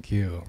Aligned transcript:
Thank 0.00 0.16
you. 0.16 0.40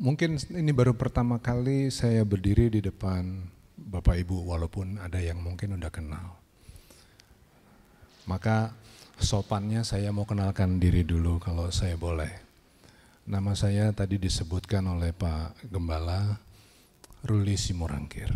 Mungkin 0.00 0.40
ini 0.56 0.72
baru 0.72 0.96
pertama 0.96 1.36
kali 1.36 1.92
saya 1.92 2.24
berdiri 2.24 2.72
di 2.72 2.80
depan 2.80 3.44
Bapak 3.76 4.24
Ibu 4.24 4.40
walaupun 4.40 4.96
ada 4.96 5.20
yang 5.20 5.44
mungkin 5.44 5.76
udah 5.76 5.92
kenal. 5.92 6.32
Maka 8.24 8.72
sopannya 9.20 9.84
saya 9.84 10.16
mau 10.16 10.24
kenalkan 10.24 10.80
diri 10.80 11.04
dulu 11.04 11.36
kalau 11.36 11.68
saya 11.68 11.92
boleh. 12.00 12.32
Nama 13.28 13.52
saya 13.52 13.92
tadi 13.92 14.16
disebutkan 14.16 14.88
oleh 14.88 15.12
Pak 15.12 15.68
Gembala 15.68 16.40
Ruli 17.20 17.60
Simorangkir. 17.60 18.32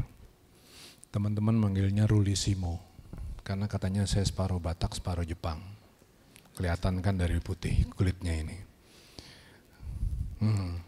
Teman-teman 1.09 1.57
manggilnya 1.57 2.05
Ruli 2.05 2.37
Simo 2.37 2.85
karena 3.49 3.65
katanya 3.65 4.05
saya 4.05 4.29
separuh 4.29 4.61
Batak, 4.61 4.93
separuh 4.93 5.25
Jepang. 5.25 5.65
Kelihatan 6.53 7.01
kan 7.01 7.17
dari 7.17 7.41
putih 7.41 7.89
kulitnya 7.97 8.37
ini. 8.45 8.68
Hmm. 10.39 10.79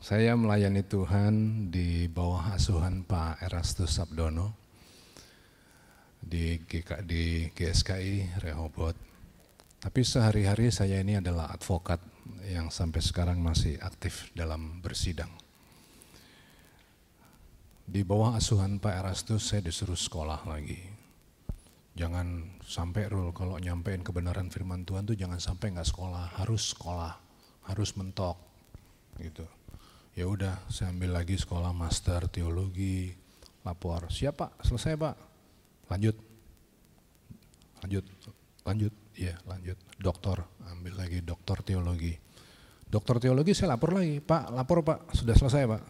Saya 0.00 0.32
melayani 0.32 0.80
Tuhan 0.80 1.68
di 1.68 2.08
bawah 2.08 2.56
asuhan 2.56 3.04
Pak 3.04 3.44
Erastus 3.44 4.00
Sabdono 4.00 4.56
di, 6.24 6.56
GK, 6.64 7.04
di 7.04 7.52
GSKI 7.52 8.40
Rehoboth. 8.40 8.96
Tapi 9.84 10.00
sehari-hari 10.00 10.72
saya 10.72 11.04
ini 11.04 11.20
adalah 11.20 11.52
advokat 11.52 12.00
yang 12.48 12.72
sampai 12.72 13.04
sekarang 13.04 13.44
masih 13.44 13.76
aktif 13.84 14.32
dalam 14.32 14.80
bersidang. 14.80 15.32
Di 17.84 18.00
bawah 18.00 18.40
asuhan 18.40 18.80
Pak 18.80 18.96
Erastus 18.96 19.52
saya 19.52 19.60
disuruh 19.60 20.00
sekolah 20.00 20.48
lagi. 20.48 20.80
Jangan 22.00 22.56
sampai 22.64 23.12
rule 23.12 23.36
kalau 23.36 23.60
nyampein 23.60 24.00
kebenaran 24.00 24.48
firman 24.48 24.88
Tuhan 24.88 25.04
tuh 25.04 25.20
jangan 25.20 25.36
sampai 25.36 25.76
nggak 25.76 25.88
sekolah, 25.92 26.40
harus 26.40 26.72
sekolah, 26.72 27.29
harus 27.68 27.92
mentok 27.98 28.38
gitu. 29.20 29.44
Ya 30.16 30.26
udah 30.26 30.58
saya 30.72 30.90
ambil 30.90 31.14
lagi 31.14 31.38
sekolah 31.38 31.70
master 31.70 32.26
teologi 32.26 33.14
lapor. 33.62 34.08
Siap 34.10 34.34
pak? 34.34 34.50
Selesai 34.64 34.98
pak? 34.98 35.14
Lanjut. 35.92 36.16
Lanjut. 37.84 38.04
Lanjut. 38.66 38.94
Ya 39.14 39.36
lanjut. 39.46 39.78
Doktor. 40.00 40.44
Ambil 40.66 40.98
lagi 40.98 41.18
doktor 41.22 41.62
teologi. 41.62 42.16
Doktor 42.90 43.22
teologi 43.22 43.54
saya 43.54 43.78
lapor 43.78 43.94
lagi. 43.94 44.18
Pak 44.18 44.50
lapor 44.50 44.82
pak. 44.82 45.14
Sudah 45.14 45.36
selesai 45.36 45.68
pak. 45.68 45.82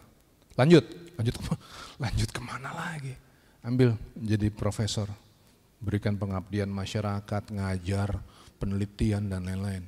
Lanjut. 0.59 0.85
Lanjut 1.17 1.35
lanjut 2.03 2.29
ke 2.29 2.41
mana 2.43 2.69
lagi? 2.71 3.13
Ambil 3.65 3.97
jadi 4.13 4.53
profesor. 4.53 5.09
Berikan 5.81 6.13
pengabdian 6.13 6.69
masyarakat 6.69 7.49
ngajar 7.57 8.21
penelitian 8.61 9.33
dan 9.33 9.49
lain-lain. 9.49 9.81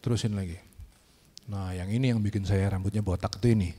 Terusin 0.00 0.32
lagi 0.32 0.67
Nah 1.48 1.72
yang 1.72 1.88
ini 1.88 2.12
yang 2.12 2.20
bikin 2.20 2.44
saya 2.44 2.68
rambutnya 2.68 3.00
botak 3.00 3.40
itu 3.40 3.56
ini. 3.56 3.70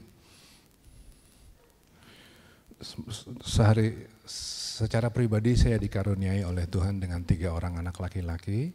Sehari 3.45 4.09
secara 4.25 5.11
pribadi 5.13 5.53
saya 5.53 5.77
dikaruniai 5.77 6.41
oleh 6.47 6.65
Tuhan 6.65 6.97
dengan 6.97 7.21
tiga 7.21 7.53
orang 7.53 7.77
anak 7.77 8.01
laki-laki. 8.01 8.73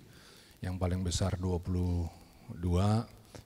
Yang 0.63 0.75
paling 0.81 1.01
besar 1.05 1.37
22, 1.37 2.09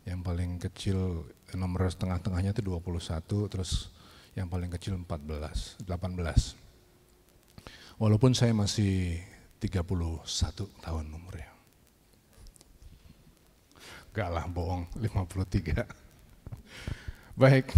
yang 0.07 0.21
paling 0.23 0.63
kecil 0.63 1.27
nomor 1.57 1.91
setengah-tengahnya 1.91 2.55
itu 2.55 2.63
21, 2.63 3.51
terus 3.51 3.91
yang 4.39 4.47
paling 4.47 4.71
kecil 4.71 4.95
14, 5.03 5.83
18. 5.83 6.55
Walaupun 7.99 8.31
saya 8.39 8.55
masih 8.55 9.19
31 9.59 9.83
tahun 10.79 11.07
umurnya. 11.11 11.58
Gak 14.19 14.35
lah 14.35 14.51
bohong, 14.51 14.83
53. 14.99 15.87
Baik, 17.39 17.71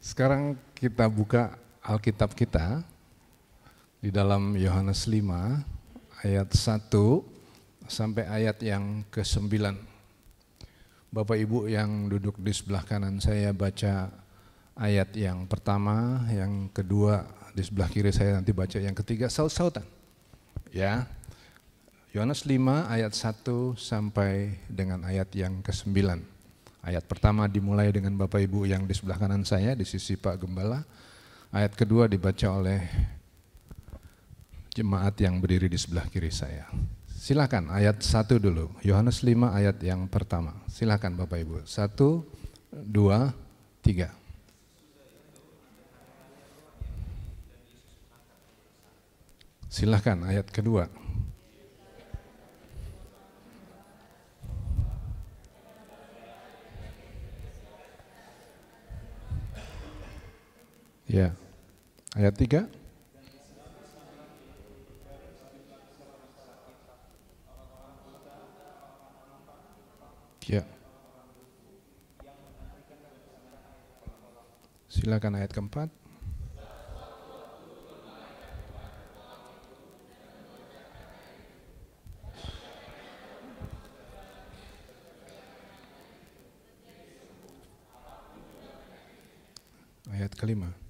sekarang 0.00 0.56
kita 0.72 1.04
buka 1.04 1.60
Alkitab 1.84 2.32
kita 2.32 2.80
di 4.00 4.08
dalam 4.08 4.56
Yohanes 4.56 5.04
5 5.04 5.20
ayat 6.24 6.48
1 6.48 6.88
sampai 7.84 8.24
ayat 8.24 8.56
yang 8.64 9.04
ke-9. 9.12 9.52
Bapak 11.12 11.36
Ibu 11.36 11.68
yang 11.68 12.08
duduk 12.08 12.40
di 12.40 12.56
sebelah 12.56 12.88
kanan 12.88 13.20
saya 13.20 13.52
baca 13.52 14.08
ayat 14.80 15.12
yang 15.12 15.44
pertama, 15.44 16.24
yang 16.32 16.72
kedua 16.72 17.20
di 17.52 17.60
sebelah 17.60 17.92
kiri 17.92 18.16
saya 18.16 18.40
nanti 18.40 18.56
baca 18.56 18.80
yang 18.80 18.96
ketiga 18.96 19.28
saut-sautan. 19.28 19.84
Ya, 20.72 21.04
Yohanes 22.12 22.44
5 22.44 22.92
ayat 22.92 23.16
1 23.16 23.72
sampai 23.80 24.60
dengan 24.68 25.00
ayat 25.00 25.32
yang 25.32 25.64
ke-9. 25.64 25.96
Ayat 26.84 27.08
pertama 27.08 27.48
dimulai 27.48 27.88
dengan 27.88 28.12
Bapak 28.20 28.36
Ibu 28.36 28.68
yang 28.68 28.84
di 28.84 28.92
sebelah 28.92 29.16
kanan 29.16 29.48
saya 29.48 29.72
di 29.72 29.88
sisi 29.88 30.20
Pak 30.20 30.44
Gembala. 30.44 30.84
Ayat 31.48 31.72
kedua 31.72 32.04
dibaca 32.12 32.52
oleh 32.52 32.84
jemaat 34.76 35.16
yang 35.24 35.40
berdiri 35.40 35.72
di 35.72 35.80
sebelah 35.80 36.04
kiri 36.12 36.28
saya. 36.28 36.68
Silakan 37.08 37.72
ayat 37.72 38.04
1 38.04 38.28
dulu. 38.36 38.68
Yohanes 38.84 39.24
5 39.24 39.48
ayat 39.48 39.80
yang 39.80 40.04
pertama. 40.04 40.52
Silakan 40.68 41.16
Bapak 41.16 41.40
Ibu. 41.40 41.64
1 41.64 41.96
2 41.96 43.32
3. 43.88 44.12
Silahkan 49.72 50.20
ayat 50.28 50.52
kedua. 50.52 50.92
Ya. 61.08 61.34
Ayat 62.16 62.34
3. 62.38 62.68
Ya. 70.48 70.66
Silakan 74.90 75.38
ayat 75.38 75.54
keempat. 75.54 75.88
Ayat 90.12 90.36
kelima. 90.36 90.81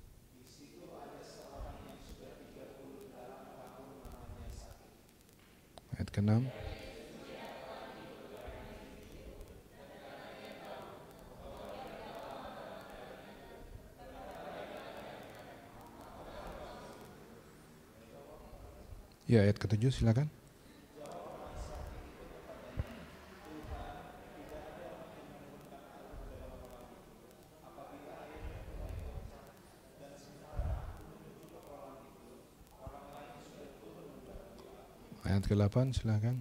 Ke-6. 6.22 6.46
Ya, 19.26 19.42
ayat 19.42 19.58
ke-7 19.58 19.90
silakan. 19.90 20.30
Ayat 35.22 35.41
ke-8 35.52 35.92
silakan. 35.92 36.40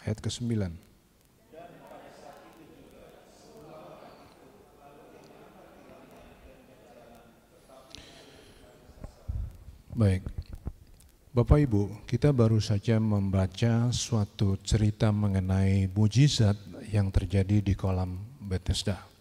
Ayat 0.00 0.18
ke-9. 0.24 0.48
Baik. 9.96 10.24
Bapak 11.36 11.68
Ibu, 11.68 12.08
kita 12.08 12.32
baru 12.32 12.64
saja 12.64 12.96
membaca 12.96 13.92
suatu 13.92 14.56
cerita 14.64 15.12
mengenai 15.12 15.84
mujizat 15.92 16.56
yang 16.88 17.12
terjadi 17.12 17.60
di 17.60 17.76
kolam 17.76 18.16
Bethesda. 18.40 19.15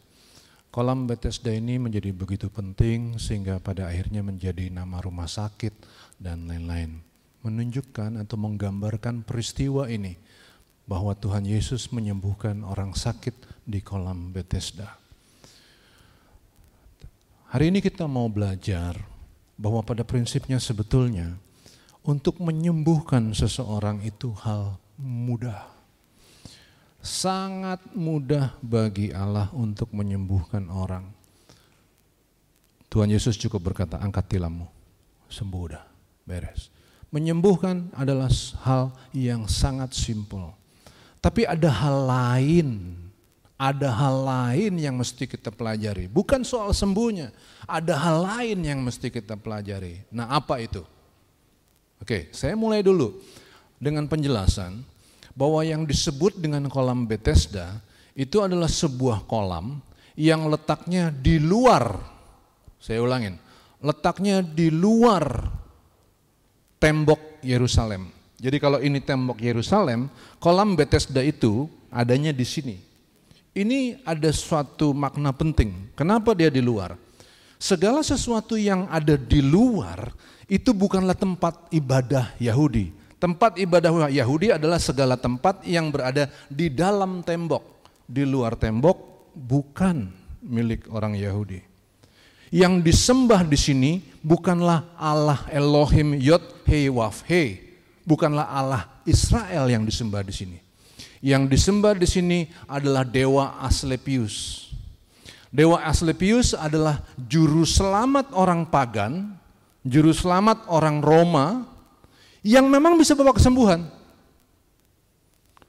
Kolam 0.76 1.08
Bethesda 1.08 1.56
ini 1.56 1.80
menjadi 1.80 2.12
begitu 2.12 2.52
penting 2.52 3.16
sehingga 3.16 3.64
pada 3.64 3.88
akhirnya 3.88 4.20
menjadi 4.20 4.68
nama 4.68 5.00
rumah 5.00 5.24
sakit 5.24 5.72
dan 6.20 6.52
lain-lain. 6.52 7.00
Menunjukkan 7.48 8.20
atau 8.20 8.36
menggambarkan 8.36 9.24
peristiwa 9.24 9.88
ini 9.88 10.20
bahwa 10.84 11.16
Tuhan 11.16 11.48
Yesus 11.48 11.96
menyembuhkan 11.96 12.68
orang 12.68 12.92
sakit 12.92 13.64
di 13.64 13.80
kolam 13.80 14.36
Bethesda. 14.36 15.00
Hari 17.56 17.72
ini 17.72 17.80
kita 17.80 18.04
mau 18.04 18.28
belajar 18.28 19.00
bahwa 19.56 19.80
pada 19.80 20.04
prinsipnya 20.04 20.60
sebetulnya 20.60 21.40
untuk 22.04 22.44
menyembuhkan 22.44 23.32
seseorang 23.32 24.04
itu 24.04 24.36
hal 24.44 24.76
mudah. 25.00 25.75
Sangat 27.06 27.86
mudah 27.94 28.58
bagi 28.66 29.14
Allah 29.14 29.54
untuk 29.54 29.94
menyembuhkan 29.94 30.66
orang. 30.74 31.06
Tuhan 32.90 33.14
Yesus 33.14 33.38
cukup 33.38 33.70
berkata, 33.70 34.02
angkat 34.02 34.26
tilammu, 34.34 34.66
sembuh 35.30 35.62
udah, 35.70 35.86
beres. 36.26 36.74
Menyembuhkan 37.14 37.94
adalah 37.94 38.34
hal 38.66 38.90
yang 39.14 39.46
sangat 39.46 39.94
simpel. 39.94 40.58
Tapi 41.22 41.46
ada 41.46 41.70
hal 41.70 42.10
lain, 42.10 42.98
ada 43.54 43.94
hal 43.94 44.16
lain 44.26 44.74
yang 44.82 44.98
mesti 44.98 45.30
kita 45.30 45.54
pelajari. 45.54 46.10
Bukan 46.10 46.42
soal 46.42 46.74
sembuhnya, 46.74 47.30
ada 47.70 48.02
hal 48.02 48.18
lain 48.26 48.66
yang 48.66 48.80
mesti 48.82 49.14
kita 49.14 49.38
pelajari. 49.38 50.10
Nah 50.10 50.34
apa 50.34 50.58
itu? 50.58 50.82
Oke, 52.02 52.34
saya 52.34 52.58
mulai 52.58 52.82
dulu 52.82 53.22
dengan 53.78 54.10
penjelasan 54.10 54.95
bahwa 55.36 55.62
yang 55.62 55.84
disebut 55.84 56.40
dengan 56.40 56.66
kolam 56.72 57.04
Bethesda 57.04 57.84
itu 58.16 58.40
adalah 58.40 58.72
sebuah 58.72 59.28
kolam 59.28 59.84
yang 60.16 60.48
letaknya 60.48 61.12
di 61.12 61.38
luar, 61.44 62.00
saya 62.80 63.04
ulangin, 63.04 63.36
letaknya 63.84 64.40
di 64.40 64.72
luar 64.72 65.52
tembok 66.80 67.44
Yerusalem. 67.44 68.08
Jadi 68.40 68.58
kalau 68.64 68.80
ini 68.80 69.04
tembok 69.04 69.44
Yerusalem, 69.44 70.08
kolam 70.40 70.80
Bethesda 70.80 71.20
itu 71.20 71.68
adanya 71.92 72.32
di 72.32 72.48
sini. 72.48 72.76
Ini 73.56 74.04
ada 74.04 74.32
suatu 74.36 74.92
makna 74.92 75.32
penting. 75.32 75.96
Kenapa 75.96 76.36
dia 76.36 76.52
di 76.52 76.60
luar? 76.60 77.00
Segala 77.56 78.04
sesuatu 78.04 78.60
yang 78.60 78.88
ada 78.92 79.16
di 79.16 79.40
luar 79.40 80.12
itu 80.52 80.76
bukanlah 80.76 81.16
tempat 81.16 81.72
ibadah 81.72 82.36
Yahudi. 82.36 82.92
Tempat 83.26 83.58
ibadah 83.58 84.06
Yahudi 84.06 84.54
adalah 84.54 84.78
segala 84.78 85.18
tempat 85.18 85.66
yang 85.66 85.90
berada 85.90 86.30
di 86.46 86.70
dalam 86.70 87.26
tembok. 87.26 87.66
Di 88.06 88.22
luar 88.22 88.54
tembok 88.54 89.34
bukan 89.34 90.14
milik 90.46 90.86
orang 90.94 91.18
Yahudi. 91.18 91.58
Yang 92.54 92.86
disembah 92.86 93.42
di 93.42 93.58
sini 93.58 93.92
bukanlah 94.22 94.94
Allah 94.94 95.42
Elohim 95.50 96.14
Yod 96.22 96.70
He 96.70 96.86
Waf 96.86 97.26
He. 97.26 97.66
Bukanlah 98.06 98.46
Allah 98.46 98.86
Israel 99.10 99.74
yang 99.74 99.82
disembah 99.90 100.22
di 100.22 100.30
sini. 100.30 100.58
Yang 101.18 101.50
disembah 101.50 101.98
di 101.98 102.06
sini 102.06 102.40
adalah 102.70 103.02
dewa 103.02 103.58
Asclepius. 103.58 104.70
Dewa 105.50 105.82
Asclepius 105.82 106.54
adalah 106.54 107.02
juru 107.18 107.66
selamat 107.66 108.38
orang 108.38 108.70
pagan, 108.70 109.34
juru 109.82 110.14
selamat 110.14 110.70
orang 110.70 111.02
Roma 111.02 111.74
yang 112.46 112.70
memang 112.70 112.94
bisa 112.94 113.18
bawa 113.18 113.34
kesembuhan. 113.34 113.90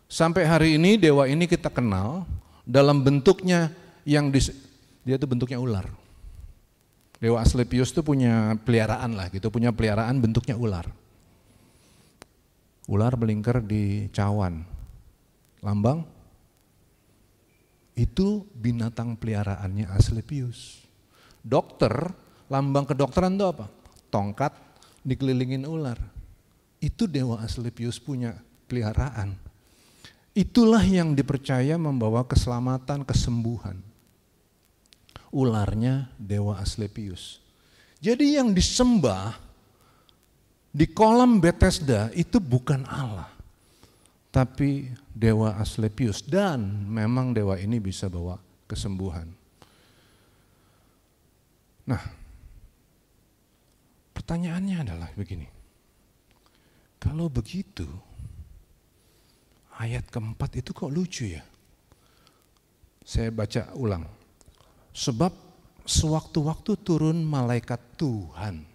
Sampai 0.07 0.45
hari 0.45 0.77
ini 0.77 1.01
dewa 1.01 1.25
ini 1.25 1.49
kita 1.49 1.73
kenal 1.73 2.29
dalam 2.69 3.01
bentuknya 3.01 3.73
yang 4.05 4.29
dis, 4.29 4.53
dia 5.03 5.17
itu 5.17 5.25
bentuknya 5.25 5.57
ular. 5.57 5.89
Dewa 7.17 7.41
Asclepius 7.41 7.97
itu 7.97 8.05
punya 8.05 8.61
peliharaan 8.61 9.17
lah 9.17 9.33
gitu, 9.33 9.49
punya 9.49 9.73
peliharaan 9.73 10.21
bentuknya 10.21 10.53
ular. 10.53 10.85
Ular 12.87 13.19
melingkar 13.19 13.65
di 13.65 14.13
cawan, 14.15 14.63
lambang 15.65 16.07
itu 17.97 18.45
binatang 18.53 19.17
peliharaannya 19.17 19.91
Asclepius. 19.91 20.85
Dokter, 21.41 22.13
lambang 22.53 22.85
kedokteran 22.85 23.35
itu 23.35 23.49
apa? 23.49 23.67
Tongkat 24.13 24.53
dikelilingin 25.03 25.65
ular. 25.67 26.16
Itu 26.87 27.11
dewa 27.11 27.43
Asclepius 27.43 27.99
punya 27.99 28.39
peliharaan. 28.71 29.35
Itulah 30.39 30.87
yang 30.87 31.19
dipercaya 31.19 31.75
membawa 31.75 32.23
keselamatan, 32.23 33.03
kesembuhan. 33.03 33.83
Ularnya 35.35 36.07
dewa 36.15 36.63
Asclepius. 36.63 37.43
Jadi 37.99 38.39
yang 38.39 38.55
disembah 38.55 39.35
di 40.71 40.87
kolam 40.87 41.43
Bethesda 41.43 42.15
itu 42.15 42.39
bukan 42.39 42.87
Allah 42.87 43.35
tapi 44.37 44.93
dewa 45.17 45.57
Asclepius 45.57 46.21
dan 46.21 46.61
memang 46.93 47.33
dewa 47.33 47.57
ini 47.57 47.81
bisa 47.81 48.13
bawa 48.13 48.37
kesembuhan. 48.69 49.25
Nah, 51.89 52.03
pertanyaannya 54.13 54.77
adalah 54.85 55.09
begini. 55.17 55.56
Kalau 57.07 57.31
begitu, 57.31 57.87
ayat 59.79 60.11
keempat 60.11 60.59
itu 60.59 60.75
kok 60.75 60.91
lucu 60.91 61.39
ya? 61.39 61.47
Saya 63.07 63.31
baca 63.31 63.71
ulang. 63.79 64.03
Sebab 64.91 65.31
sewaktu-waktu 65.87 66.75
turun 66.83 67.23
malaikat 67.23 67.79
Tuhan 67.95 68.67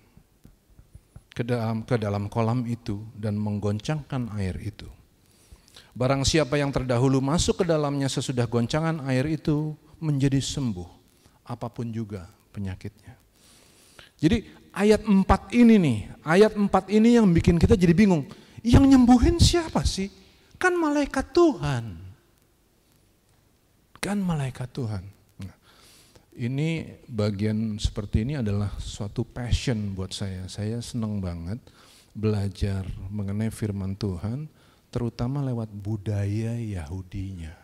ke 1.35 1.43
dalam 1.43 1.83
ke 1.83 1.99
dalam 1.99 2.31
kolam 2.31 2.63
itu 2.63 3.03
dan 3.19 3.35
menggoncangkan 3.35 4.31
air 4.39 4.55
itu. 4.63 4.87
Barang 5.91 6.23
siapa 6.23 6.55
yang 6.55 6.71
terdahulu 6.71 7.19
masuk 7.19 7.63
ke 7.63 7.65
dalamnya 7.67 8.07
sesudah 8.07 8.47
goncangan 8.47 9.03
air 9.11 9.27
itu 9.27 9.75
menjadi 9.99 10.39
sembuh, 10.39 10.87
apa 11.43 11.67
pun 11.67 11.91
juga 11.91 12.31
penyakitnya. 12.55 13.19
Jadi 14.15 14.60
ayat 14.71 15.03
4 15.03 15.23
ini 15.55 15.75
nih, 15.77 15.99
ayat 16.23 16.55
4 16.55 16.67
ini 16.91 17.19
yang 17.19 17.27
bikin 17.31 17.59
kita 17.59 17.75
jadi 17.75 17.91
bingung. 17.95 18.27
Yang 18.61 18.85
nyembuhin 18.95 19.37
siapa 19.41 19.83
sih? 19.83 20.09
Kan 20.61 20.77
malaikat 20.77 21.33
Tuhan. 21.33 21.97
Kan 24.01 24.17
malaikat 24.21 24.69
Tuhan. 24.69 25.03
Nah, 25.41 25.55
ini 26.37 26.85
bagian 27.09 27.77
seperti 27.81 28.25
ini 28.25 28.37
adalah 28.37 28.69
suatu 28.77 29.25
passion 29.25 29.97
buat 29.97 30.13
saya. 30.13 30.45
Saya 30.45 30.77
senang 30.81 31.17
banget 31.17 31.57
belajar 32.13 32.85
mengenai 33.09 33.49
firman 33.49 33.97
Tuhan 33.97 34.45
terutama 34.93 35.41
lewat 35.41 35.71
budaya 35.71 36.53
Yahudinya. 36.59 37.55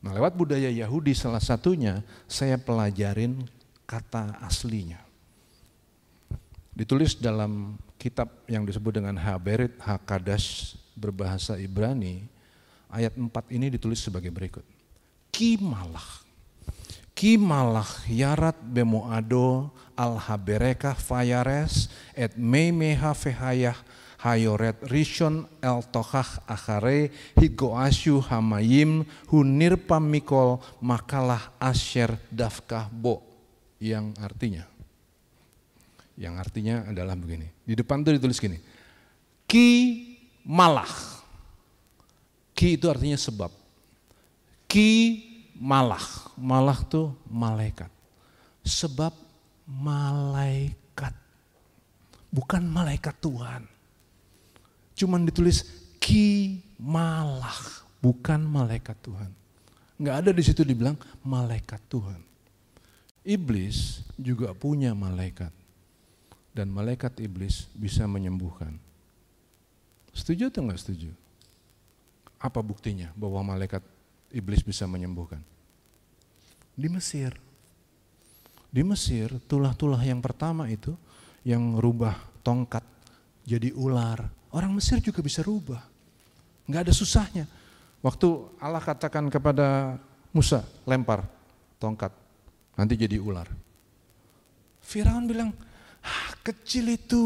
Nah, 0.00 0.16
lewat 0.16 0.38
budaya 0.38 0.70
Yahudi 0.70 1.12
salah 1.12 1.42
satunya 1.42 2.00
saya 2.24 2.56
pelajarin 2.56 3.44
kata 3.84 4.38
aslinya. 4.40 5.09
Ditulis 6.70 7.18
dalam 7.18 7.76
kitab 8.00 8.30
yang 8.46 8.64
disebut 8.64 9.02
dengan 9.02 9.18
Haberit 9.18 9.76
Hakadash 9.82 10.78
berbahasa 10.94 11.58
Ibrani, 11.58 12.24
ayat 12.88 13.14
4 13.14 13.28
ini 13.52 13.68
ditulis 13.74 14.00
sebagai 14.00 14.30
berikut. 14.30 14.64
Kimalah, 15.30 16.24
kimalah 17.14 17.88
yarat 18.06 18.56
bemoado 18.60 19.70
al 19.98 20.16
habereka 20.16 20.96
fayares 20.96 21.90
et 22.14 22.32
meimeha 22.38 23.12
fehayah 23.12 23.76
Hayoret 24.20 24.76
Rishon 24.92 25.48
El 25.64 25.80
Tohah 25.88 26.44
Achare 26.44 27.08
Higoasyu 27.40 28.20
Hamayim 28.20 29.08
Hunir 29.32 29.80
Pamikol 29.80 30.60
Makalah 30.84 31.56
Asher 31.56 32.20
Dafkah 32.28 32.92
Bo 32.92 33.24
yang 33.80 34.12
artinya 34.20 34.69
yang 36.20 36.36
artinya 36.36 36.84
adalah 36.84 37.16
begini. 37.16 37.48
Di 37.64 37.72
depan 37.72 38.04
itu 38.04 38.20
ditulis 38.20 38.36
gini. 38.36 38.60
Ki 39.48 39.68
malah. 40.44 40.92
Ki 42.52 42.76
itu 42.76 42.92
artinya 42.92 43.16
sebab. 43.16 43.48
Ki 44.68 45.24
malah. 45.56 46.04
Malah 46.36 46.84
tuh 46.84 47.16
malaikat. 47.24 47.88
Sebab 48.60 49.16
malaikat. 49.64 51.16
Bukan 52.28 52.68
malaikat 52.68 53.16
Tuhan. 53.24 53.64
Cuman 54.92 55.24
ditulis 55.24 55.64
ki 55.96 56.60
malah, 56.76 57.56
bukan 58.04 58.44
malaikat 58.44 58.96
Tuhan. 59.00 59.32
Nggak 60.00 60.16
ada 60.24 60.30
di 60.32 60.42
situ 60.44 60.60
dibilang 60.64 60.96
malaikat 61.24 61.80
Tuhan. 61.88 62.20
Iblis 63.24 64.04
juga 64.16 64.52
punya 64.56 64.92
malaikat. 64.96 65.59
Dan 66.50 66.74
malaikat 66.74 67.18
iblis 67.22 67.70
bisa 67.78 68.04
menyembuhkan. 68.10 68.74
Setuju 70.10 70.50
atau 70.50 70.66
nggak 70.66 70.80
setuju? 70.82 71.10
Apa 72.42 72.58
buktinya 72.58 73.14
bahwa 73.14 73.54
malaikat 73.54 73.84
iblis 74.34 74.64
bisa 74.66 74.88
menyembuhkan? 74.90 75.38
Di 76.74 76.90
Mesir. 76.90 77.36
Di 78.70 78.82
Mesir, 78.82 79.30
tulah-tulah 79.46 80.02
yang 80.02 80.18
pertama 80.18 80.66
itu 80.66 80.94
yang 81.46 81.78
rubah 81.78 82.14
tongkat 82.42 82.82
jadi 83.46 83.74
ular, 83.74 84.40
Orang 84.50 84.74
Mesir 84.74 84.98
juga 84.98 85.22
bisa 85.22 85.46
rubah. 85.46 85.78
Enggak 86.66 86.90
ada 86.90 86.94
susahnya. 86.94 87.46
Waktu 88.02 88.28
Allah 88.58 88.82
katakan 88.82 89.30
kepada 89.30 89.98
Musa, 90.34 90.66
lempar 90.82 91.22
tongkat, 91.78 92.10
nanti 92.74 92.98
jadi 92.98 93.22
ular. 93.22 93.46
Firaun 94.82 95.30
bilang, 95.30 95.54
ah, 96.04 96.34
kecil 96.44 96.94
itu. 96.94 97.24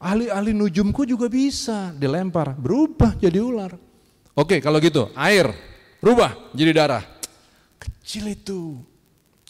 Ahli-ahli 0.00 0.52
nujumku 0.52 1.08
juga 1.08 1.32
bisa 1.32 1.94
dilempar, 1.96 2.52
berubah 2.52 3.16
jadi 3.16 3.40
ular. 3.40 3.72
Oke, 4.36 4.60
kalau 4.60 4.76
gitu, 4.82 5.08
air 5.16 5.48
berubah 6.02 6.52
jadi 6.52 6.72
darah. 6.76 7.04
Kecil 7.80 8.36
itu 8.36 8.76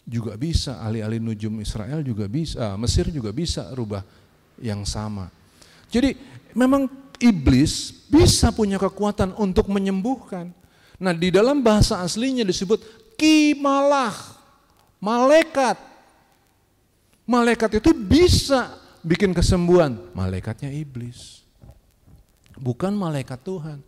juga 0.05 0.37
bisa, 0.39 0.79
ahli-ahli 0.79 1.19
nujum 1.19 1.59
Israel 1.59 1.99
juga 2.05 2.29
bisa, 2.29 2.77
Mesir 2.79 3.09
juga 3.11 3.33
bisa 3.33 3.67
rubah 3.73 4.05
yang 4.61 4.85
sama. 4.87 5.27
Jadi 5.89 6.15
memang 6.55 6.87
iblis 7.19 8.05
bisa 8.07 8.53
punya 8.53 8.77
kekuatan 8.77 9.33
untuk 9.35 9.67
menyembuhkan. 9.67 10.53
Nah 11.01 11.11
di 11.11 11.33
dalam 11.33 11.59
bahasa 11.59 11.99
aslinya 11.99 12.45
disebut 12.47 12.79
kimalah, 13.19 14.13
malaikat. 15.01 15.94
Malaikat 17.25 17.81
itu 17.81 17.89
bisa 17.93 18.77
bikin 19.01 19.33
kesembuhan? 19.33 19.97
Malaikatnya 20.13 20.69
iblis. 20.69 21.41
Bukan 22.53 22.93
malaikat 22.93 23.41
Tuhan. 23.41 23.81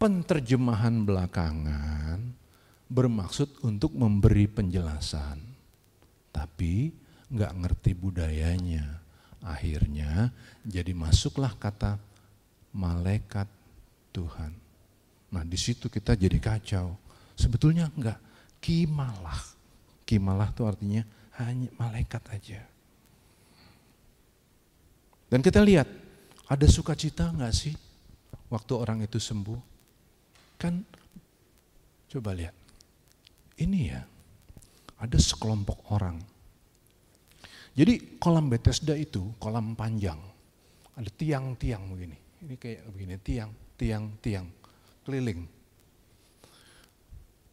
Penterjemahan 0.00 1.04
belakangan 1.06 2.18
bermaksud 2.88 3.62
untuk 3.62 3.92
memberi 3.94 4.48
penjelasan. 4.48 5.38
Tapi 6.32 6.90
nggak 7.28 7.52
ngerti 7.60 7.92
budayanya. 7.92 9.00
Akhirnya 9.44 10.32
jadi 10.64 10.96
masuklah 10.96 11.52
kata 11.56 12.00
malaikat 12.72 13.46
Tuhan. 14.16 14.52
Nah 15.32 15.44
di 15.44 15.60
situ 15.60 15.92
kita 15.92 16.16
jadi 16.16 16.40
kacau. 16.40 16.96
Sebetulnya 17.36 17.88
enggak, 17.96 18.20
kimalah. 18.60 19.40
Kimalah 20.04 20.52
itu 20.52 20.62
artinya 20.68 21.02
hanya 21.40 21.68
malaikat 21.80 22.20
aja. 22.28 22.60
Dan 25.32 25.40
kita 25.40 25.64
lihat, 25.64 25.88
ada 26.44 26.66
sukacita 26.68 27.32
nggak 27.32 27.54
sih 27.56 27.72
waktu 28.52 28.72
orang 28.76 29.00
itu 29.00 29.16
sembuh? 29.16 29.60
Kan 30.60 30.84
coba 32.12 32.36
lihat, 32.36 32.52
ini 33.56 33.80
ya 33.88 34.04
ada 35.00 35.16
sekelompok 35.16 35.88
orang. 35.96 36.20
Jadi 37.72 38.20
kolam 38.20 38.52
Bethesda 38.52 38.92
itu 38.92 39.32
kolam 39.40 39.72
panjang, 39.72 40.20
ada 40.92 41.10
tiang-tiang 41.16 41.88
begini. 41.88 42.18
Ini 42.44 42.54
kayak 42.60 42.80
begini, 42.92 43.14
tiang, 43.24 43.50
tiang, 43.80 44.04
tiang, 44.20 44.46
keliling. 45.08 45.48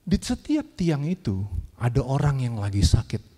Di 0.03 0.17
setiap 0.17 0.75
tiang 0.75 1.05
itu 1.05 1.45
ada 1.79 2.01
orang 2.03 2.43
yang 2.43 2.59
lagi 2.59 2.83
sakit. 2.83 3.28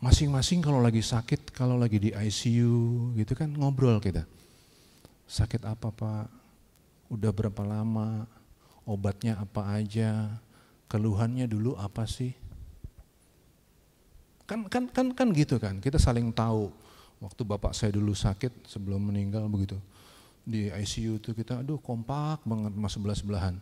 Masing-masing 0.00 0.64
kalau 0.64 0.80
lagi 0.80 1.04
sakit, 1.04 1.52
kalau 1.52 1.76
lagi 1.76 2.00
di 2.00 2.10
ICU 2.12 3.12
gitu 3.20 3.32
kan 3.36 3.52
ngobrol 3.52 4.00
kita. 4.00 4.24
Sakit 5.28 5.68
apa 5.68 5.92
pak? 5.92 6.26
Udah 7.12 7.28
berapa 7.30 7.60
lama? 7.68 8.24
Obatnya 8.88 9.36
apa 9.36 9.76
aja? 9.76 10.40
Keluhannya 10.88 11.44
dulu 11.44 11.76
apa 11.76 12.08
sih? 12.08 12.32
Kan 14.48 14.66
kan 14.72 14.88
kan 14.88 15.12
kan 15.12 15.28
gitu 15.36 15.60
kan. 15.60 15.84
Kita 15.84 16.00
saling 16.00 16.32
tahu. 16.32 16.72
Waktu 17.20 17.44
bapak 17.44 17.76
saya 17.76 17.92
dulu 17.92 18.16
sakit 18.16 18.64
sebelum 18.64 19.12
meninggal 19.12 19.44
begitu 19.52 19.76
di 20.50 20.72
ICU 20.72 21.20
itu 21.20 21.30
kita 21.36 21.60
aduh 21.60 21.78
kompak 21.78 22.42
banget 22.42 22.72
mas 22.74 22.92
sebelah 22.96 23.16
sebelahan. 23.16 23.56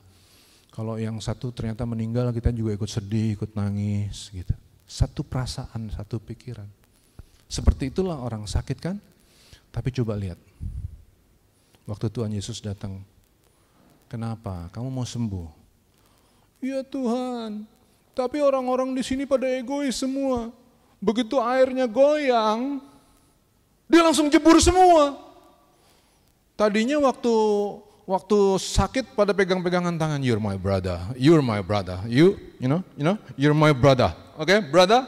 Kalau 0.72 0.94
yang 1.00 1.18
satu 1.18 1.50
ternyata 1.50 1.82
meninggal 1.82 2.30
kita 2.30 2.54
juga 2.54 2.76
ikut 2.76 2.88
sedih, 2.88 3.34
ikut 3.34 3.56
nangis 3.56 4.30
gitu. 4.30 4.54
Satu 4.88 5.20
perasaan, 5.20 5.92
satu 5.92 6.16
pikiran. 6.16 6.64
Seperti 7.44 7.92
itulah 7.92 8.16
orang 8.16 8.48
sakit 8.48 8.78
kan? 8.80 8.96
Tapi 9.68 9.92
coba 9.92 10.16
lihat. 10.16 10.40
Waktu 11.84 12.08
Tuhan 12.08 12.32
Yesus 12.32 12.64
datang, 12.64 13.04
kenapa? 14.08 14.72
Kamu 14.72 14.88
mau 14.88 15.04
sembuh? 15.04 15.48
Ya 16.64 16.80
Tuhan, 16.80 17.68
tapi 18.16 18.40
orang-orang 18.40 18.96
di 18.96 19.04
sini 19.04 19.28
pada 19.28 19.44
egois 19.44 19.94
semua. 19.94 20.50
Begitu 20.98 21.38
airnya 21.38 21.86
goyang, 21.86 22.82
dia 23.86 24.02
langsung 24.02 24.26
jebur 24.28 24.58
semua. 24.58 25.16
Tadinya 26.58 26.98
waktu 26.98 27.34
waktu 28.02 28.38
sakit 28.58 29.14
pada 29.14 29.30
pegang-pegangan 29.30 29.94
tangan, 29.94 30.20
you're 30.20 30.42
my 30.42 30.58
brother, 30.58 30.98
you're 31.14 31.44
my 31.44 31.62
brother, 31.62 32.02
you, 32.10 32.34
you 32.58 32.66
know, 32.66 32.82
you 32.98 33.04
know, 33.06 33.16
you're 33.38 33.54
my 33.54 33.70
brother. 33.70 34.10
Oke, 34.38 34.54
okay, 34.54 34.58
brother? 34.62 35.02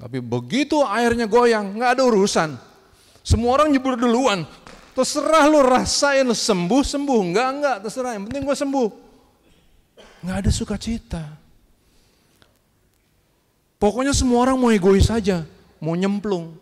Tapi 0.00 0.24
begitu 0.24 0.80
airnya 0.80 1.28
goyang, 1.28 1.76
nggak 1.76 2.00
ada 2.00 2.02
urusan. 2.08 2.56
Semua 3.20 3.60
orang 3.60 3.68
nyebur 3.68 3.94
duluan. 3.94 4.48
Terserah 4.96 5.44
lu 5.46 5.60
rasain 5.60 6.24
sembuh, 6.24 6.80
sembuh. 6.80 7.20
Enggak, 7.22 7.48
enggak, 7.52 7.76
terserah. 7.84 8.16
Yang 8.16 8.24
penting 8.28 8.42
gue 8.48 8.56
sembuh. 8.56 8.88
Nggak 10.24 10.36
ada 10.42 10.50
sukacita. 10.50 11.24
Pokoknya 13.76 14.16
semua 14.16 14.48
orang 14.48 14.56
mau 14.56 14.72
egois 14.72 15.12
saja, 15.12 15.44
mau 15.76 15.92
nyemplung. 15.92 16.56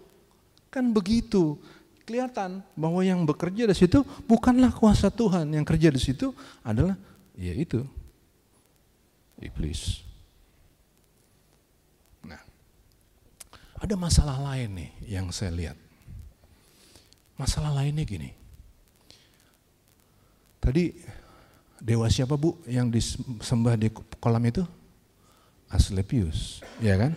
Kan 0.74 0.90
begitu. 0.90 1.54
Kelihatan 2.02 2.66
bahwa 2.74 3.06
yang 3.06 3.22
bekerja 3.22 3.70
di 3.70 3.76
situ 3.78 4.02
bukanlah 4.26 4.74
kuasa 4.74 5.06
Tuhan. 5.06 5.46
Yang 5.54 5.66
kerja 5.70 5.88
di 5.94 6.00
situ 6.02 6.34
adalah 6.66 6.98
ya 7.38 7.54
itu 7.54 7.86
iblis. 9.38 10.09
Ada 13.80 13.96
masalah 13.96 14.36
lain 14.36 14.76
nih 14.76 14.90
yang 15.08 15.32
saya 15.32 15.48
lihat. 15.50 15.76
Masalah 17.40 17.72
lainnya 17.72 18.04
gini. 18.04 18.28
Tadi 20.60 20.92
dewa 21.80 22.04
siapa 22.12 22.36
bu 22.36 22.60
yang 22.68 22.92
disembah 22.92 23.80
di 23.80 23.88
kolam 24.20 24.44
itu? 24.44 24.60
Asclepius, 25.72 26.60
ya 26.84 27.00
kan? 27.00 27.16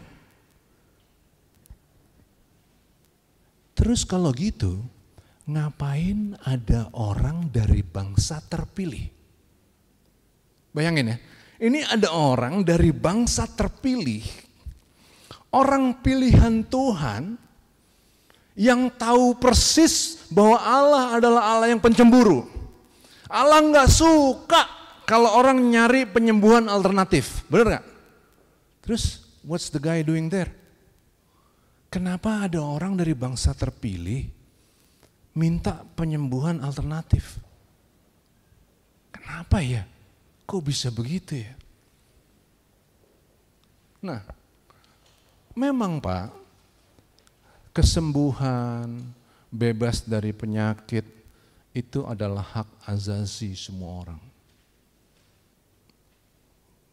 Terus 3.76 4.08
kalau 4.08 4.32
gitu, 4.32 4.80
ngapain 5.44 6.40
ada 6.48 6.88
orang 6.96 7.52
dari 7.52 7.84
bangsa 7.84 8.40
terpilih? 8.40 9.12
Bayangin 10.72 11.12
ya, 11.12 11.18
ini 11.60 11.84
ada 11.84 12.14
orang 12.16 12.64
dari 12.64 12.96
bangsa 12.96 13.50
terpilih 13.50 14.24
orang 15.54 16.02
pilihan 16.02 16.66
Tuhan 16.66 17.38
yang 18.58 18.90
tahu 18.94 19.38
persis 19.38 20.26
bahwa 20.30 20.58
Allah 20.58 21.04
adalah 21.18 21.42
Allah 21.54 21.68
yang 21.70 21.82
pencemburu. 21.82 22.46
Allah 23.30 23.62
nggak 23.62 23.90
suka 23.90 24.62
kalau 25.06 25.30
orang 25.38 25.58
nyari 25.62 26.06
penyembuhan 26.10 26.66
alternatif, 26.70 27.46
benar 27.50 27.78
nggak? 27.78 27.86
Terus 28.86 29.26
what's 29.46 29.70
the 29.70 29.82
guy 29.82 30.02
doing 30.02 30.30
there? 30.30 30.50
Kenapa 31.94 32.50
ada 32.50 32.62
orang 32.62 32.98
dari 32.98 33.14
bangsa 33.14 33.54
terpilih 33.54 34.26
minta 35.38 35.86
penyembuhan 35.94 36.62
alternatif? 36.62 37.38
Kenapa 39.14 39.62
ya? 39.62 39.86
Kok 40.50 40.62
bisa 40.66 40.90
begitu 40.90 41.42
ya? 41.42 41.54
Nah, 44.04 44.20
Memang 45.54 46.02
Pak, 46.02 46.34
kesembuhan, 47.78 48.90
bebas 49.54 50.02
dari 50.02 50.34
penyakit 50.34 51.06
itu 51.78 52.02
adalah 52.10 52.42
hak 52.42 52.90
azazi 52.90 53.54
semua 53.54 54.02
orang. 54.02 54.22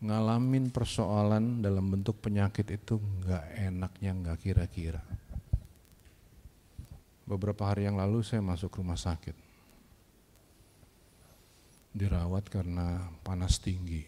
Ngalamin 0.04 0.68
persoalan 0.68 1.64
dalam 1.64 1.88
bentuk 1.88 2.20
penyakit 2.20 2.68
itu 2.68 3.00
nggak 3.00 3.44
enaknya 3.64 4.10
nggak 4.12 4.38
kira-kira. 4.44 5.00
Beberapa 7.24 7.64
hari 7.64 7.88
yang 7.88 7.96
lalu 7.96 8.20
saya 8.20 8.44
masuk 8.44 8.76
rumah 8.76 9.00
sakit. 9.00 9.36
Dirawat 11.96 12.44
karena 12.52 13.08
panas 13.24 13.56
tinggi. 13.56 14.04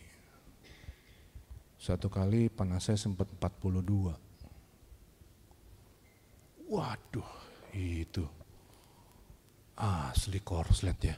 Satu 1.81 2.13
kali 2.13 2.53
panas 2.53 2.85
saya 2.85 3.01
sempat 3.01 3.33
42 3.41 4.32
Waduh, 6.73 7.33
itu 7.77 8.25
asli 9.77 10.41
korslet 10.41 10.99
ya. 11.05 11.17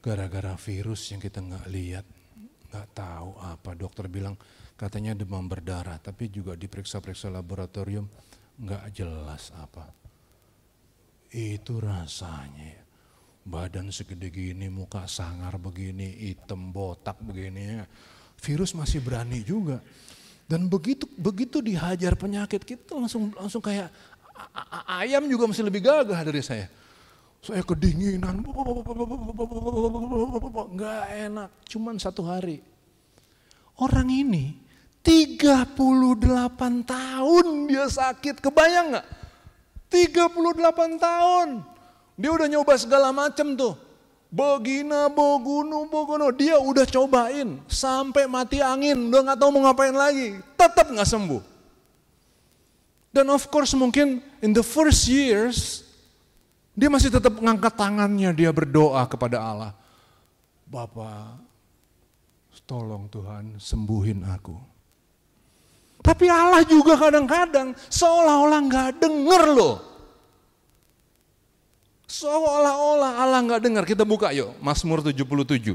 Gara-gara 0.00 0.56
virus 0.56 1.12
yang 1.12 1.20
kita 1.20 1.44
nggak 1.44 1.68
lihat, 1.68 2.06
nggak 2.72 2.88
tahu 2.96 3.36
apa. 3.44 3.76
Dokter 3.76 4.08
bilang 4.08 4.40
katanya 4.80 5.12
demam 5.12 5.44
berdarah, 5.44 6.00
tapi 6.00 6.32
juga 6.32 6.56
diperiksa-periksa 6.56 7.28
laboratorium 7.28 8.08
nggak 8.56 8.84
jelas 8.96 9.52
apa. 9.52 9.92
Itu 11.28 11.76
rasanya 11.76 12.64
ya. 12.64 12.82
Badan 13.44 13.92
segede 13.92 14.32
gini, 14.32 14.72
muka 14.72 15.04
sangar 15.04 15.60
begini, 15.60 16.08
hitam 16.32 16.72
botak 16.72 17.20
begini. 17.20 17.84
Virus 18.40 18.72
masih 18.72 19.04
berani 19.04 19.44
juga. 19.44 19.84
Dan 20.44 20.68
begitu 20.68 21.08
begitu 21.16 21.64
dihajar 21.64 22.12
penyakit 22.20 22.60
kita 22.62 22.92
langsung 22.92 23.32
langsung 23.32 23.64
kayak 23.64 23.88
Ayam 24.90 25.30
juga 25.30 25.46
masih 25.46 25.64
lebih 25.66 25.86
gagah 25.86 26.18
dari 26.26 26.42
saya. 26.42 26.66
Saya 27.44 27.60
kedinginan, 27.60 28.40
nggak 30.74 31.02
enak, 31.28 31.50
cuman 31.68 31.94
satu 32.00 32.24
hari. 32.24 32.64
Orang 33.76 34.08
ini 34.08 34.56
38 35.04 35.76
tahun 36.88 37.46
dia 37.68 37.84
sakit, 37.84 38.40
kebayang 38.40 38.96
nggak? 38.96 39.06
38 39.92 40.96
tahun. 40.96 41.48
Dia 42.16 42.30
udah 42.32 42.48
nyoba 42.48 42.74
segala 42.80 43.12
macam 43.12 43.52
tuh. 43.52 43.76
Begina, 44.34 45.06
bogunu, 45.06 45.86
bogono. 45.86 46.34
Dia 46.34 46.58
udah 46.58 46.82
cobain 46.90 47.62
sampai 47.70 48.26
mati 48.26 48.58
angin, 48.58 48.98
udah 49.06 49.30
nggak 49.30 49.38
tahu 49.38 49.50
mau 49.54 49.70
ngapain 49.70 49.94
lagi. 49.94 50.42
Tetap 50.58 50.90
nggak 50.90 51.06
sembuh. 51.06 51.42
Dan 53.14 53.30
of 53.30 53.46
course 53.46 53.78
mungkin 53.78 54.18
in 54.42 54.50
the 54.50 54.66
first 54.66 55.06
years 55.06 55.86
dia 56.74 56.90
masih 56.90 57.14
tetap 57.14 57.38
mengangkat 57.38 57.78
tangannya, 57.78 58.34
dia 58.34 58.50
berdoa 58.50 59.06
kepada 59.06 59.38
Allah. 59.38 59.70
Bapak, 60.66 61.38
tolong 62.66 63.06
Tuhan 63.06 63.62
sembuhin 63.62 64.26
aku. 64.34 64.58
Tapi 66.02 66.26
Allah 66.26 66.66
juga 66.66 66.98
kadang-kadang 66.98 67.78
seolah-olah 67.86 68.60
nggak 68.66 68.90
denger 68.98 69.42
loh. 69.54 69.93
Seolah-olah 72.14 73.18
Allah 73.18 73.40
nggak 73.42 73.60
dengar. 73.64 73.82
Kita 73.82 74.06
buka 74.06 74.30
yuk, 74.30 74.54
Mazmur 74.62 75.02
77. 75.02 75.74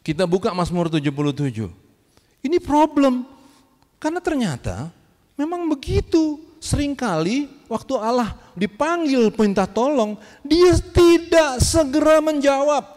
Kita 0.00 0.24
buka 0.24 0.56
Mazmur 0.56 0.88
77. 0.88 1.68
Ini 2.40 2.56
problem. 2.64 3.28
Karena 4.00 4.24
ternyata 4.24 4.88
memang 5.36 5.68
begitu. 5.68 6.40
Seringkali 6.56 7.68
waktu 7.68 7.94
Allah 8.00 8.32
dipanggil 8.56 9.28
minta 9.36 9.68
tolong, 9.68 10.16
dia 10.40 10.72
tidak 10.80 11.60
segera 11.60 12.18
menjawab. 12.24 12.96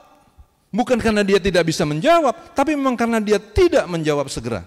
Bukan 0.71 0.97
karena 0.97 1.21
dia 1.27 1.37
tidak 1.43 1.67
bisa 1.67 1.83
menjawab, 1.83 2.55
tapi 2.55 2.79
memang 2.79 2.95
karena 2.95 3.19
dia 3.19 3.37
tidak 3.37 3.83
menjawab 3.91 4.31
segera. 4.31 4.63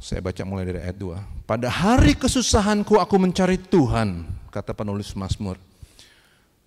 Saya 0.00 0.24
baca 0.24 0.42
mulai 0.48 0.64
dari 0.64 0.80
ayat 0.80 0.96
2. 0.96 1.44
Pada 1.44 1.68
hari 1.68 2.16
kesusahanku 2.16 2.96
aku 2.96 3.20
mencari 3.20 3.60
Tuhan, 3.60 4.24
kata 4.48 4.72
penulis 4.72 5.12
Mazmur. 5.12 5.60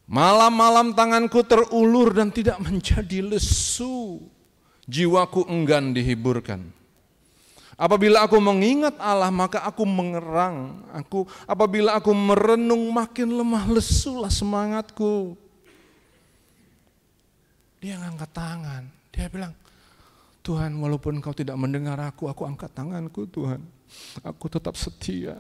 Malam-malam 0.06 0.94
tanganku 0.94 1.42
terulur 1.42 2.14
dan 2.14 2.30
tidak 2.30 2.62
menjadi 2.62 3.26
lesu. 3.26 4.22
Jiwaku 4.86 5.50
enggan 5.50 5.98
dihiburkan. 5.98 6.62
Apabila 7.74 8.22
aku 8.22 8.38
mengingat 8.38 8.94
Allah 9.02 9.34
maka 9.34 9.66
aku 9.66 9.82
mengerang. 9.82 10.86
Aku 10.94 11.26
apabila 11.50 11.98
aku 11.98 12.14
merenung 12.14 12.86
makin 12.94 13.34
lemah 13.34 13.66
lesulah 13.66 14.30
semangatku. 14.30 15.34
Dia 17.82 17.98
ngangkat 17.98 18.30
tangan. 18.30 18.84
Dia 19.10 19.26
bilang, 19.28 19.58
Tuhan 20.44 20.76
walaupun 20.76 21.24
engkau 21.24 21.32
tidak 21.32 21.56
mendengar 21.56 21.96
aku, 22.04 22.28
aku 22.28 22.44
angkat 22.44 22.68
tanganku 22.76 23.24
Tuhan. 23.32 23.64
Aku 24.28 24.52
tetap 24.52 24.76
setia. 24.76 25.40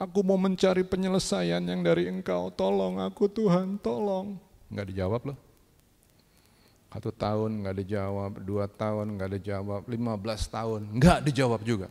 Aku 0.00 0.24
mau 0.24 0.40
mencari 0.40 0.80
penyelesaian 0.80 1.60
yang 1.60 1.84
dari 1.84 2.08
engkau. 2.08 2.48
Tolong 2.48 3.04
aku 3.04 3.28
Tuhan, 3.28 3.76
tolong. 3.76 4.40
Enggak 4.72 4.86
dijawab 4.88 5.22
loh. 5.28 5.38
Satu 6.88 7.10
tahun 7.10 7.66
nggak 7.66 7.76
dijawab, 7.84 8.32
dua 8.46 8.70
tahun 8.70 9.18
nggak 9.18 9.30
dijawab, 9.36 9.82
lima 9.90 10.14
belas 10.14 10.46
tahun 10.46 10.88
nggak 10.94 11.26
dijawab 11.26 11.60
juga. 11.66 11.90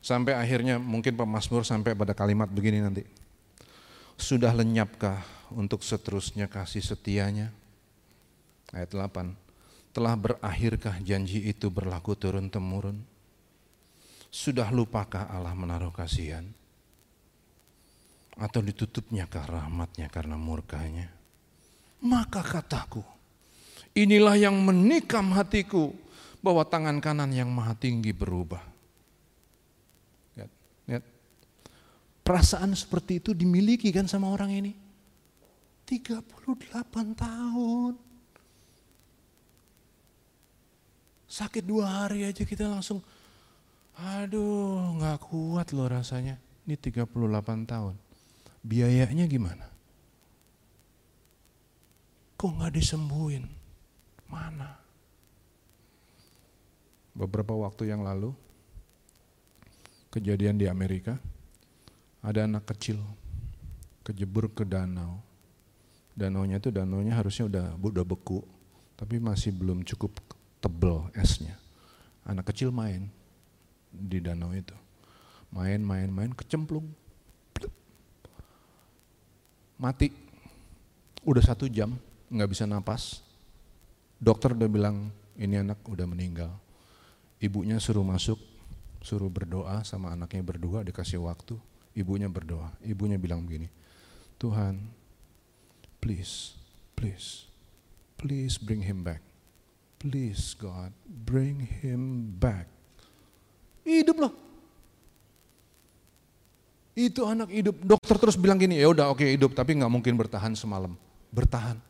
Sampai 0.00 0.32
akhirnya 0.32 0.80
mungkin 0.80 1.12
pemazmur 1.12 1.60
sampai 1.60 1.92
pada 1.92 2.16
kalimat 2.16 2.48
begini 2.48 2.80
nanti. 2.80 3.04
Sudah 4.16 4.50
lenyapkah 4.56 5.20
untuk 5.52 5.84
seterusnya 5.84 6.48
kasih 6.48 6.80
setianya? 6.80 7.52
Ayat 8.72 8.96
8. 8.96 9.43
Telah 9.94 10.18
berakhirkah 10.18 10.98
janji 11.06 11.46
itu 11.46 11.70
berlaku 11.70 12.18
turun-temurun? 12.18 12.98
Sudah 14.34 14.74
lupakah 14.74 15.30
Allah 15.30 15.54
menaruh 15.54 15.94
kasihan? 15.94 16.42
Atau 18.34 18.58
ditutupnyakah 18.66 19.46
rahmatnya 19.46 20.10
karena 20.10 20.34
murkanya? 20.34 21.06
Maka 22.02 22.42
kataku, 22.42 23.14
Inilah 23.94 24.34
yang 24.34 24.58
menikam 24.58 25.30
hatiku 25.30 25.94
bahwa 26.42 26.66
tangan 26.66 26.98
kanan 26.98 27.30
yang 27.30 27.46
maha 27.46 27.78
tinggi 27.78 28.10
berubah. 28.10 28.58
Lihat, 30.34 30.50
lihat. 30.90 31.04
Perasaan 32.26 32.74
seperti 32.74 33.22
itu 33.22 33.30
dimiliki 33.30 33.94
kan 33.94 34.10
sama 34.10 34.34
orang 34.34 34.50
ini. 34.50 34.72
38 35.86 36.26
tahun. 37.14 37.94
Sakit 41.34 41.66
dua 41.66 42.06
hari 42.06 42.22
aja 42.22 42.46
kita 42.46 42.70
langsung, 42.70 43.02
aduh 43.98 44.94
gak 45.02 45.18
kuat 45.26 45.74
loh 45.74 45.90
rasanya. 45.90 46.38
Ini 46.62 46.78
38 46.78 47.10
tahun. 47.66 47.98
Biayanya 48.62 49.26
gimana? 49.26 49.66
Kok 52.38 52.54
gak 52.62 52.78
disembuhin? 52.78 53.50
Mana? 54.30 54.78
Beberapa 57.18 57.50
waktu 57.58 57.90
yang 57.90 58.06
lalu, 58.06 58.30
kejadian 60.14 60.54
di 60.54 60.70
Amerika, 60.70 61.18
ada 62.22 62.46
anak 62.46 62.62
kecil 62.70 63.02
kejebur 64.06 64.54
ke 64.54 64.62
danau. 64.62 65.18
Danaunya 66.14 66.62
itu 66.62 66.70
danaunya 66.70 67.18
harusnya 67.18 67.50
udah 67.50 67.66
udah 67.74 68.06
beku, 68.06 68.38
tapi 68.94 69.18
masih 69.18 69.50
belum 69.50 69.82
cukup 69.82 70.14
tebel 70.64 71.12
esnya. 71.12 71.60
Anak 72.24 72.48
kecil 72.48 72.72
main 72.72 73.12
di 73.92 74.24
danau 74.24 74.56
itu. 74.56 74.72
Main, 75.52 75.84
main, 75.84 76.08
main, 76.08 76.32
kecemplung. 76.32 76.88
Mati. 79.76 80.08
Udah 81.24 81.44
satu 81.44 81.68
jam, 81.68 81.96
nggak 82.28 82.52
bisa 82.52 82.68
napas, 82.68 83.24
Dokter 84.20 84.56
udah 84.56 84.68
bilang 84.68 85.12
ini 85.36 85.60
anak 85.60 85.80
udah 85.84 86.08
meninggal. 86.08 86.52
Ibunya 87.40 87.76
suruh 87.76 88.06
masuk, 88.06 88.40
suruh 89.04 89.28
berdoa 89.28 89.84
sama 89.84 90.12
anaknya 90.12 90.40
berdua 90.40 90.80
dikasih 90.80 91.20
waktu. 91.20 91.60
Ibunya 91.92 92.28
berdoa. 92.28 92.72
Ibunya 92.80 93.20
bilang 93.20 93.44
begini, 93.44 93.68
Tuhan, 94.40 94.80
please, 96.00 96.56
please, 96.96 97.48
please 98.16 98.56
bring 98.56 98.80
him 98.80 99.04
back. 99.04 99.33
Please 100.04 100.52
God, 100.60 100.92
bring 101.08 101.64
him 101.80 102.28
back. 102.36 102.68
Hidup 103.88 104.20
loh. 104.20 104.34
Itu 106.92 107.24
anak 107.24 107.48
hidup. 107.48 107.80
Dokter 107.80 108.20
terus 108.20 108.36
bilang 108.36 108.60
gini, 108.60 108.76
ya 108.76 108.92
udah 108.92 109.08
oke 109.08 109.24
okay, 109.24 109.32
hidup, 109.32 109.56
tapi 109.56 109.80
nggak 109.80 109.88
mungkin 109.88 110.12
bertahan 110.20 110.52
semalam. 110.52 110.92
Bertahan 111.32 111.80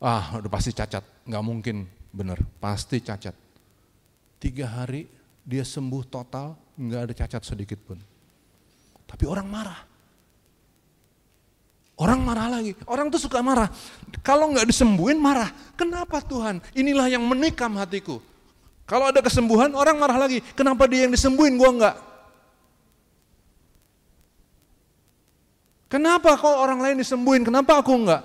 ah 0.00 0.36
udah 0.36 0.50
pasti 0.52 0.76
cacat, 0.76 1.04
nggak 1.24 1.44
mungkin 1.44 1.88
bener, 2.12 2.40
pasti 2.60 3.00
cacat. 3.00 3.32
Tiga 4.36 4.68
hari 4.68 5.08
dia 5.40 5.64
sembuh 5.64 6.04
total, 6.04 6.52
nggak 6.76 7.00
ada 7.08 7.14
cacat 7.16 7.42
sedikit 7.44 7.80
pun. 7.80 7.98
Tapi 9.06 9.24
orang 9.24 9.48
marah. 9.48 9.80
Orang 11.96 12.20
marah 12.20 12.52
lagi, 12.52 12.76
orang 12.84 13.08
tuh 13.08 13.16
suka 13.16 13.40
marah. 13.40 13.72
Kalau 14.20 14.52
nggak 14.52 14.68
disembuhin 14.68 15.16
marah. 15.16 15.48
Kenapa 15.80 16.20
Tuhan? 16.20 16.60
Inilah 16.76 17.08
yang 17.08 17.24
menikam 17.24 17.72
hatiku. 17.80 18.20
Kalau 18.84 19.08
ada 19.08 19.24
kesembuhan 19.24 19.72
orang 19.72 19.96
marah 19.96 20.28
lagi. 20.28 20.44
Kenapa 20.52 20.84
dia 20.84 21.08
yang 21.08 21.12
disembuhin 21.16 21.56
gua 21.56 21.72
nggak? 21.72 21.96
Kenapa 25.88 26.36
kalau 26.36 26.60
orang 26.60 26.84
lain 26.84 26.96
disembuhin? 27.00 27.48
Kenapa 27.48 27.80
aku 27.80 27.96
nggak? 27.96 28.22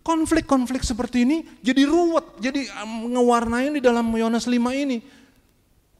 Konflik-konflik 0.00 0.80
seperti 0.80 1.28
ini 1.28 1.44
jadi 1.60 1.84
ruwet, 1.84 2.24
jadi 2.40 2.72
ngewarnain 2.88 3.76
di 3.76 3.82
dalam 3.84 4.08
Yohanes 4.12 4.48
5 4.48 4.56
ini. 4.72 5.04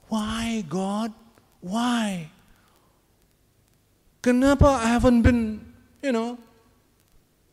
Why 0.09 0.65
God? 0.65 1.13
Why? 1.61 2.40
Kenapa 4.21 4.85
I 4.85 5.01
haven't 5.01 5.25
been, 5.25 5.65
you 6.05 6.13
know, 6.13 6.37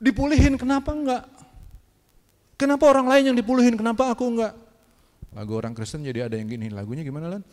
dipulihin, 0.04 0.60
kenapa 0.60 0.92
enggak? 0.92 1.24
Kenapa 2.60 2.92
orang 2.92 3.08
lain 3.08 3.24
yang 3.32 3.38
dipulihin, 3.40 3.80
kenapa 3.80 4.12
aku 4.12 4.28
enggak? 4.28 4.54
Lagu 5.32 5.52
orang 5.56 5.72
Kristen 5.72 6.04
jadi 6.04 6.28
ada 6.28 6.36
yang 6.36 6.52
gini, 6.52 6.68
lagunya 6.68 7.08
gimana 7.08 7.40
Lan? 7.40 7.44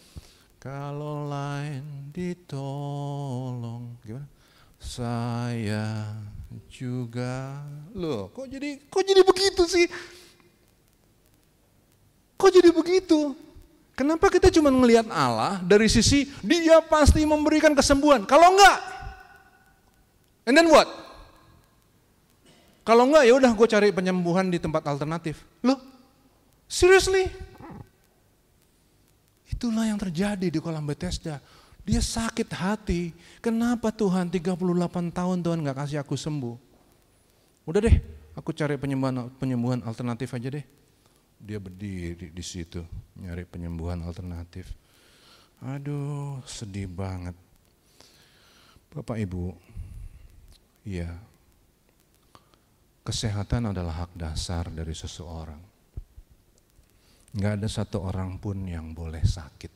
Kalau 0.58 1.28
lain 1.28 2.10
ditolong, 2.10 4.00
gimana? 4.02 4.26
Saya 4.80 6.10
juga. 6.72 7.60
Loh, 7.92 8.32
kok 8.32 8.48
jadi 8.48 8.80
kok 8.88 9.04
jadi 9.04 9.22
begitu 9.22 9.62
sih? 9.68 9.86
Kok 12.40 12.50
jadi 12.50 12.72
begitu? 12.72 13.36
Kenapa 13.94 14.26
kita 14.26 14.50
cuma 14.50 14.74
melihat 14.74 15.06
Allah 15.12 15.62
dari 15.62 15.86
sisi 15.86 16.26
dia 16.42 16.82
pasti 16.82 17.22
memberikan 17.22 17.76
kesembuhan? 17.78 18.26
Kalau 18.26 18.56
enggak, 18.56 18.78
and 20.44 20.54
then 20.56 20.68
what? 20.68 20.86
Kalau 22.84 23.08
enggak 23.08 23.24
ya 23.24 23.32
udah 23.32 23.52
gue 23.56 23.68
cari 23.68 23.88
penyembuhan 23.96 24.52
di 24.52 24.60
tempat 24.60 24.84
alternatif. 24.84 25.40
Loh, 25.64 25.80
seriously? 26.68 27.32
Itulah 29.48 29.88
yang 29.88 29.96
terjadi 29.96 30.52
di 30.52 30.58
kolam 30.60 30.84
Bethesda. 30.84 31.40
Dia 31.84 32.00
sakit 32.04 32.48
hati. 32.52 33.16
Kenapa 33.40 33.88
Tuhan 33.88 34.28
38 34.28 34.60
tahun 35.12 35.38
Tuhan 35.40 35.58
nggak 35.64 35.78
kasih 35.84 36.00
aku 36.04 36.16
sembuh? 36.16 36.56
Udah 37.64 37.80
deh, 37.80 37.96
aku 38.36 38.52
cari 38.52 38.76
penyembuhan 38.76 39.32
penyembuhan 39.40 39.80
alternatif 39.88 40.32
aja 40.36 40.52
deh. 40.52 40.64
Dia 41.40 41.60
berdiri 41.60 42.32
di 42.32 42.44
situ 42.44 42.84
nyari 43.16 43.48
penyembuhan 43.48 44.00
alternatif. 44.04 44.68
Aduh, 45.64 46.44
sedih 46.44 46.88
banget. 46.88 47.36
Bapak 48.92 49.16
Ibu, 49.16 49.56
iya, 50.84 51.10
kesehatan 53.04 53.72
adalah 53.72 54.06
hak 54.06 54.16
dasar 54.16 54.68
dari 54.72 54.96
seseorang. 54.96 55.60
Nggak 57.34 57.52
ada 57.58 57.68
satu 57.68 57.98
orang 58.00 58.38
pun 58.38 58.62
yang 58.64 58.94
boleh 58.94 59.24
sakit. 59.26 59.72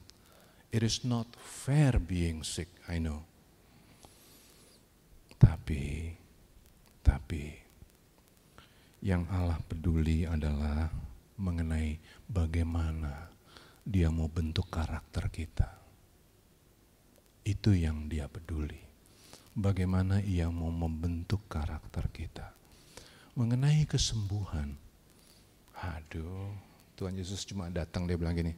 It 0.69 0.85
is 0.85 1.03
not 1.03 1.27
fair 1.37 1.97
being 1.99 2.45
sick, 2.45 2.69
I 2.87 3.01
know. 3.01 3.25
Tapi, 5.41 6.13
tapi, 7.01 7.45
yang 9.03 9.25
Allah 9.31 9.59
peduli 9.65 10.29
adalah 10.29 10.91
mengenai 11.39 11.99
bagaimana 12.27 13.31
dia 13.87 14.11
mau 14.11 14.29
bentuk 14.29 14.67
karakter 14.69 15.31
kita. 15.31 15.71
Itu 17.47 17.73
yang 17.73 18.11
dia 18.11 18.29
peduli. 18.29 18.88
Bagaimana 19.59 20.23
ia 20.23 20.47
mau 20.47 20.71
membentuk 20.71 21.43
karakter 21.51 22.07
kita. 22.15 22.55
Mengenai 23.35 23.83
kesembuhan. 23.91 24.79
Aduh, 25.75 26.55
Tuhan 26.95 27.19
Yesus 27.19 27.43
cuma 27.43 27.67
datang 27.67 28.07
dia 28.07 28.15
bilang 28.15 28.39
gini, 28.39 28.55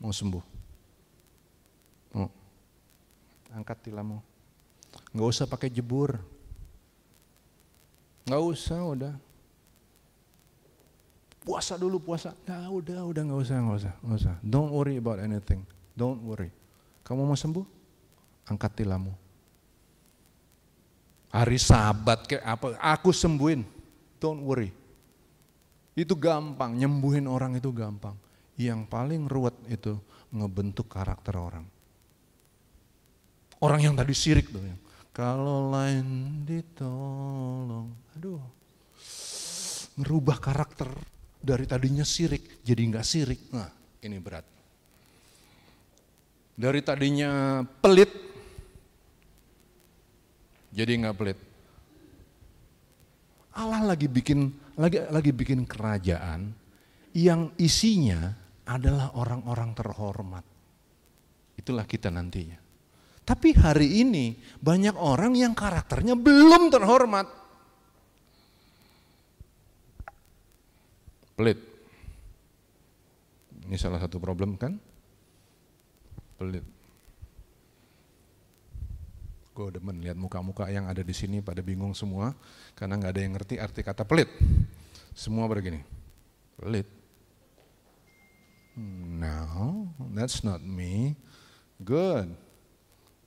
mau 0.00 0.08
sembuh. 0.08 0.44
Mau 2.16 2.28
angkat 3.52 3.92
tilammu. 3.92 4.16
Nggak 5.12 5.28
usah 5.28 5.44
pakai 5.44 5.68
jebur. 5.68 6.16
Nggak 8.24 8.44
usah 8.48 8.80
udah. 8.80 9.14
Puasa 11.44 11.76
dulu 11.76 12.00
puasa. 12.00 12.32
Nah 12.48 12.68
udah, 12.72 13.04
udah 13.04 13.22
nggak 13.28 13.40
usah, 13.44 13.56
nggak 13.60 13.78
usah, 13.84 13.94
nggak 14.04 14.18
usah. 14.24 14.34
Don't 14.40 14.72
worry 14.72 14.96
about 14.96 15.20
anything. 15.20 15.68
Don't 15.92 16.24
worry. 16.24 16.48
Kamu 17.04 17.28
mau 17.28 17.36
sembuh? 17.36 17.64
Angkat 18.48 18.84
tilammu. 18.84 19.27
Hari 21.28 21.58
sabat 21.60 22.24
kayak 22.24 22.44
apa? 22.44 22.66
Aku 22.80 23.12
sembuhin. 23.12 23.64
Don't 24.16 24.42
worry. 24.42 24.72
Itu 25.98 26.14
gampang, 26.14 26.78
nyembuhin 26.78 27.26
orang 27.26 27.58
itu 27.58 27.68
gampang. 27.74 28.14
Yang 28.58 28.86
paling 28.90 29.26
ruwet 29.26 29.54
itu 29.68 29.98
ngebentuk 30.32 30.88
karakter 30.88 31.34
orang. 31.36 31.66
Orang 33.58 33.80
yang 33.82 33.94
tadi 33.98 34.14
sirik 34.14 34.48
tuh. 34.54 34.62
Kalau 35.10 35.74
lain 35.74 36.06
ditolong, 36.46 37.90
aduh, 38.14 38.38
ngerubah 39.98 40.38
karakter 40.38 40.86
dari 41.42 41.66
tadinya 41.66 42.06
sirik 42.06 42.62
jadi 42.62 42.82
nggak 42.86 43.06
sirik. 43.06 43.40
Nah, 43.50 43.66
ini 44.06 44.16
berat. 44.22 44.46
Dari 46.54 46.80
tadinya 46.82 47.62
pelit 47.82 48.10
jadi 50.72 50.92
nggak 51.00 51.16
pelit. 51.16 51.38
Allah 53.58 53.82
lagi 53.82 54.06
bikin 54.06 54.54
lagi 54.78 55.02
lagi 55.10 55.32
bikin 55.34 55.66
kerajaan 55.66 56.54
yang 57.16 57.50
isinya 57.58 58.30
adalah 58.68 59.16
orang-orang 59.18 59.74
terhormat. 59.74 60.44
Itulah 61.58 61.82
kita 61.88 62.12
nantinya. 62.12 62.60
Tapi 63.26 63.52
hari 63.58 64.00
ini 64.00 64.38
banyak 64.56 64.96
orang 64.96 65.36
yang 65.36 65.52
karakternya 65.52 66.16
belum 66.16 66.72
terhormat. 66.72 67.26
Pelit. 71.36 71.58
Ini 73.68 73.76
salah 73.76 74.00
satu 74.00 74.16
problem 74.16 74.56
kan? 74.56 74.80
Pelit. 76.40 76.77
Gue 79.58 79.74
demen 79.74 79.98
lihat 79.98 80.14
muka-muka 80.14 80.70
yang 80.70 80.86
ada 80.86 81.02
di 81.02 81.10
sini 81.10 81.42
pada 81.42 81.58
bingung 81.66 81.90
semua 81.90 82.30
karena 82.78 82.94
nggak 82.94 83.10
ada 83.10 83.22
yang 83.26 83.32
ngerti 83.34 83.58
arti 83.58 83.82
kata 83.82 84.06
pelit. 84.06 84.30
Semua 85.18 85.50
begini, 85.50 85.82
pelit. 86.54 86.86
No, 89.18 89.90
that's 90.14 90.46
not 90.46 90.62
me. 90.62 91.18
Good. 91.82 92.30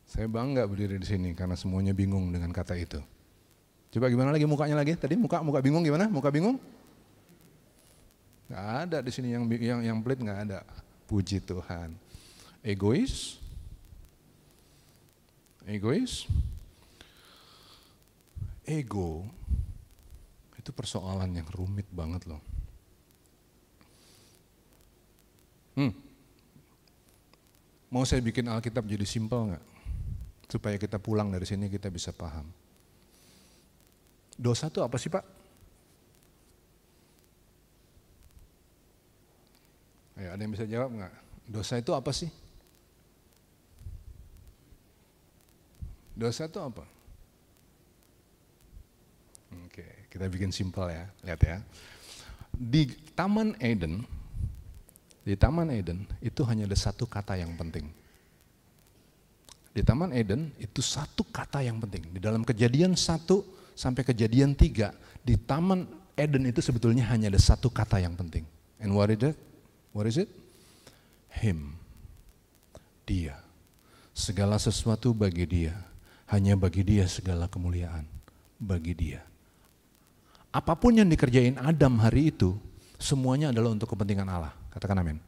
Saya 0.07 0.31
bangga 0.31 0.63
berdiri 0.63 0.95
di 0.95 1.03
sini 1.03 1.35
karena 1.35 1.59
semuanya 1.59 1.91
bingung 1.91 2.31
dengan 2.31 2.55
kata 2.55 2.79
itu. 2.79 3.03
Coba 3.91 4.07
gimana 4.07 4.31
lagi 4.31 4.47
mukanya 4.47 4.79
lagi? 4.79 4.95
Tadi 4.95 5.19
muka 5.19 5.43
muka 5.43 5.59
bingung 5.59 5.83
gimana? 5.83 6.07
Muka 6.07 6.31
bingung? 6.31 6.55
Gak 8.47 8.87
ada 8.87 9.03
di 9.03 9.11
sini 9.11 9.35
yang 9.35 9.43
yang 9.51 9.79
yang 9.83 9.97
pelit 9.99 10.23
nggak 10.23 10.39
ada. 10.47 10.63
Puji 11.11 11.43
Tuhan. 11.43 11.91
Egois? 12.63 13.40
Egois? 15.71 16.27
Ego 18.67 19.23
itu 20.59 20.69
persoalan 20.75 21.31
yang 21.33 21.47
rumit 21.49 21.87
banget 21.89 22.27
loh. 22.29 22.43
Hmm. 25.79 25.95
Mau 27.89 28.05
saya 28.05 28.21
bikin 28.21 28.45
Alkitab 28.51 28.85
jadi 28.85 29.07
simpel 29.07 29.55
nggak? 29.55 29.65
Supaya 30.51 30.75
kita 30.75 30.99
pulang 30.99 31.31
dari 31.31 31.47
sini 31.47 31.71
kita 31.71 31.87
bisa 31.87 32.11
paham. 32.11 32.45
Dosa 34.35 34.67
itu 34.67 34.83
apa 34.83 34.99
sih 34.99 35.09
Pak? 35.09 35.25
Ayo, 40.19 40.29
ada 40.35 40.41
yang 40.43 40.53
bisa 40.53 40.67
jawab 40.67 40.91
nggak? 40.93 41.13
Dosa 41.49 41.79
itu 41.81 41.91
apa 41.95 42.11
sih? 42.13 42.29
Dosa 46.15 46.47
itu 46.47 46.59
apa? 46.59 46.83
Oke, 49.67 50.07
kita 50.11 50.27
bikin 50.31 50.51
simpel 50.51 50.91
ya, 50.91 51.05
lihat 51.23 51.41
ya. 51.43 51.57
Di 52.55 52.91
Taman 53.15 53.55
Eden, 53.59 54.03
di 55.23 55.35
Taman 55.35 55.71
Eden 55.71 56.07
itu 56.23 56.43
hanya 56.47 56.67
ada 56.67 56.77
satu 56.77 57.07
kata 57.07 57.39
yang 57.39 57.55
penting. 57.55 57.87
Di 59.71 59.81
Taman 59.83 60.11
Eden 60.11 60.51
itu 60.59 60.83
satu 60.83 61.23
kata 61.23 61.63
yang 61.63 61.79
penting. 61.79 62.11
Di 62.11 62.19
dalam 62.19 62.43
kejadian 62.43 62.99
satu 62.99 63.43
sampai 63.71 64.03
kejadian 64.03 64.51
tiga, 64.51 64.91
di 65.23 65.39
Taman 65.39 65.87
Eden 66.19 66.43
itu 66.47 66.59
sebetulnya 66.59 67.07
hanya 67.07 67.31
ada 67.31 67.39
satu 67.39 67.71
kata 67.71 68.03
yang 68.03 68.15
penting. 68.19 68.43
And 68.83 68.91
what 68.91 69.07
is 69.13 69.23
it? 69.23 69.37
What 69.95 70.07
is 70.11 70.19
it? 70.19 70.27
Him. 71.31 71.79
Dia. 73.07 73.39
Segala 74.11 74.59
sesuatu 74.59 75.15
bagi 75.15 75.47
dia. 75.47 75.90
Hanya 76.31 76.55
bagi 76.55 76.87
dia 76.87 77.03
segala 77.11 77.51
kemuliaan. 77.51 78.07
Bagi 78.55 78.95
dia. 78.95 79.19
Apa 80.51 80.79
pun 80.79 80.95
yang 80.95 81.07
dikerjain 81.07 81.59
Adam 81.59 81.99
hari 81.99 82.31
itu, 82.31 82.55
semuanya 82.95 83.51
adalah 83.51 83.75
untuk 83.75 83.91
kepentingan 83.91 84.27
Allah. 84.31 84.55
Katakan 84.71 84.95
amin. 85.03 85.19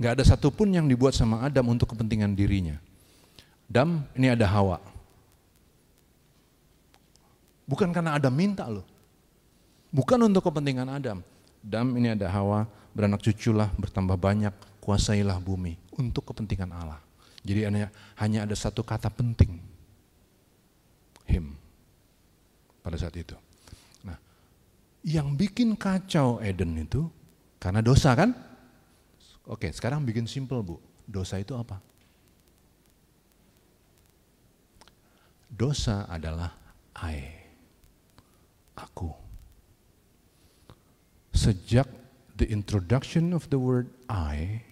Gak 0.00 0.20
ada 0.20 0.24
satupun 0.24 0.72
yang 0.72 0.88
dibuat 0.88 1.12
sama 1.12 1.44
Adam 1.44 1.68
untuk 1.68 1.92
kepentingan 1.92 2.32
dirinya. 2.32 2.80
Adam, 3.68 4.08
ini 4.16 4.32
ada 4.32 4.48
Hawa. 4.48 4.80
Bukan 7.68 7.92
karena 7.92 8.16
Adam 8.16 8.32
minta 8.32 8.64
loh. 8.68 8.84
Bukan 9.92 10.20
untuk 10.24 10.48
kepentingan 10.48 10.88
Adam. 10.88 11.20
Adam 11.64 11.86
ini 11.96 12.12
ada 12.12 12.28
Hawa, 12.32 12.68
beranak 12.92 13.20
cuculah, 13.20 13.68
bertambah 13.76 14.16
banyak, 14.16 14.52
kuasailah 14.80 15.36
bumi. 15.40 15.76
Untuk 15.96 16.28
kepentingan 16.28 16.72
Allah. 16.72 17.00
Jadi 17.44 17.68
hanya, 17.68 17.88
hanya 18.16 18.48
ada 18.48 18.56
satu 18.56 18.80
kata 18.80 19.12
penting. 19.12 19.73
Him. 21.34 21.58
Pada 22.78 22.94
saat 22.94 23.18
itu. 23.18 23.34
Nah, 24.06 24.14
yang 25.02 25.34
bikin 25.34 25.74
kacau 25.74 26.38
Eden 26.38 26.78
itu 26.78 27.10
karena 27.58 27.82
dosa 27.82 28.14
kan? 28.14 28.30
Oke, 29.50 29.74
sekarang 29.74 30.06
bikin 30.06 30.30
simple 30.30 30.62
Bu. 30.62 30.78
Dosa 31.04 31.42
itu 31.42 31.58
apa? 31.58 31.82
Dosa 35.50 36.06
adalah 36.06 36.54
I. 36.96 37.42
Aku. 38.74 39.10
Sejak 41.34 41.86
the 42.34 42.46
introduction 42.50 43.30
of 43.30 43.46
the 43.50 43.58
word 43.58 43.86
I, 44.10 44.66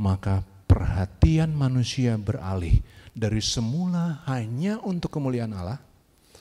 maka 0.00 0.44
perhatian 0.84 1.56
manusia 1.56 2.12
beralih 2.20 2.84
dari 3.16 3.40
semula 3.40 4.20
hanya 4.28 4.76
untuk 4.84 5.16
kemuliaan 5.16 5.56
Allah, 5.56 5.80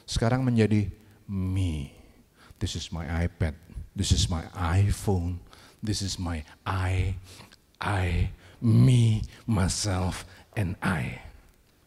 sekarang 0.03 0.43
menjadi 0.43 0.91
me. 1.31 1.95
This 2.59 2.75
is 2.75 2.91
my 2.91 3.07
iPad, 3.23 3.55
this 3.95 4.11
is 4.11 4.27
my 4.27 4.43
iPhone, 4.51 5.39
this 5.79 6.03
is 6.03 6.19
my 6.19 6.43
I, 6.67 7.15
I, 7.79 8.35
me, 8.59 9.23
myself, 9.47 10.27
and 10.59 10.75
I. 10.83 11.23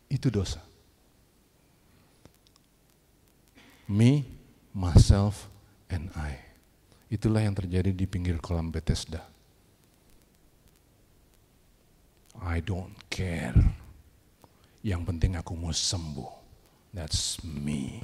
Itu 0.08 0.32
dosa. 0.32 0.64
Me, 3.84 4.24
myself, 4.72 5.52
and 5.92 6.08
I. 6.16 6.40
Itulah 7.12 7.44
yang 7.44 7.52
terjadi 7.52 7.92
di 7.92 8.08
pinggir 8.08 8.40
kolam 8.40 8.72
Bethesda. 8.72 9.35
I 12.44 12.60
don't 12.60 12.96
care. 13.08 13.56
Yang 14.84 15.02
penting 15.08 15.32
aku 15.38 15.56
mau 15.56 15.72
sembuh. 15.72 16.32
That's 16.92 17.42
me. 17.44 18.00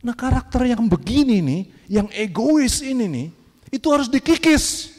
Nah 0.00 0.16
karakter 0.16 0.64
yang 0.64 0.88
begini 0.88 1.44
nih, 1.44 1.62
yang 1.92 2.08
egois 2.16 2.80
ini 2.80 3.04
nih, 3.04 3.28
itu 3.68 3.86
harus 3.92 4.08
dikikis. 4.08 4.96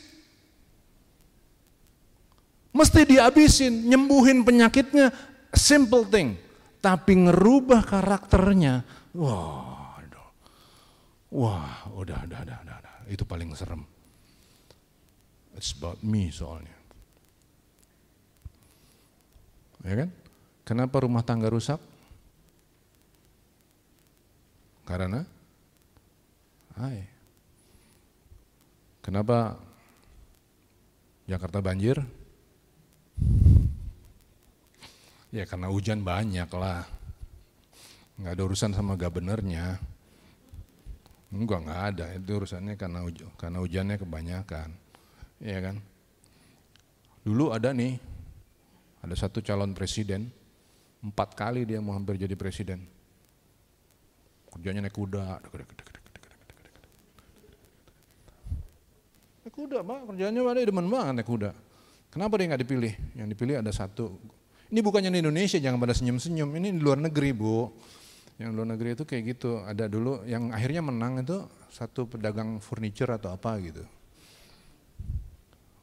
Mesti 2.71 3.03
dihabisin, 3.03 3.89
nyembuhin 3.89 4.45
penyakitnya, 4.45 5.11
simple 5.51 6.07
thing. 6.07 6.37
Tapi 6.81 7.29
ngerubah 7.29 7.85
karakternya, 7.85 8.81
wah, 9.13 10.01
aduh. 10.01 10.29
wah, 11.29 11.85
udah, 11.93 12.25
udah, 12.25 12.39
udah, 12.41 12.57
udah, 12.65 12.77
udah. 12.81 12.95
Itu 13.05 13.21
paling 13.27 13.53
serem. 13.53 13.85
It's 15.53 15.75
about 15.77 16.01
me 16.01 16.33
soalnya. 16.33 16.80
Ya 19.81 20.05
kan? 20.05 20.09
Kenapa 20.61 21.01
rumah 21.01 21.25
tangga 21.25 21.49
rusak? 21.49 21.81
Karena 24.85 25.25
Hai. 26.71 27.03
Kenapa 29.03 29.59
Jakarta 31.27 31.59
banjir? 31.59 31.99
Ya 35.31 35.43
karena 35.47 35.67
hujan 35.71 36.03
banyak 36.03 36.49
lah. 36.55 36.87
Nggak 38.19 38.33
ada 38.33 38.43
urusan 38.45 38.71
sama 38.75 38.99
gabenernya. 38.99 39.79
Enggak, 41.31 41.63
nggak 41.63 41.81
ada. 41.95 42.05
Itu 42.19 42.43
urusannya 42.43 42.75
karena 42.75 42.99
hujan, 43.07 43.31
karena 43.39 43.57
hujannya 43.63 43.95
kebanyakan. 43.95 44.69
Iya 45.39 45.59
kan? 45.63 45.75
Dulu 47.23 47.55
ada 47.55 47.71
nih, 47.71 47.95
ada 49.01 49.15
satu 49.17 49.41
calon 49.41 49.73
presiden, 49.73 50.29
empat 51.01 51.33
kali 51.33 51.65
dia 51.65 51.81
mau 51.81 51.97
hampir 51.97 52.21
jadi 52.21 52.37
presiden. 52.37 52.85
Kerjanya 54.53 54.85
naik 54.85 54.93
kuda. 54.93 55.41
Naik 59.41 59.53
kuda, 59.57 59.77
Pak. 59.81 59.99
Kerjanya 60.13 60.41
dia 60.53 60.65
demen 60.69 60.85
banget 60.85 61.13
naik 61.17 61.29
kuda. 61.29 61.51
Kenapa 62.11 62.37
dia 62.37 62.45
nggak 62.51 62.61
dipilih? 62.61 62.93
Yang 63.17 63.27
dipilih 63.33 63.55
ada 63.63 63.71
satu. 63.73 64.19
Ini 64.69 64.79
bukannya 64.83 65.09
di 65.09 65.19
Indonesia, 65.23 65.57
jangan 65.57 65.79
pada 65.79 65.95
senyum-senyum. 65.95 66.49
Ini 66.59 66.67
di 66.75 66.79
luar 66.79 66.99
negeri, 66.99 67.31
Bu. 67.33 67.71
Yang 68.37 68.51
luar 68.53 68.67
negeri 68.75 68.89
itu 68.99 69.03
kayak 69.07 69.23
gitu. 69.33 69.63
Ada 69.63 69.87
dulu 69.87 70.27
yang 70.27 70.51
akhirnya 70.51 70.83
menang 70.83 71.23
itu 71.23 71.41
satu 71.71 72.05
pedagang 72.05 72.59
furniture 72.59 73.15
atau 73.15 73.31
apa 73.31 73.55
gitu. 73.63 73.83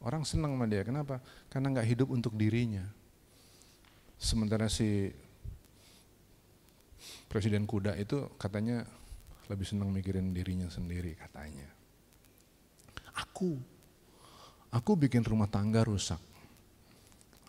Orang 0.05 0.23
senang 0.23 0.53
sama 0.55 0.69
dia. 0.69 0.85
Kenapa? 0.85 1.19
Karena 1.49 1.73
nggak 1.73 1.87
hidup 1.89 2.07
untuk 2.13 2.37
dirinya. 2.37 2.85
Sementara 4.19 4.67
si 4.67 5.07
Presiden 7.29 7.69
kuda 7.69 7.93
itu 7.93 8.25
katanya 8.41 8.81
lebih 9.53 9.65
senang 9.65 9.93
mikirin 9.93 10.33
dirinya 10.33 10.65
sendiri 10.65 11.13
katanya. 11.13 11.69
Aku, 13.13 13.53
aku 14.73 14.91
bikin 14.97 15.21
rumah 15.21 15.45
tangga 15.45 15.85
rusak. 15.85 16.17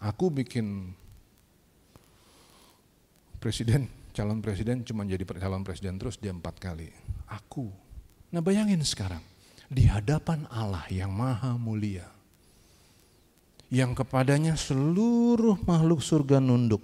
Aku 0.00 0.28
bikin 0.28 0.96
presiden, 3.40 3.88
calon 4.12 4.44
presiden 4.44 4.84
cuma 4.84 5.04
jadi 5.08 5.24
calon 5.24 5.64
presiden 5.64 5.96
terus 5.96 6.20
dia 6.20 6.32
empat 6.32 6.60
kali. 6.60 6.92
Aku. 7.28 7.72
Nah 8.32 8.44
bayangin 8.44 8.84
sekarang, 8.84 9.24
di 9.68 9.88
hadapan 9.88 10.44
Allah 10.52 10.84
yang 10.92 11.12
maha 11.12 11.56
mulia, 11.56 12.08
yang 13.70 13.94
kepadanya 13.94 14.58
seluruh 14.58 15.56
makhluk 15.64 16.02
surga 16.02 16.42
nunduk, 16.42 16.82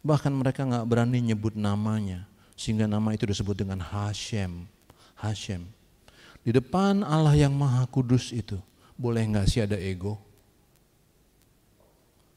Bahkan 0.00 0.32
mereka 0.32 0.64
nggak 0.64 0.88
berani 0.88 1.20
nyebut 1.20 1.52
namanya. 1.56 2.24
Sehingga 2.56 2.84
nama 2.88 3.12
itu 3.16 3.24
disebut 3.28 3.56
dengan 3.56 3.80
Hashem. 3.80 4.68
Hashem. 5.16 5.64
Di 6.40 6.56
depan 6.56 7.04
Allah 7.04 7.36
yang 7.36 7.52
maha 7.52 7.84
kudus 7.88 8.32
itu. 8.32 8.56
Boleh 8.96 9.24
nggak 9.28 9.48
sih 9.48 9.60
ada 9.64 9.76
ego? 9.76 10.16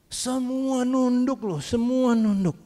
Semua 0.08 0.84
nunduk 0.84 1.44
loh, 1.44 1.60
semua 1.60 2.12
nunduk. 2.12 2.56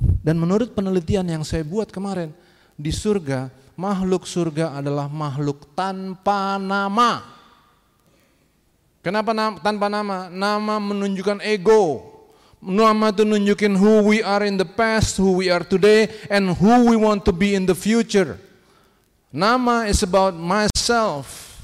Dan 0.00 0.40
menurut 0.40 0.72
penelitian 0.72 1.26
yang 1.28 1.44
saya 1.44 1.66
buat 1.66 1.92
kemarin, 1.92 2.32
di 2.80 2.88
surga, 2.88 3.52
makhluk 3.76 4.24
surga 4.24 4.80
adalah 4.80 5.06
makhluk 5.10 5.68
tanpa 5.76 6.56
nama. 6.56 7.39
Kenapa 9.00 9.32
tanpa 9.64 9.88
nama? 9.88 10.28
Nama 10.28 10.74
menunjukkan 10.76 11.40
ego. 11.40 12.04
Nama 12.60 13.08
itu 13.08 13.24
nunjukin 13.24 13.72
who 13.72 14.12
we 14.12 14.20
are 14.20 14.44
in 14.44 14.60
the 14.60 14.68
past, 14.68 15.16
who 15.16 15.40
we 15.40 15.48
are 15.48 15.64
today, 15.64 16.12
and 16.28 16.52
who 16.60 16.92
we 16.92 16.96
want 17.00 17.24
to 17.24 17.32
be 17.32 17.56
in 17.56 17.64
the 17.64 17.72
future. 17.72 18.36
Nama 19.32 19.88
is 19.88 20.04
about 20.04 20.36
myself. 20.36 21.56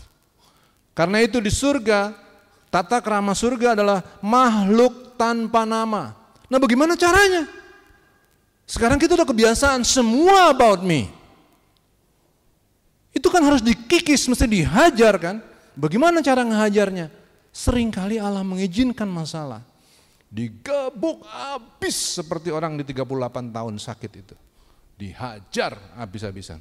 Karena 0.97 1.21
itu 1.21 1.37
di 1.45 1.53
surga, 1.53 2.17
tata 2.73 3.05
kerama 3.05 3.37
surga 3.37 3.77
adalah 3.77 4.01
makhluk 4.25 5.21
tanpa 5.21 5.69
nama. 5.69 6.17
Nah 6.49 6.57
bagaimana 6.57 6.97
caranya? 6.97 7.45
Sekarang 8.65 8.97
kita 8.97 9.13
udah 9.13 9.29
kebiasaan 9.29 9.85
semua 9.85 10.49
about 10.49 10.81
me. 10.81 11.13
Itu 13.13 13.29
kan 13.29 13.45
harus 13.45 13.61
dikikis, 13.61 14.25
mesti 14.25 14.49
dihajar 14.49 15.21
kan. 15.21 15.37
Bagaimana 15.77 16.25
cara 16.25 16.41
ngehajarnya? 16.41 17.13
Seringkali 17.57 18.21
Allah 18.21 18.45
mengizinkan 18.45 19.09
masalah 19.09 19.65
digebuk 20.29 21.25
habis 21.25 22.21
seperti 22.21 22.53
orang 22.53 22.77
di 22.77 22.85
38 22.85 23.49
tahun 23.49 23.75
sakit 23.81 24.13
itu. 24.13 24.37
Dihajar 25.01 25.73
habis-habisan. 25.97 26.61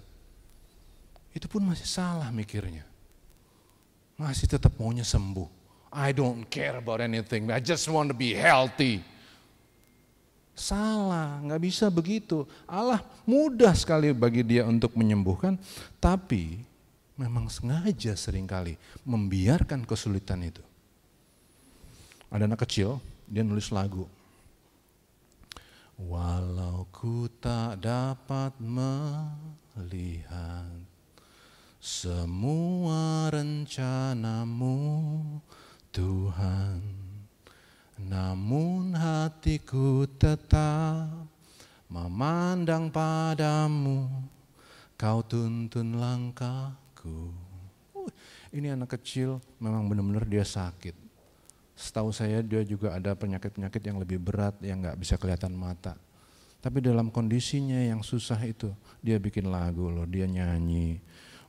Itu 1.35 1.51
pun 1.51 1.67
masih 1.67 1.83
salah 1.83 2.31
mikirnya. 2.31 2.87
Masih 4.15 4.47
tetap 4.47 4.71
maunya 4.79 5.03
sembuh. 5.03 5.51
I 5.91 6.15
don't 6.15 6.47
care 6.47 6.79
about 6.79 7.03
anything, 7.03 7.51
I 7.51 7.59
just 7.59 7.87
want 7.91 8.11
to 8.11 8.15
be 8.15 8.31
healthy. 8.31 9.03
Salah, 10.55 11.43
nggak 11.43 11.59
bisa 11.59 11.91
begitu. 11.91 12.47
Allah 12.63 13.03
mudah 13.27 13.75
sekali 13.75 14.15
bagi 14.15 14.47
dia 14.47 14.63
untuk 14.63 14.95
menyembuhkan, 14.95 15.59
tapi 15.99 16.63
memang 17.19 17.51
sengaja 17.51 18.15
sering 18.15 18.47
kali 18.47 18.79
membiarkan 19.03 19.83
kesulitan 19.83 20.39
itu. 20.47 20.63
Ada 22.35 22.51
anak 22.51 22.67
kecil, 22.67 22.99
dia 23.31 23.47
nulis 23.47 23.71
lagu. 23.71 24.11
Walau 25.95 26.83
ku 26.91 27.31
tak 27.39 27.79
dapat 27.79 28.51
melihat 28.59 29.47
semua 31.79 33.31
rencanamu 33.31 34.75
Tuhan. 35.95 36.83
Namun 38.03 38.91
hatiku 38.99 40.03
tetap 40.19 41.07
memandang 41.87 42.91
padamu. 42.91 44.11
Kau 44.99 45.23
tuntun 45.23 45.95
langkahku. 45.95 47.31
Ini 48.51 48.75
anak 48.75 48.99
kecil 48.99 49.39
memang 49.63 49.87
benar-benar 49.87 50.27
dia 50.27 50.43
sakit 50.43 51.04
Setahu 51.75 52.15
saya 52.15 52.39
dia 52.39 52.63
juga 52.63 52.95
ada 52.95 53.11
penyakit-penyakit 53.19 53.83
yang 53.83 53.99
lebih 53.99 54.15
berat 54.23 54.55
yang 54.63 54.79
nggak 54.79 54.95
bisa 54.95 55.19
kelihatan 55.19 55.51
mata. 55.51 55.99
Tapi 56.63 56.81
dalam 56.81 57.11
kondisinya 57.13 57.77
yang 57.77 58.01
susah 58.01 58.39
itu, 58.41 58.73
dia 59.03 59.19
bikin 59.19 59.51
lagu 59.51 59.91
loh, 59.91 60.07
dia 60.07 60.25
nyanyi. 60.25 60.97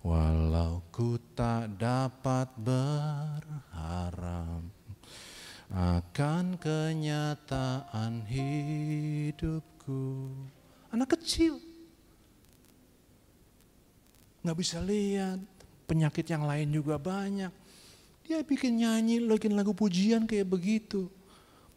Walau 0.05 0.83
ku 0.93 1.17
tak 1.33 1.79
dapat 1.81 2.53
berharap 2.61 3.57
akan 5.73 6.55
kenyataan 6.61 8.23
hidupku. 8.29 10.05
Anak 10.95 11.19
kecil, 11.19 11.59
nggak 14.47 14.59
bisa 14.59 14.79
lihat, 14.79 15.43
penyakit 15.91 16.27
yang 16.31 16.47
lain 16.47 16.71
juga 16.71 16.99
banyak. 17.03 17.51
Dia 18.27 18.43
bikin 18.43 18.83
nyanyi, 18.83 19.23
bikin 19.23 19.55
lagu 19.55 19.71
pujian 19.71 20.27
kayak 20.27 20.51
begitu. 20.51 21.07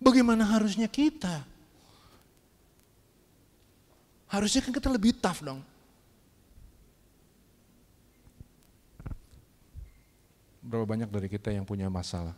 Bagaimana 0.02 0.42
harusnya 0.42 0.90
kita? 0.90 1.46
Harusnya 4.26 4.66
kan 4.66 4.74
kita 4.74 4.90
lebih 4.90 5.14
tough 5.14 5.46
dong. 5.46 5.62
Berapa 10.66 10.86
banyak 10.90 11.10
dari 11.10 11.30
kita 11.30 11.54
yang 11.54 11.70
punya 11.70 11.86
masalah? 11.86 12.34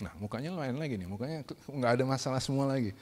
Nah, 0.00 0.12
mukanya 0.16 0.52
lain 0.52 0.76
lagi 0.76 0.96
nih, 1.00 1.08
mukanya 1.08 1.44
nggak 1.68 1.92
ada 2.00 2.04
masalah 2.04 2.40
semua 2.40 2.68
lagi. 2.68 2.92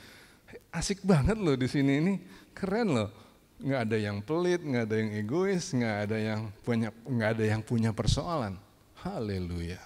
Asik 0.70 1.02
banget 1.02 1.34
loh 1.38 1.58
di 1.58 1.66
sini 1.66 1.98
ini, 1.98 2.14
keren 2.54 2.90
loh. 2.94 3.10
Nggak 3.58 3.80
ada 3.86 3.96
yang 3.98 4.18
pelit, 4.22 4.62
nggak 4.62 4.82
ada 4.86 4.96
yang 4.98 5.10
egois, 5.14 5.64
nggak 5.74 5.96
ada 6.06 6.16
yang 6.18 6.40
punya 6.62 6.90
nggak 7.06 7.30
ada 7.38 7.44
yang 7.46 7.62
punya 7.62 7.90
persoalan. 7.90 8.63
Haleluya. 9.04 9.76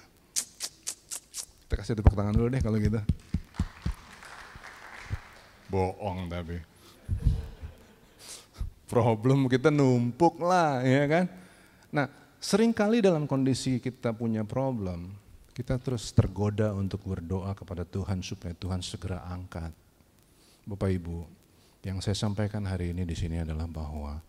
Kita 1.66 1.74
kasih 1.74 1.98
tepuk 1.98 2.14
tangan 2.14 2.38
dulu 2.38 2.54
deh 2.54 2.62
kalau 2.62 2.78
gitu. 2.78 3.02
Bohong 5.66 6.30
tapi. 6.30 6.62
Problem 8.86 9.50
kita 9.50 9.74
numpuk 9.74 10.38
lah, 10.38 10.86
ya 10.86 11.04
kan? 11.10 11.26
Nah, 11.90 12.06
sering 12.38 12.70
kali 12.70 13.02
dalam 13.02 13.26
kondisi 13.26 13.82
kita 13.82 14.14
punya 14.14 14.46
problem, 14.46 15.10
kita 15.50 15.82
terus 15.82 16.14
tergoda 16.14 16.70
untuk 16.78 17.02
berdoa 17.02 17.58
kepada 17.58 17.82
Tuhan 17.82 18.22
supaya 18.22 18.54
Tuhan 18.54 18.86
segera 18.86 19.26
angkat. 19.26 19.74
Bapak 20.62 20.94
Ibu, 20.94 21.26
yang 21.82 21.98
saya 21.98 22.14
sampaikan 22.14 22.62
hari 22.70 22.94
ini 22.94 23.02
di 23.02 23.18
sini 23.18 23.42
adalah 23.42 23.66
bahwa 23.66 24.22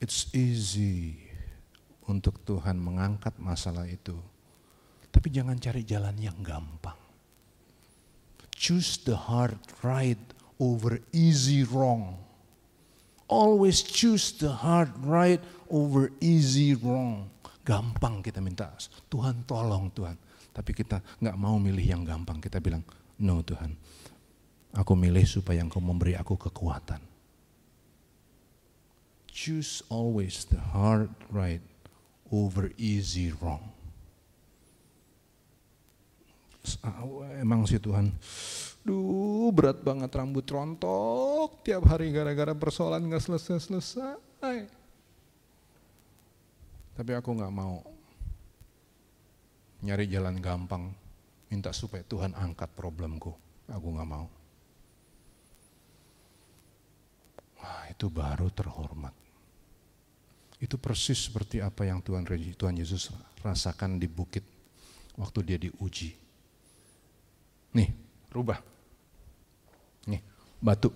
it's 0.00 0.32
easy 0.32 1.28
untuk 2.08 2.40
Tuhan 2.42 2.80
mengangkat 2.80 3.36
masalah 3.36 3.84
itu. 3.84 4.29
Tapi 5.10 5.28
jangan 5.30 5.58
cari 5.58 5.82
jalan 5.82 6.16
yang 6.18 6.38
gampang. 6.40 6.98
Choose 8.54 9.02
the 9.02 9.16
hard 9.16 9.58
right 9.82 10.20
over 10.62 11.02
easy 11.10 11.66
wrong. 11.66 12.16
Always 13.30 13.82
choose 13.82 14.34
the 14.38 14.50
hard 14.50 14.90
right 15.02 15.40
over 15.70 16.10
easy 16.18 16.74
wrong. 16.74 17.30
Gampang 17.62 18.22
kita 18.22 18.42
minta, 18.42 18.74
Tuhan 19.06 19.46
tolong 19.46 19.92
Tuhan 19.94 20.30
tapi 20.50 20.74
kita 20.74 20.98
nggak 21.22 21.36
mau 21.38 21.56
milih 21.56 21.82
yang 21.82 22.02
gampang. 22.02 22.42
Kita 22.42 22.58
bilang, 22.58 22.82
no 23.22 23.40
Tuhan, 23.40 23.72
aku 24.74 24.92
milih 24.98 25.24
supaya 25.24 25.62
engkau 25.62 25.80
memberi 25.80 26.18
aku 26.18 26.36
kekuatan. 26.36 27.00
Choose 29.30 29.80
always 29.88 30.44
the 30.44 30.60
hard 30.60 31.08
right 31.30 31.62
over 32.28 32.74
easy 32.76 33.30
wrong. 33.40 33.72
Emang 37.40 37.64
sih 37.64 37.80
Tuhan, 37.80 38.12
duh 38.84 39.48
berat 39.50 39.80
banget 39.80 40.12
rambut 40.12 40.44
rontok 40.44 41.64
tiap 41.64 41.88
hari 41.88 42.12
gara-gara 42.12 42.52
persoalan 42.52 43.08
nggak 43.08 43.24
selesai-selesai. 43.24 44.68
Tapi 47.00 47.12
aku 47.16 47.30
nggak 47.32 47.54
mau 47.54 47.80
nyari 49.80 50.04
jalan 50.04 50.36
gampang, 50.36 50.92
minta 51.48 51.72
supaya 51.72 52.04
Tuhan 52.04 52.36
angkat 52.36 52.68
problemku. 52.76 53.32
Aku 53.72 53.88
nggak 53.96 54.10
mau. 54.10 54.28
Wah, 57.60 57.84
itu 57.88 58.12
baru 58.12 58.52
terhormat. 58.52 59.16
Itu 60.60 60.76
persis 60.76 61.24
seperti 61.24 61.64
apa 61.64 61.88
yang 61.88 62.04
Tuhan 62.04 62.28
Tuhan 62.28 62.76
Yesus 62.76 63.08
rasakan 63.40 63.96
di 63.96 64.04
bukit 64.04 64.44
waktu 65.16 65.40
dia 65.40 65.56
diuji. 65.56 66.12
Nih, 67.74 67.90
rubah. 68.34 68.58
Nih, 70.10 70.22
batu. 70.58 70.90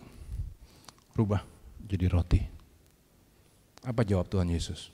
Rubah 1.15 1.55
jadi 1.85 2.09
roti. 2.11 2.41
Apa 3.85 4.03
jawab 4.03 4.27
Tuhan 4.27 4.49
Yesus? 4.49 4.89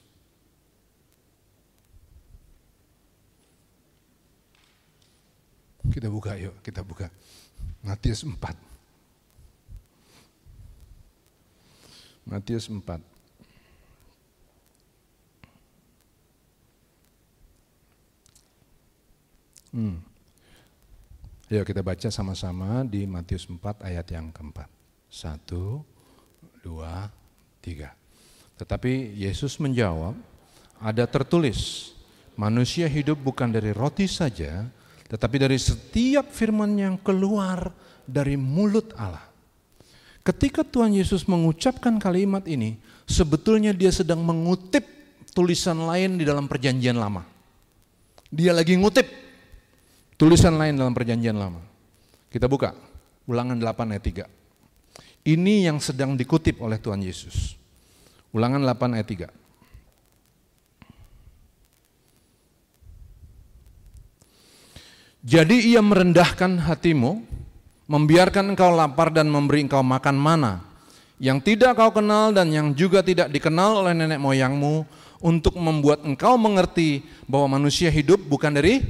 Kita 5.91 6.07
buka 6.13 6.37
yuk, 6.37 6.55
kita 6.63 6.85
buka. 6.85 7.09
Matius 7.83 8.23
4. 8.23 8.37
Matius 12.29 12.69
4. 12.69 13.01
Hmm. 19.71 20.10
Yuk 21.51 21.67
kita 21.67 21.83
baca 21.83 22.07
sama-sama 22.15 22.87
di 22.87 23.11
Matius 23.11 23.43
4 23.51 23.83
ayat 23.83 24.07
yang 24.15 24.31
keempat. 24.31 24.71
Satu, 25.11 25.83
dua, 26.63 27.11
tiga. 27.59 27.91
Tetapi 28.55 29.19
Yesus 29.19 29.59
menjawab, 29.59 30.15
ada 30.79 31.11
tertulis, 31.11 31.91
manusia 32.39 32.87
hidup 32.87 33.19
bukan 33.19 33.51
dari 33.51 33.75
roti 33.75 34.07
saja, 34.07 34.63
tetapi 35.11 35.43
dari 35.43 35.59
setiap 35.59 36.31
firman 36.31 36.71
yang 36.79 36.95
keluar 37.03 37.75
dari 38.07 38.39
mulut 38.39 38.95
Allah. 38.95 39.27
Ketika 40.23 40.63
Tuhan 40.63 40.95
Yesus 40.95 41.27
mengucapkan 41.27 41.99
kalimat 41.99 42.47
ini, 42.47 42.79
sebetulnya 43.11 43.75
dia 43.75 43.91
sedang 43.91 44.23
mengutip 44.23 44.87
tulisan 45.35 45.83
lain 45.83 46.15
di 46.15 46.23
dalam 46.23 46.47
perjanjian 46.47 46.95
lama. 46.95 47.27
Dia 48.31 48.55
lagi 48.55 48.79
ngutip 48.79 49.30
tulisan 50.21 50.61
lain 50.61 50.77
dalam 50.77 50.93
perjanjian 50.93 51.33
lama. 51.33 51.65
Kita 52.29 52.45
buka 52.45 52.77
ulangan 53.25 53.57
8 53.57 53.97
ayat 53.97 54.29
3. 54.29 54.29
Ini 55.33 55.73
yang 55.73 55.81
sedang 55.81 56.13
dikutip 56.13 56.61
oleh 56.61 56.77
Tuhan 56.77 57.01
Yesus. 57.01 57.57
Ulangan 58.37 58.61
8 58.61 59.01
ayat 59.01 59.09
3. 59.09 59.33
Jadi 65.21 65.73
ia 65.73 65.81
merendahkan 65.81 66.69
hatimu, 66.69 67.25
membiarkan 67.89 68.53
engkau 68.53 68.73
lapar 68.77 69.13
dan 69.13 69.29
memberi 69.29 69.65
engkau 69.65 69.81
makan 69.81 70.17
mana 70.17 70.65
yang 71.21 71.37
tidak 71.37 71.77
kau 71.77 71.93
kenal 71.93 72.33
dan 72.33 72.49
yang 72.49 72.73
juga 72.73 73.05
tidak 73.05 73.29
dikenal 73.29 73.85
oleh 73.85 73.93
nenek 73.93 74.17
moyangmu 74.17 74.89
untuk 75.21 75.53
membuat 75.61 76.01
engkau 76.01 76.41
mengerti 76.41 77.05
bahwa 77.29 77.61
manusia 77.61 77.93
hidup 77.93 78.17
bukan 78.25 78.57
dari 78.57 78.81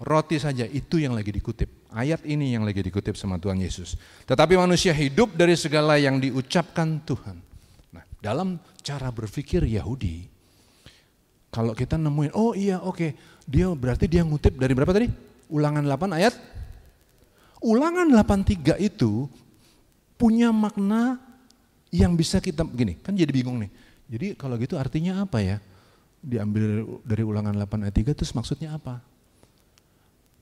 roti 0.00 0.40
saja. 0.40 0.64
Itu 0.64 0.96
yang 0.96 1.12
lagi 1.12 1.30
dikutip. 1.30 1.92
Ayat 1.92 2.24
ini 2.24 2.56
yang 2.56 2.64
lagi 2.64 2.80
dikutip 2.80 3.14
sama 3.14 3.36
Tuhan 3.36 3.60
Yesus. 3.60 3.94
Tetapi 4.24 4.56
manusia 4.56 4.96
hidup 4.96 5.36
dari 5.36 5.54
segala 5.54 6.00
yang 6.00 6.18
diucapkan 6.18 6.98
Tuhan. 7.04 7.36
Nah, 7.92 8.04
dalam 8.18 8.56
cara 8.80 9.12
berpikir 9.12 9.62
Yahudi, 9.68 10.26
kalau 11.52 11.76
kita 11.76 12.00
nemuin, 12.00 12.32
oh 12.32 12.56
iya 12.56 12.80
oke, 12.80 12.96
okay. 12.96 13.10
dia 13.44 13.68
berarti 13.70 14.06
dia 14.08 14.24
ngutip 14.24 14.56
dari 14.56 14.72
berapa 14.72 14.94
tadi? 14.94 15.10
Ulangan 15.50 15.82
8 15.82 16.18
ayat 16.18 16.34
Ulangan 17.60 18.08
83 18.08 18.80
itu 18.80 19.28
punya 20.16 20.48
makna 20.48 21.20
yang 21.92 22.16
bisa 22.16 22.40
kita 22.40 22.64
gini, 22.64 22.96
kan 23.04 23.12
jadi 23.12 23.28
bingung 23.28 23.60
nih. 23.60 23.70
Jadi 24.08 24.26
kalau 24.40 24.56
gitu 24.56 24.80
artinya 24.80 25.20
apa 25.28 25.44
ya? 25.44 25.60
Diambil 26.24 26.84
dari 27.04 27.20
ulangan 27.24 27.52
8 27.52 27.84
ayat 27.84 27.96
3 27.96 28.16
terus 28.16 28.32
maksudnya 28.32 28.80
apa? 28.80 29.04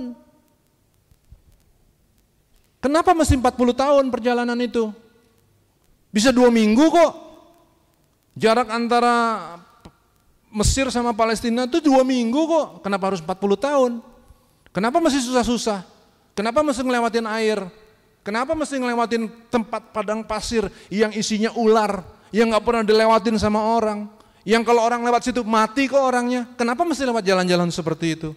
Kenapa 2.82 3.10
mesti 3.14 3.34
40 3.38 3.74
tahun 3.74 4.04
perjalanan 4.10 4.58
itu? 4.58 4.90
Bisa 6.14 6.30
dua 6.30 6.50
minggu 6.50 6.82
kok. 6.90 7.12
Jarak 8.38 8.70
antara 8.70 9.14
Mesir 10.52 10.92
sama 10.92 11.16
Palestina 11.16 11.64
itu 11.64 11.80
dua 11.80 12.04
minggu 12.04 12.42
kok. 12.44 12.68
Kenapa 12.84 13.10
harus 13.10 13.24
40 13.24 13.56
tahun? 13.56 13.92
Kenapa 14.68 15.00
masih 15.00 15.24
susah-susah? 15.24 15.82
Kenapa 16.36 16.60
mesti 16.60 16.84
ngelewatin 16.84 17.26
air? 17.28 17.58
Kenapa 18.22 18.54
mesti 18.54 18.78
ngelewatin 18.78 19.26
tempat 19.50 19.90
padang 19.90 20.22
pasir 20.22 20.68
yang 20.92 21.10
isinya 21.10 21.50
ular, 21.58 22.06
yang 22.30 22.52
nggak 22.52 22.62
pernah 22.62 22.84
dilewatin 22.86 23.34
sama 23.40 23.58
orang, 23.58 24.06
yang 24.42 24.66
kalau 24.66 24.82
orang 24.82 25.06
lewat 25.06 25.30
situ 25.30 25.46
mati 25.46 25.86
kok 25.86 26.02
orangnya. 26.02 26.50
Kenapa 26.58 26.82
mesti 26.82 27.06
lewat 27.06 27.22
jalan-jalan 27.22 27.70
seperti 27.70 28.18
itu? 28.18 28.30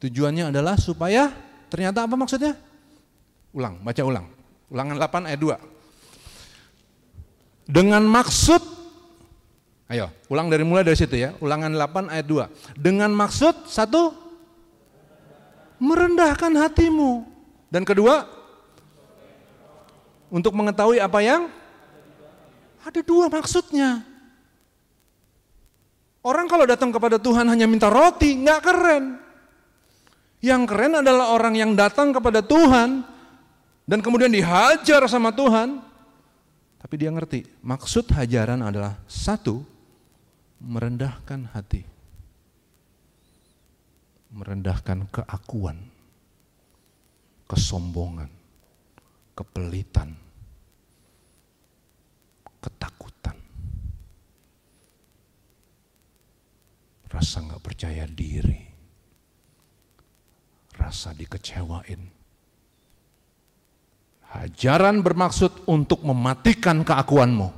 Tujuannya 0.00 0.52
adalah 0.52 0.76
supaya 0.80 1.32
ternyata 1.68 2.04
apa 2.04 2.16
maksudnya? 2.16 2.56
Ulang, 3.52 3.80
baca 3.84 4.02
ulang. 4.04 4.26
Ulangan 4.72 4.96
8 4.96 5.28
ayat 5.28 5.40
2. 5.40 5.60
Dengan 7.64 8.04
maksud 8.04 8.74
Ayo, 9.84 10.08
ulang 10.32 10.48
dari 10.48 10.64
mulai 10.64 10.80
dari 10.80 10.96
situ 10.96 11.12
ya. 11.12 11.36
Ulangan 11.44 11.76
8 11.76 12.08
ayat 12.08 12.24
2. 12.24 12.80
Dengan 12.80 13.12
maksud 13.12 13.68
satu 13.68 14.16
merendahkan 15.76 16.56
hatimu. 16.56 17.20
Dan 17.68 17.84
kedua 17.84 18.24
untuk 20.32 20.56
mengetahui 20.56 21.04
apa 21.04 21.20
yang 21.20 21.52
ada 22.84 23.00
dua 23.00 23.32
maksudnya. 23.32 24.04
Orang 26.24 26.48
kalau 26.48 26.64
datang 26.64 26.88
kepada 26.88 27.20
Tuhan 27.20 27.44
hanya 27.52 27.68
minta 27.68 27.92
roti, 27.92 28.32
nggak 28.40 28.60
keren. 28.64 29.04
Yang 30.40 30.62
keren 30.68 31.00
adalah 31.00 31.32
orang 31.32 31.56
yang 31.56 31.72
datang 31.76 32.12
kepada 32.12 32.40
Tuhan 32.44 33.04
dan 33.84 33.98
kemudian 34.00 34.32
dihajar 34.32 35.04
sama 35.08 35.32
Tuhan, 35.32 35.84
tapi 36.80 36.94
dia 37.00 37.12
ngerti 37.12 37.44
maksud 37.64 38.08
hajaran 38.12 38.60
adalah 38.60 38.96
satu, 39.08 39.64
merendahkan 40.60 41.48
hati, 41.52 41.84
merendahkan 44.32 45.08
keakuan, 45.12 45.80
kesombongan, 47.48 48.32
kepelitan, 49.36 50.16
ketakutan, 52.64 53.36
rasa 57.12 57.44
nggak 57.44 57.60
percaya 57.60 58.08
diri, 58.08 58.64
rasa 60.80 61.12
dikecewain, 61.12 62.14
Hajaran 64.34 64.98
bermaksud 64.98 65.70
untuk 65.70 66.02
mematikan 66.02 66.82
keakuanmu. 66.82 67.54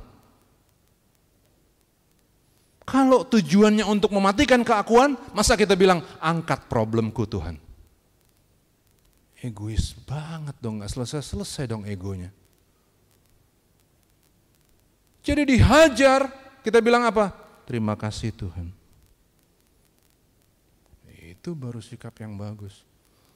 Kalau 2.85 3.25
tujuannya 3.25 3.81
untuk 3.83 4.13
mematikan 4.13 4.61
keakuan, 4.61 5.17
masa 5.33 5.57
kita 5.57 5.73
bilang 5.73 6.05
angkat 6.21 6.69
problemku 6.69 7.25
Tuhan. 7.25 7.57
Egois 9.41 9.97
banget 10.05 10.53
dong, 10.61 10.85
gak 10.85 10.93
selesai-selesai 10.93 11.65
dong 11.65 11.83
egonya. 11.89 12.29
Jadi 15.27 15.59
dihajar, 15.59 16.31
kita 16.63 16.79
bilang 16.79 17.03
apa? 17.03 17.35
Terima 17.67 17.99
kasih 17.99 18.31
Tuhan. 18.31 18.71
Itu 21.11 21.51
baru 21.51 21.83
sikap 21.83 22.15
yang 22.23 22.39
bagus. 22.39 22.87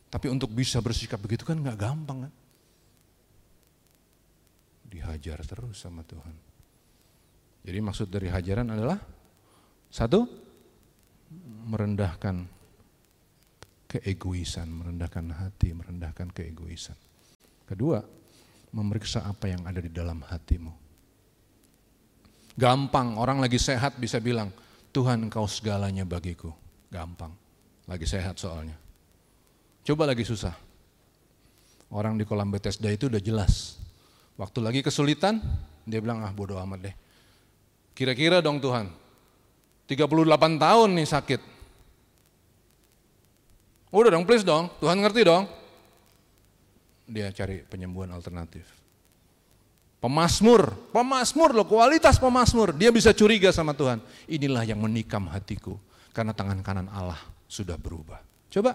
Tapi 0.08 0.32
untuk 0.32 0.56
bisa 0.56 0.80
bersikap 0.80 1.20
begitu 1.20 1.44
kan 1.44 1.60
gak 1.60 1.76
gampang 1.76 2.28
kan 2.28 2.34
dihajar 4.92 5.40
terus 5.48 5.80
sama 5.80 6.04
Tuhan. 6.04 6.36
Jadi 7.64 7.80
maksud 7.80 8.12
dari 8.12 8.28
hajaran 8.28 8.68
adalah 8.68 9.00
satu 9.88 10.28
merendahkan 11.72 12.44
keegoisan, 13.88 14.68
merendahkan 14.68 15.32
hati, 15.32 15.72
merendahkan 15.72 16.28
keegoisan. 16.36 17.00
Kedua, 17.64 18.04
memeriksa 18.76 19.24
apa 19.24 19.48
yang 19.48 19.64
ada 19.64 19.80
di 19.80 19.92
dalam 19.92 20.20
hatimu. 20.28 20.81
Gampang, 22.60 23.16
orang 23.16 23.40
lagi 23.40 23.60
sehat 23.60 23.96
bisa 23.96 24.20
bilang, 24.20 24.52
Tuhan 24.92 25.28
engkau 25.30 25.48
segalanya 25.48 26.04
bagiku. 26.04 26.52
Gampang, 26.92 27.32
lagi 27.88 28.04
sehat 28.04 28.36
soalnya. 28.40 28.76
Coba 29.88 30.08
lagi 30.08 30.28
susah. 30.28 30.54
Orang 31.92 32.20
di 32.20 32.24
kolam 32.24 32.52
Bethesda 32.52 32.88
itu 32.92 33.12
udah 33.12 33.20
jelas, 33.20 33.82
Waktu 34.42 34.58
lagi 34.58 34.82
kesulitan, 34.82 35.38
dia 35.86 36.02
bilang, 36.02 36.26
ah 36.26 36.34
bodoh 36.34 36.58
amat 36.66 36.90
deh. 36.90 36.96
Kira-kira 37.94 38.42
dong 38.42 38.58
Tuhan, 38.58 38.90
38 39.86 40.58
tahun 40.58 40.90
nih 40.98 41.06
sakit. 41.06 41.42
Udah 43.94 44.10
dong, 44.10 44.26
please 44.26 44.42
dong, 44.42 44.74
Tuhan 44.82 44.98
ngerti 44.98 45.22
dong. 45.30 45.46
Dia 47.06 47.30
cari 47.30 47.62
penyembuhan 47.62 48.10
alternatif. 48.18 48.81
Pemasmur, 50.02 50.74
pemasmur 50.90 51.54
loh, 51.54 51.70
kualitas 51.70 52.18
pemasmur. 52.18 52.74
Dia 52.74 52.90
bisa 52.90 53.14
curiga 53.14 53.54
sama 53.54 53.78
Tuhan. 53.78 54.02
Inilah 54.26 54.66
yang 54.66 54.82
menikam 54.82 55.30
hatiku, 55.30 55.78
karena 56.10 56.34
tangan 56.34 56.66
kanan 56.66 56.90
Allah 56.90 57.22
sudah 57.46 57.78
berubah. 57.78 58.18
Coba, 58.50 58.74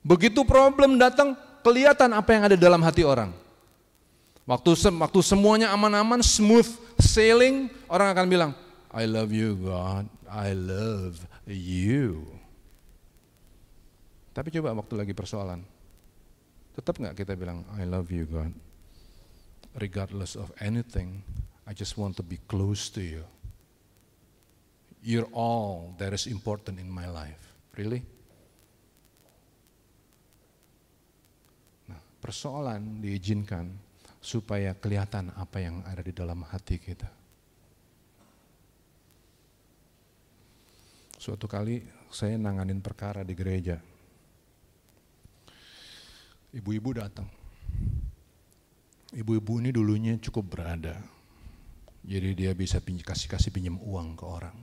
begitu 0.00 0.40
problem 0.48 0.96
datang, 0.96 1.36
kelihatan 1.60 2.16
apa 2.16 2.32
yang 2.32 2.42
ada 2.48 2.56
dalam 2.56 2.80
hati 2.80 3.04
orang. 3.04 3.28
Waktu 4.48 4.72
waktu 4.96 5.20
semuanya 5.20 5.68
aman-aman, 5.76 6.24
smooth 6.24 6.70
sailing, 6.96 7.68
orang 7.84 8.16
akan 8.16 8.26
bilang, 8.32 8.50
I 8.88 9.04
love 9.04 9.36
you 9.36 9.52
God, 9.52 10.08
I 10.32 10.56
love 10.56 11.20
you. 11.44 12.24
Tapi 14.32 14.48
coba 14.48 14.72
waktu 14.80 14.96
lagi 14.96 15.12
persoalan, 15.12 15.60
tetap 16.72 16.96
nggak 16.96 17.20
kita 17.20 17.36
bilang, 17.36 17.68
I 17.76 17.84
love 17.84 18.08
you 18.08 18.24
God. 18.24 18.64
Regardless 19.76 20.40
of 20.40 20.48
anything, 20.56 21.20
I 21.68 21.76
just 21.76 22.00
want 22.00 22.16
to 22.16 22.24
be 22.24 22.40
close 22.48 22.88
to 22.96 23.04
you. 23.04 23.24
You're 25.04 25.28
all 25.36 25.92
that 26.00 26.16
is 26.16 26.24
important 26.26 26.80
in 26.80 26.88
my 26.88 27.04
life. 27.04 27.52
Really? 27.76 28.00
Nah, 31.92 32.00
persoalan 32.24 33.04
diizinkan 33.04 33.68
supaya 34.16 34.72
kelihatan 34.74 35.30
apa 35.36 35.60
yang 35.60 35.84
ada 35.84 36.00
di 36.00 36.10
dalam 36.10 36.40
hati 36.42 36.80
kita. 36.80 37.06
Suatu 41.20 41.44
kali 41.44 41.84
saya 42.10 42.40
nanganin 42.40 42.80
perkara 42.80 43.26
di 43.26 43.34
gereja. 43.36 43.76
Ibu-ibu 46.56 46.90
datang. 46.96 47.28
Ibu-ibu 49.14 49.62
ini 49.62 49.70
dulunya 49.70 50.18
cukup 50.18 50.58
berada. 50.58 50.98
Jadi 52.06 52.34
dia 52.34 52.54
bisa 52.54 52.82
kasih-kasih 52.82 53.50
pinjam 53.54 53.78
uang 53.82 54.18
ke 54.18 54.24
orang. 54.26 54.56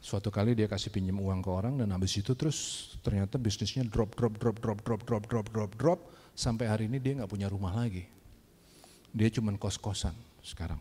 Suatu 0.00 0.28
kali 0.28 0.52
dia 0.52 0.68
kasih 0.68 0.92
pinjam 0.92 1.16
uang 1.20 1.40
ke 1.40 1.50
orang 1.50 1.80
dan 1.80 1.92
habis 1.92 2.16
itu 2.16 2.36
terus 2.36 2.92
ternyata 3.00 3.40
bisnisnya 3.40 3.84
drop, 3.84 4.12
drop, 4.16 4.36
drop, 4.36 4.60
drop, 4.60 4.80
drop, 4.84 5.02
drop, 5.04 5.24
drop, 5.28 5.46
drop, 5.52 5.72
drop 5.76 6.00
Sampai 6.36 6.68
hari 6.68 6.84
ini 6.84 7.00
dia 7.00 7.16
nggak 7.16 7.32
punya 7.32 7.48
rumah 7.48 7.72
lagi. 7.72 8.04
Dia 9.16 9.32
cuma 9.32 9.56
kos-kosan 9.56 10.12
sekarang. 10.44 10.76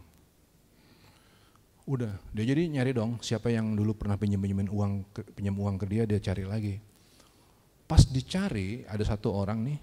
Udah, 1.88 2.12
dia 2.36 2.44
jadi 2.44 2.68
nyari 2.68 2.92
dong 2.92 3.24
siapa 3.24 3.48
yang 3.48 3.72
dulu 3.72 3.96
pernah 3.96 4.20
pinjam 4.20 4.44
pinjamin 4.44 4.68
uang 4.68 5.08
pinjam 5.32 5.56
uang 5.56 5.80
ke 5.80 5.86
dia 5.88 6.04
dia 6.04 6.20
cari 6.20 6.44
lagi. 6.44 6.76
Pas 7.88 8.04
dicari 8.04 8.84
ada 8.84 9.00
satu 9.08 9.32
orang 9.32 9.64
nih, 9.64 9.80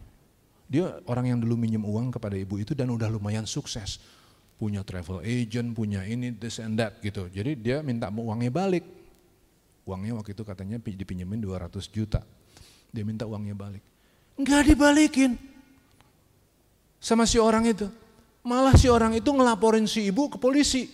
dia 0.73 0.89
orang 1.05 1.37
yang 1.37 1.39
dulu 1.45 1.61
minjem 1.61 1.85
uang 1.85 2.17
kepada 2.17 2.33
ibu 2.33 2.57
itu 2.57 2.73
dan 2.73 2.89
udah 2.89 3.13
lumayan 3.13 3.45
sukses. 3.45 4.01
Punya 4.57 4.81
travel 4.81 5.21
agent, 5.21 5.77
punya 5.77 6.01
ini, 6.09 6.33
this 6.33 6.57
and 6.65 6.81
that 6.81 6.97
gitu. 7.05 7.29
Jadi 7.29 7.61
dia 7.61 7.85
minta 7.85 8.09
uangnya 8.09 8.49
balik. 8.49 8.89
Uangnya 9.85 10.17
waktu 10.17 10.33
itu 10.33 10.41
katanya 10.49 10.81
dipinjemin 10.81 11.45
200 11.45 11.77
juta. 11.93 12.25
Dia 12.89 13.05
minta 13.05 13.29
uangnya 13.29 13.53
balik. 13.53 13.85
Enggak 14.41 14.73
dibalikin 14.73 15.37
sama 16.97 17.29
si 17.29 17.37
orang 17.37 17.69
itu. 17.69 17.93
Malah 18.41 18.73
si 18.73 18.89
orang 18.89 19.13
itu 19.13 19.29
ngelaporin 19.29 19.85
si 19.85 20.09
ibu 20.09 20.33
ke 20.33 20.41
polisi. 20.41 20.89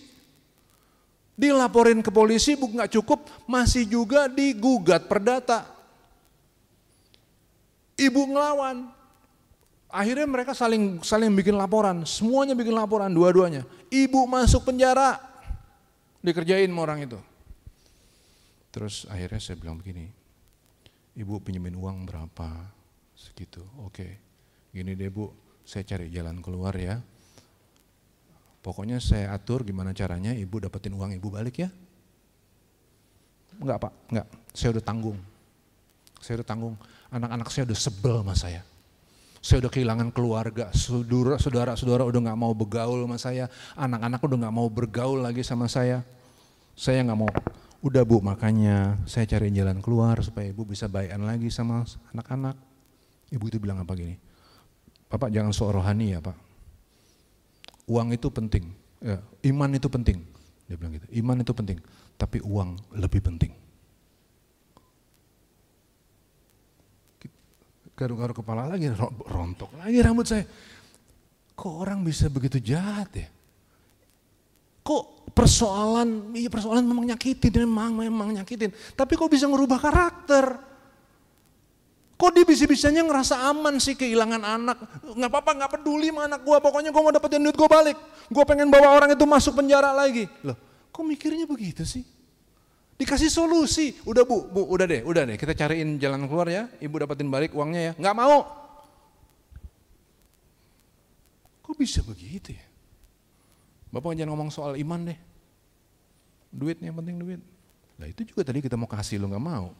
Dilaporin 1.39 2.03
ke 2.03 2.11
polisi, 2.11 2.59
bu 2.59 2.67
nggak 2.67 2.99
cukup, 2.99 3.23
masih 3.47 3.87
juga 3.87 4.27
digugat 4.27 5.07
perdata. 5.07 5.63
Ibu 7.95 8.27
ngelawan. 8.27 8.98
Akhirnya 9.89 10.29
mereka 10.29 10.53
saling 10.53 11.01
saling 11.01 11.33
bikin 11.33 11.57
laporan, 11.57 12.05
semuanya 12.05 12.53
bikin 12.53 12.77
laporan 12.77 13.09
dua-duanya. 13.09 13.65
Ibu 13.89 14.29
masuk 14.29 14.69
penjara, 14.69 15.17
dikerjain 16.21 16.69
sama 16.69 16.85
orang 16.85 17.09
itu. 17.09 17.17
Terus 18.69 19.09
akhirnya 19.09 19.41
saya 19.41 19.57
bilang 19.57 19.81
begini, 19.81 20.05
ibu 21.17 21.41
pinjemin 21.41 21.73
uang 21.73 22.05
berapa? 22.05 22.69
Segitu, 23.17 23.65
oke. 23.81 24.07
Gini 24.69 24.93
deh 24.93 25.09
bu, 25.09 25.33
saya 25.65 25.81
cari 25.81 26.13
jalan 26.13 26.37
keluar 26.37 26.77
ya. 26.77 27.01
Pokoknya 28.61 29.01
saya 29.01 29.33
atur 29.33 29.65
gimana 29.65 29.89
caranya 29.97 30.37
ibu 30.37 30.61
dapetin 30.61 30.93
uang 30.93 31.17
ibu 31.17 31.33
balik 31.33 31.65
ya. 31.65 31.69
Enggak 33.57 33.89
pak, 33.89 33.93
enggak. 34.13 34.27
Saya 34.53 34.69
udah 34.77 34.83
tanggung. 34.85 35.17
Saya 36.21 36.39
udah 36.39 36.47
tanggung. 36.47 36.75
Anak-anak 37.09 37.49
saya 37.49 37.65
udah 37.65 37.79
sebel 37.79 38.21
sama 38.21 38.35
saya. 38.37 38.61
Saya 39.39 39.63
udah 39.63 39.71
kehilangan 39.71 40.11
keluarga, 40.11 40.67
saudara-saudara 40.75 42.03
udah 42.03 42.19
nggak 42.27 42.39
mau 42.39 42.51
bergaul 42.51 43.07
sama 43.07 43.15
saya, 43.15 43.45
anak-anak 43.79 44.19
udah 44.19 44.37
nggak 44.43 44.55
mau 44.55 44.67
bergaul 44.67 45.23
lagi 45.23 45.47
sama 45.47 45.71
saya. 45.71 46.03
Saya 46.75 47.03
nggak 47.07 47.19
mau. 47.19 47.31
Udah 47.79 48.03
bu, 48.03 48.19
makanya 48.19 48.99
saya 49.07 49.23
cari 49.23 49.55
jalan 49.55 49.79
keluar 49.79 50.19
supaya 50.19 50.51
ibu 50.51 50.67
bisa 50.67 50.91
bayan 50.91 51.23
lagi 51.23 51.47
sama 51.47 51.87
anak-anak. 52.11 52.59
Ibu 53.31 53.45
itu 53.47 53.63
bilang 53.63 53.79
apa 53.79 53.95
gini, 53.95 54.19
Bapak 55.07 55.31
jangan 55.31 55.55
sok 55.55 55.79
rohani 55.79 56.11
ya 56.11 56.19
Pak. 56.19 56.35
Uang 57.87 58.11
itu 58.11 58.27
penting, 58.27 58.75
ya, 58.99 59.23
iman 59.47 59.71
itu 59.71 59.87
penting. 59.87 60.19
Dia 60.67 60.75
bilang 60.75 60.99
gitu, 60.99 61.07
iman 61.23 61.39
itu 61.39 61.53
penting, 61.55 61.79
tapi 62.19 62.43
uang 62.43 62.75
lebih 62.99 63.23
penting. 63.23 63.55
Garuk-garuk 67.99 68.39
kepala 68.39 68.63
lagi, 68.63 68.87
rontok 69.27 69.75
lagi 69.75 69.99
rambut 69.99 70.23
saya. 70.23 70.47
Kok 71.51 71.73
orang 71.83 71.99
bisa 71.99 72.31
begitu 72.31 72.55
jahat 72.63 73.11
ya? 73.11 73.27
Kok 74.79 75.35
persoalan, 75.35 76.31
iya 76.31 76.47
persoalan 76.47 76.87
memang 76.87 77.11
nyakitin, 77.11 77.67
memang, 77.67 77.99
memang 77.99 78.39
nyakitin. 78.39 78.71
Tapi 78.95 79.19
kok 79.19 79.27
bisa 79.27 79.51
ngerubah 79.51 79.83
karakter? 79.83 80.45
Kok 82.15 82.31
dia 82.35 82.47
bisa-bisanya 82.47 83.03
ngerasa 83.03 83.35
aman 83.51 83.75
sih 83.83 83.99
kehilangan 83.99 84.43
anak? 84.47 84.77
Nggak 85.19 85.31
apa-apa, 85.35 85.51
nggak 85.59 85.71
peduli 85.75 86.07
sama 86.07 86.31
anak 86.31 86.41
gue. 86.47 86.57
Pokoknya 86.59 86.95
gue 86.95 87.01
mau 87.03 87.11
dapetin 87.11 87.43
duit 87.43 87.55
gue 87.59 87.67
balik. 87.67 87.99
Gue 88.31 88.43
pengen 88.47 88.71
bawa 88.71 88.95
orang 88.95 89.11
itu 89.11 89.27
masuk 89.27 89.59
penjara 89.59 89.91
lagi. 89.91 90.27
Loh, 90.47 90.55
kok 90.95 91.03
mikirnya 91.03 91.43
begitu 91.43 91.83
sih? 91.83 92.07
Dikasih 92.99 93.31
solusi. 93.31 93.95
Udah 94.03 94.27
bu, 94.27 94.51
bu, 94.51 94.67
udah 94.67 94.83
deh, 94.83 95.01
udah 95.07 95.23
deh. 95.23 95.39
Kita 95.39 95.55
cariin 95.55 95.95
jalan 95.95 96.27
keluar 96.27 96.51
ya. 96.51 96.67
Ibu 96.83 96.99
dapetin 96.99 97.31
balik 97.31 97.55
uangnya 97.55 97.81
ya. 97.81 97.93
Nggak 97.95 98.15
mau. 98.19 98.37
Kok 101.63 101.79
bisa 101.79 102.03
begitu 102.03 102.51
ya? 102.51 102.65
Bapak 103.87 104.19
jangan 104.19 104.35
ngomong 104.35 104.51
soal 104.51 104.75
iman 104.75 105.07
deh. 105.07 105.19
Duitnya 106.51 106.91
yang 106.91 106.99
penting 106.99 107.15
duit. 107.23 107.41
Nah 107.95 108.07
itu 108.11 108.27
juga 108.27 108.43
tadi 108.43 108.59
kita 108.59 108.75
mau 108.75 108.89
kasih 108.89 109.15
lo 109.15 109.31
nggak 109.31 109.45
mau. 109.47 109.71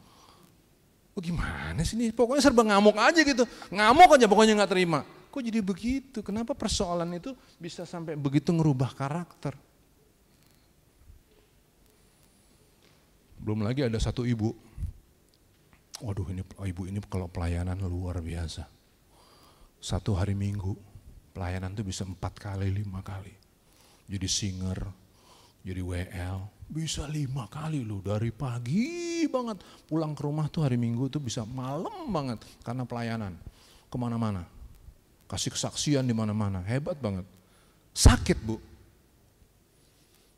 Oh 1.12 1.20
gimana 1.20 1.82
sih 1.84 2.00
ini? 2.00 2.08
Pokoknya 2.16 2.40
serba 2.40 2.64
ngamuk 2.64 2.96
aja 2.96 3.20
gitu. 3.20 3.44
Ngamuk 3.68 4.16
aja 4.16 4.24
pokoknya 4.24 4.64
nggak 4.64 4.72
terima. 4.72 5.04
Kok 5.28 5.42
jadi 5.44 5.60
begitu? 5.60 6.18
Kenapa 6.24 6.56
persoalan 6.56 7.20
itu 7.20 7.36
bisa 7.60 7.84
sampai 7.84 8.16
begitu 8.16 8.48
ngerubah 8.50 8.96
karakter? 8.96 9.54
Belum 13.40 13.64
lagi 13.64 13.82
ada 13.84 13.96
satu 13.96 14.28
ibu. 14.28 14.52
Waduh 16.00 16.28
ini 16.32 16.44
ibu 16.44 16.82
ini 16.88 17.00
kalau 17.08 17.28
pelayanan 17.28 17.80
luar 17.84 18.20
biasa. 18.20 18.64
Satu 19.80 20.12
hari 20.12 20.36
minggu 20.36 20.76
pelayanan 21.32 21.72
tuh 21.72 21.88
bisa 21.88 22.04
empat 22.04 22.36
kali, 22.36 22.68
lima 22.68 23.00
kali. 23.00 23.32
Jadi 24.10 24.28
singer, 24.28 24.76
jadi 25.64 25.80
WL, 25.80 26.38
bisa 26.68 27.08
lima 27.08 27.48
kali 27.48 27.80
loh 27.80 28.04
dari 28.04 28.28
pagi 28.32 29.24
banget. 29.28 29.60
Pulang 29.88 30.12
ke 30.12 30.22
rumah 30.24 30.48
tuh 30.52 30.68
hari 30.68 30.76
minggu 30.76 31.08
tuh 31.08 31.22
bisa 31.22 31.44
malam 31.48 32.08
banget 32.12 32.44
karena 32.60 32.84
pelayanan. 32.84 33.32
Ke 33.88 33.96
mana-mana. 33.96 34.44
Kasih 35.30 35.54
kesaksian 35.54 36.04
di 36.04 36.14
mana-mana. 36.14 36.60
Hebat 36.64 36.98
banget. 36.98 37.24
Sakit 37.94 38.38
bu. 38.42 38.56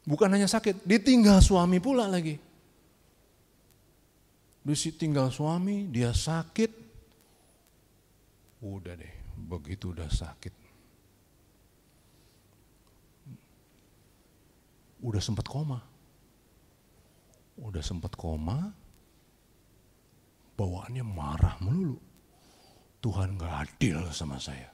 Bukan 0.03 0.27
hanya 0.35 0.51
sakit, 0.51 0.83
ditinggal 0.83 1.39
suami 1.39 1.79
pula 1.79 2.11
lagi. 2.11 2.52
Ditinggal 4.63 5.35
suami, 5.35 5.91
dia 5.91 6.15
sakit. 6.15 6.71
Udah 8.63 8.95
deh, 8.95 9.15
begitu 9.35 9.91
udah 9.91 10.07
sakit 10.07 10.63
udah 15.03 15.19
sempat 15.19 15.47
koma. 15.51 15.83
Udah 17.63 17.83
sempat 17.85 18.17
koma, 18.17 18.73
bawaannya 20.57 21.05
marah 21.05 21.59
melulu. 21.61 21.99
Tuhan 23.03 23.35
gak 23.35 23.55
adil 23.67 23.99
sama 24.15 24.39
saya. 24.39 24.71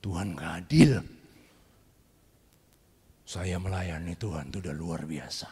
Tuhan 0.00 0.38
gak 0.38 0.52
adil. 0.64 1.02
Saya 3.26 3.58
melayani 3.58 4.14
Tuhan 4.14 4.54
itu 4.54 4.62
udah 4.62 4.74
luar 4.74 5.02
biasa. 5.02 5.50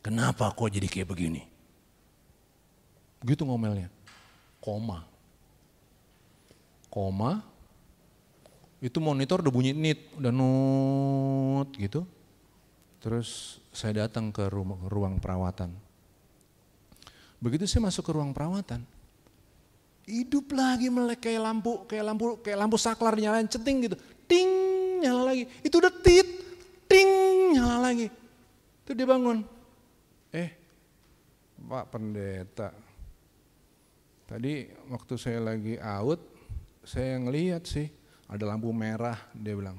Kenapa 0.00 0.56
kok 0.56 0.72
jadi 0.72 0.88
kayak 0.88 1.08
begini? 1.12 1.53
Begitu 3.24 3.48
ngomelnya. 3.48 3.88
Koma. 4.60 5.08
Koma. 6.92 7.40
Itu 8.84 9.00
monitor 9.00 9.40
udah 9.40 9.48
bunyi 9.48 9.72
nit, 9.72 10.12
udah 10.20 10.28
nut 10.28 11.72
gitu. 11.80 12.04
Terus 13.00 13.60
saya 13.72 14.04
datang 14.04 14.28
ke 14.28 14.44
ruang, 14.52 14.76
ruang 14.92 15.16
perawatan. 15.16 15.72
Begitu 17.40 17.64
saya 17.64 17.88
masuk 17.88 18.08
ke 18.08 18.12
ruang 18.12 18.32
perawatan, 18.32 18.80
hidup 20.08 20.52
lagi 20.52 20.88
melek 20.88 21.28
kayak 21.28 21.44
lampu, 21.44 21.84
kayak 21.84 22.04
lampu, 22.08 22.40
kayak 22.40 22.56
lampu 22.60 22.76
saklar 22.80 23.16
nyalain 23.16 23.48
ceting 23.48 23.88
gitu, 23.88 23.96
ting 24.24 24.48
nyala 25.04 25.32
lagi. 25.32 25.44
Itu 25.60 25.80
udah 25.80 25.92
tit, 26.00 26.24
ting 26.88 27.08
nyala 27.52 27.92
lagi. 27.92 28.08
Itu 28.84 28.96
dia 28.96 29.04
bangun. 29.04 29.44
Eh, 30.32 30.56
Pak 31.68 31.84
Pendeta, 31.92 32.72
tadi 34.34 34.66
waktu 34.90 35.14
saya 35.14 35.38
lagi 35.38 35.78
out, 35.78 36.18
saya 36.82 37.22
ngeliat 37.22 37.70
sih 37.70 37.86
ada 38.26 38.42
lampu 38.50 38.66
merah, 38.74 39.14
dia 39.30 39.54
bilang 39.54 39.78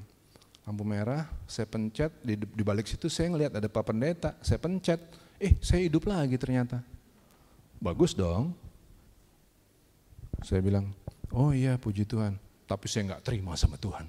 lampu 0.64 0.80
merah, 0.80 1.28
saya 1.44 1.68
pencet, 1.68 2.08
di, 2.24 2.40
di 2.40 2.62
balik 2.64 2.88
situ 2.88 3.12
saya 3.12 3.36
ngelihat 3.36 3.60
ada 3.60 3.68
Pak 3.68 3.84
Pendeta, 3.84 4.32
saya 4.40 4.56
pencet, 4.56 4.96
eh 5.36 5.52
saya 5.60 5.84
hidup 5.84 6.08
lagi 6.08 6.40
ternyata. 6.40 6.80
Bagus 7.76 8.16
dong. 8.16 8.56
Saya 10.40 10.64
bilang, 10.64 10.88
oh 11.36 11.52
iya 11.52 11.76
puji 11.76 12.08
Tuhan, 12.08 12.40
tapi 12.64 12.88
saya 12.88 13.12
nggak 13.12 13.28
terima 13.28 13.52
sama 13.60 13.76
Tuhan. 13.76 14.08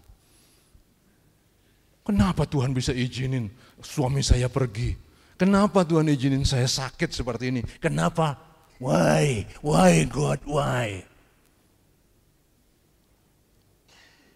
Kenapa 2.08 2.48
Tuhan 2.48 2.72
bisa 2.72 2.96
izinin 2.96 3.52
suami 3.84 4.24
saya 4.24 4.48
pergi? 4.48 4.96
Kenapa 5.36 5.84
Tuhan 5.84 6.08
izinin 6.08 6.48
saya 6.48 6.72
sakit 6.72 7.12
seperti 7.12 7.52
ini? 7.52 7.62
Kenapa? 7.84 8.47
Why? 8.78 9.50
Why 9.66 10.06
God? 10.06 10.46
Why? 10.46 11.02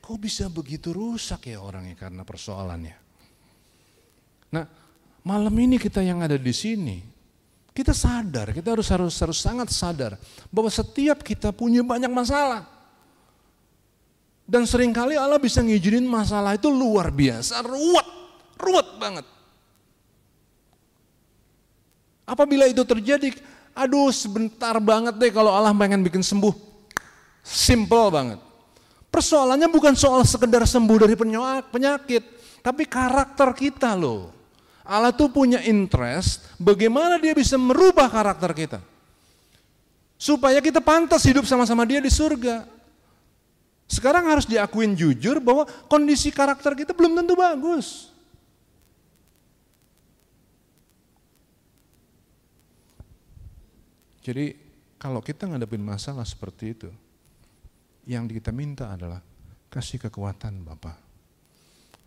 Kok 0.01 0.17
bisa 0.17 0.49
begitu 0.49 0.91
rusak 0.91 1.53
ya 1.53 1.61
orangnya 1.61 1.93
karena 1.93 2.25
persoalannya? 2.25 2.97
Nah, 4.51 4.65
malam 5.23 5.53
ini 5.55 5.77
kita 5.77 6.01
yang 6.01 6.25
ada 6.25 6.35
di 6.35 6.51
sini, 6.51 6.99
kita 7.71 7.95
sadar, 7.95 8.51
kita 8.51 8.75
harus 8.75 8.89
harus 8.91 9.15
harus 9.15 9.39
sangat 9.39 9.71
sadar 9.71 10.19
bahwa 10.51 10.67
setiap 10.67 11.23
kita 11.23 11.53
punya 11.55 11.85
banyak 11.85 12.11
masalah. 12.11 12.67
Dan 14.43 14.67
sering 14.67 14.91
kali 14.91 15.15
Allah 15.15 15.39
bisa 15.39 15.63
ngizinin 15.63 16.03
masalah 16.03 16.59
itu 16.59 16.67
luar 16.67 17.07
biasa, 17.07 17.63
ruwet, 17.63 18.07
ruwet 18.59 18.87
banget. 18.99 19.25
Apabila 22.27 22.67
itu 22.67 22.83
terjadi, 22.83 23.31
aduh 23.71 24.11
sebentar 24.11 24.77
banget 24.77 25.15
deh 25.17 25.31
kalau 25.31 25.51
Allah 25.51 25.71
pengen 25.75 26.03
bikin 26.03 26.21
sembuh. 26.21 26.53
Simple 27.41 28.07
banget. 28.13 28.39
Persoalannya 29.11 29.67
bukan 29.67 29.91
soal 29.97 30.23
sekedar 30.23 30.63
sembuh 30.63 31.03
dari 31.03 31.15
penyakit, 31.67 32.23
tapi 32.63 32.87
karakter 32.87 33.51
kita 33.51 33.91
loh. 33.97 34.31
Allah 34.87 35.11
tuh 35.11 35.31
punya 35.31 35.59
interest 35.63 36.55
bagaimana 36.59 37.19
dia 37.19 37.35
bisa 37.35 37.55
merubah 37.59 38.07
karakter 38.07 38.51
kita. 38.55 38.79
Supaya 40.21 40.61
kita 40.61 40.79
pantas 40.79 41.25
hidup 41.25 41.49
sama-sama 41.49 41.81
dia 41.83 41.97
di 41.97 42.11
surga. 42.11 42.63
Sekarang 43.89 44.29
harus 44.29 44.47
diakuin 44.47 44.95
jujur 44.95 45.41
bahwa 45.43 45.67
kondisi 45.91 46.31
karakter 46.31 46.77
kita 46.77 46.95
belum 46.95 47.17
tentu 47.17 47.35
bagus. 47.35 48.10
Jadi 54.21 54.53
kalau 55.01 55.17
kita 55.17 55.49
ngadepin 55.49 55.81
masalah 55.81 56.21
seperti 56.21 56.77
itu, 56.77 56.89
yang 58.05 58.29
kita 58.29 58.53
minta 58.53 58.93
adalah 58.93 59.17
kasih 59.73 59.97
kekuatan 59.97 60.61
Bapak. 60.61 60.97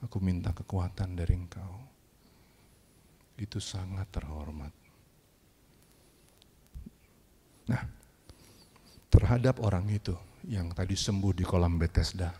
Aku 0.07 0.23
minta 0.23 0.55
kekuatan 0.55 1.19
dari 1.19 1.35
Engkau. 1.35 1.75
Itu 3.35 3.59
sangat 3.59 4.07
terhormat. 4.15 4.71
Nah, 7.67 7.83
terhadap 9.11 9.59
orang 9.59 9.91
itu 9.91 10.15
yang 10.47 10.71
tadi 10.71 10.95
sembuh 10.95 11.35
di 11.35 11.43
kolam 11.43 11.83
Bethesda. 11.83 12.31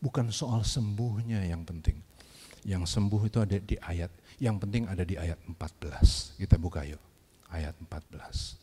Bukan 0.00 0.32
soal 0.32 0.64
sembuhnya 0.64 1.44
yang 1.44 1.60
penting. 1.68 2.00
Yang 2.64 2.88
sembuh 2.88 3.22
itu 3.28 3.38
ada 3.44 3.56
di 3.60 3.76
ayat, 3.76 4.40
yang 4.40 4.56
penting 4.56 4.88
ada 4.88 5.04
di 5.04 5.20
ayat 5.20 5.36
14. 5.44 6.40
Kita 6.40 6.56
buka 6.56 6.88
yuk 6.88 7.13
ayat 7.54 7.78
14. 7.78 8.58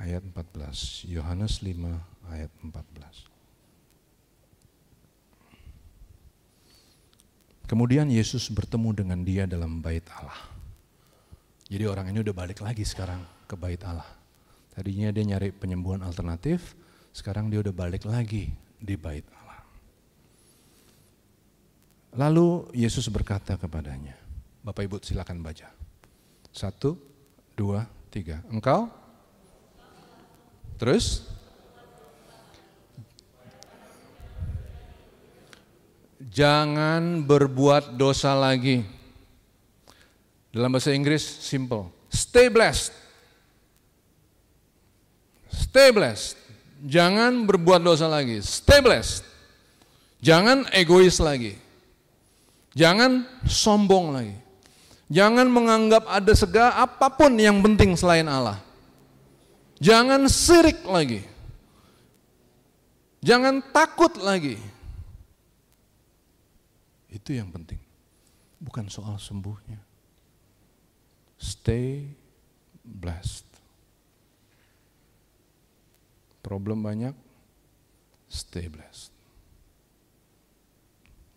Ayat 0.00 0.22
14, 0.26 1.06
Yohanes 1.06 1.62
5 1.62 2.34
ayat 2.34 2.50
14. 2.58 3.30
Kemudian 7.70 8.10
Yesus 8.10 8.50
bertemu 8.50 8.90
dengan 8.98 9.22
dia 9.22 9.46
dalam 9.46 9.78
bait 9.78 10.02
Allah. 10.18 10.42
Jadi 11.70 11.86
orang 11.86 12.10
ini 12.10 12.18
udah 12.18 12.34
balik 12.34 12.58
lagi 12.66 12.82
sekarang 12.82 13.22
ke 13.46 13.54
bait 13.54 13.78
Allah. 13.86 14.10
Tadinya 14.74 15.14
dia 15.14 15.22
nyari 15.22 15.54
penyembuhan 15.54 16.02
alternatif, 16.02 16.74
sekarang 17.14 17.46
dia 17.46 17.62
udah 17.62 17.70
balik 17.70 18.06
lagi 18.10 18.50
di 18.82 18.98
bait 18.98 19.22
Allah. 19.38 19.49
Lalu 22.10 22.74
Yesus 22.74 23.06
berkata 23.06 23.54
kepadanya, 23.54 24.18
Bapak 24.66 24.82
Ibu 24.82 24.96
silakan 24.98 25.46
baca. 25.46 25.70
Satu, 26.50 26.98
dua, 27.54 27.86
tiga. 28.10 28.42
Engkau? 28.50 28.90
Terus? 30.74 31.22
Jangan 36.30 37.22
berbuat 37.22 37.94
dosa 37.94 38.34
lagi. 38.34 38.82
Dalam 40.50 40.74
bahasa 40.74 40.90
Inggris 40.90 41.22
simple. 41.22 41.94
Stay 42.10 42.50
blessed. 42.50 42.90
Stay 45.50 45.94
blessed. 45.94 46.34
Jangan 46.82 47.46
berbuat 47.46 47.78
dosa 47.86 48.10
lagi. 48.10 48.42
Stay 48.42 48.82
blessed. 48.82 49.22
Jangan 50.18 50.66
egois 50.74 51.22
lagi. 51.22 51.69
Jangan 52.74 53.26
sombong 53.46 54.14
lagi. 54.14 54.36
Jangan 55.10 55.50
menganggap 55.50 56.06
ada 56.06 56.32
segala 56.38 56.86
apa 56.86 57.10
pun 57.10 57.34
yang 57.34 57.58
penting 57.58 57.98
selain 57.98 58.30
Allah. 58.30 58.62
Jangan 59.82 60.22
sirik 60.30 60.86
lagi. 60.86 61.26
Jangan 63.20 63.58
takut 63.74 64.14
lagi. 64.22 64.54
Itu 67.10 67.34
yang 67.34 67.50
penting. 67.50 67.82
Bukan 68.62 68.86
soal 68.86 69.18
sembuhnya. 69.18 69.82
Stay 71.40 72.06
blessed. 72.86 73.48
Problem 76.40 76.80
banyak, 76.80 77.12
stay 78.28 78.68
blessed. 78.68 79.09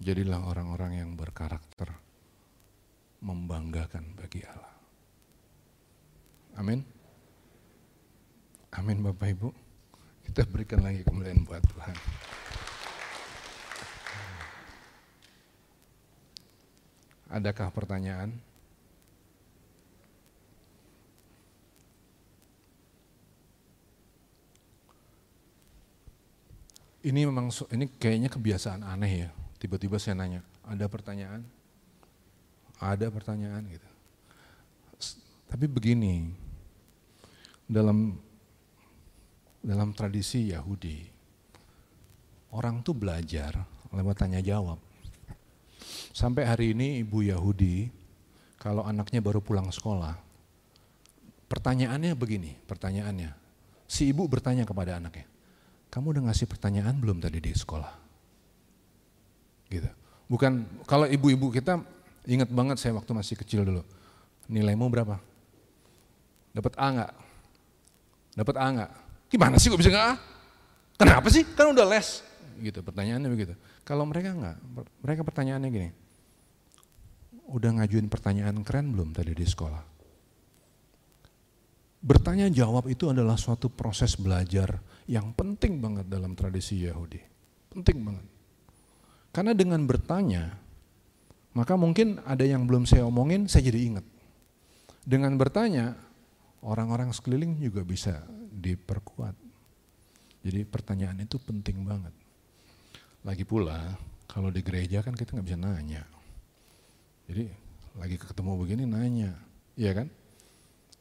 Jadilah 0.04 0.43
orang-orang 0.43 0.99
yang 0.99 1.16
berkarakter, 1.16 1.88
membanggakan 3.24 4.04
bagi 4.20 4.43
Allah. 4.43 4.76
Amin. 6.60 6.84
Amin 8.76 8.99
Bapak 8.99 9.32
Ibu. 9.32 9.47
Kita 10.28 10.43
berikan 10.43 10.84
lagi 10.84 11.08
kemuliaan 11.08 11.47
buat 11.47 11.64
Tuhan. 11.64 11.95
Adakah 17.32 17.72
pertanyaan? 17.72 18.36
Ini 27.08 27.24
memang 27.24 27.56
ini 27.72 27.88
kayaknya 27.88 28.28
kebiasaan 28.28 28.84
aneh 28.84 29.28
ya. 29.28 29.43
Tiba-tiba 29.64 29.95
saya 29.95 30.20
nanya, 30.20 30.43
ada 30.68 30.91
pertanyaan? 30.91 31.39
Ada 32.84 33.07
pertanyaan 33.07 33.64
gitu. 33.72 33.89
Tapi 35.47 35.72
begini, 35.72 36.36
dalam 37.64 38.20
dalam 39.64 39.95
tradisi 39.95 40.51
Yahudi, 40.51 41.07
orang 42.51 42.84
tuh 42.84 42.91
belajar 42.91 43.55
lewat 43.95 44.20
tanya 44.20 44.43
jawab. 44.43 44.84
Sampai 46.11 46.43
hari 46.43 46.76
ini 46.76 46.99
ibu 46.99 47.24
Yahudi, 47.24 47.88
kalau 48.59 48.84
anaknya 48.84 49.24
baru 49.24 49.39
pulang 49.39 49.72
sekolah, 49.72 50.20
pertanyaannya 51.47 52.11
begini, 52.20 52.59
pertanyaannya, 52.68 53.32
si 53.88 54.11
ibu 54.11 54.28
bertanya 54.28 54.68
kepada 54.68 54.99
anaknya, 54.99 55.24
kamu 55.88 56.20
udah 56.20 56.24
ngasih 56.28 56.51
pertanyaan 56.51 56.99
belum 56.99 57.24
tadi 57.24 57.39
di 57.39 57.55
sekolah? 57.55 58.03
Gitu. 59.68 59.89
Bukan 60.28 60.66
kalau 60.88 61.05
ibu-ibu 61.05 61.51
kita 61.53 61.84
ingat 62.26 62.49
banget 62.49 62.80
saya 62.80 62.95
waktu 62.95 63.11
masih 63.11 63.36
kecil 63.36 63.68
dulu. 63.68 63.84
Nilaimu 64.47 64.88
berapa? 64.91 65.20
Dapat 66.53 66.74
A 66.78 66.88
nggak? 66.89 67.11
Dapat 68.38 68.55
A 68.57 68.66
nggak? 68.72 68.91
Gimana 69.30 69.55
sih 69.57 69.68
kok 69.70 69.80
bisa 69.80 69.91
nggak 69.91 70.07
A? 70.07 70.14
Kenapa 70.97 71.28
sih? 71.34 71.43
Kan 71.43 71.74
udah 71.74 71.86
les. 71.89 72.22
Gitu 72.61 72.80
pertanyaannya 72.86 73.30
begitu. 73.34 73.53
Kalau 73.84 74.05
mereka 74.07 74.32
nggak, 74.32 74.57
mereka 75.03 75.22
pertanyaannya 75.26 75.70
gini. 75.74 75.89
Udah 77.49 77.76
ngajuin 77.76 78.07
pertanyaan 78.07 78.64
keren 78.64 78.95
belum 78.95 79.11
tadi 79.11 79.36
di 79.36 79.43
sekolah? 79.43 79.84
Bertanya 82.03 82.51
jawab 82.51 82.91
itu 82.91 83.07
adalah 83.07 83.39
suatu 83.39 83.72
proses 83.72 84.20
belajar 84.20 84.80
yang 85.07 85.32
penting 85.32 85.80
banget 85.80 86.07
dalam 86.11 86.36
tradisi 86.36 86.84
Yahudi. 86.84 87.20
Penting 87.72 87.97
banget. 88.03 88.26
Karena 89.34 89.58
dengan 89.58 89.82
bertanya, 89.90 90.54
maka 91.58 91.74
mungkin 91.74 92.22
ada 92.22 92.46
yang 92.46 92.70
belum 92.70 92.86
saya 92.86 93.10
omongin, 93.10 93.50
saya 93.50 93.66
jadi 93.66 93.82
ingat. 93.90 94.06
Dengan 95.02 95.34
bertanya, 95.42 95.98
orang-orang 96.62 97.10
sekeliling 97.10 97.58
juga 97.58 97.82
bisa 97.82 98.22
diperkuat. 98.54 99.34
Jadi 100.46 100.62
pertanyaan 100.70 101.26
itu 101.26 101.42
penting 101.42 101.82
banget. 101.82 102.14
Lagi 103.26 103.42
pula, 103.42 103.98
kalau 104.30 104.54
di 104.54 104.62
gereja 104.62 105.02
kan 105.02 105.18
kita 105.18 105.34
nggak 105.34 105.48
bisa 105.50 105.58
nanya. 105.58 106.04
Jadi 107.26 107.50
lagi 107.98 108.22
ketemu 108.22 108.52
begini 108.54 108.84
nanya, 108.86 109.34
iya 109.74 109.98
kan? 109.98 110.08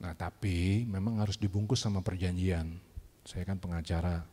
Nah 0.00 0.16
tapi 0.16 0.88
memang 0.88 1.20
harus 1.20 1.36
dibungkus 1.36 1.84
sama 1.84 2.00
perjanjian. 2.00 2.80
Saya 3.28 3.44
kan 3.44 3.60
pengacara, 3.60 4.24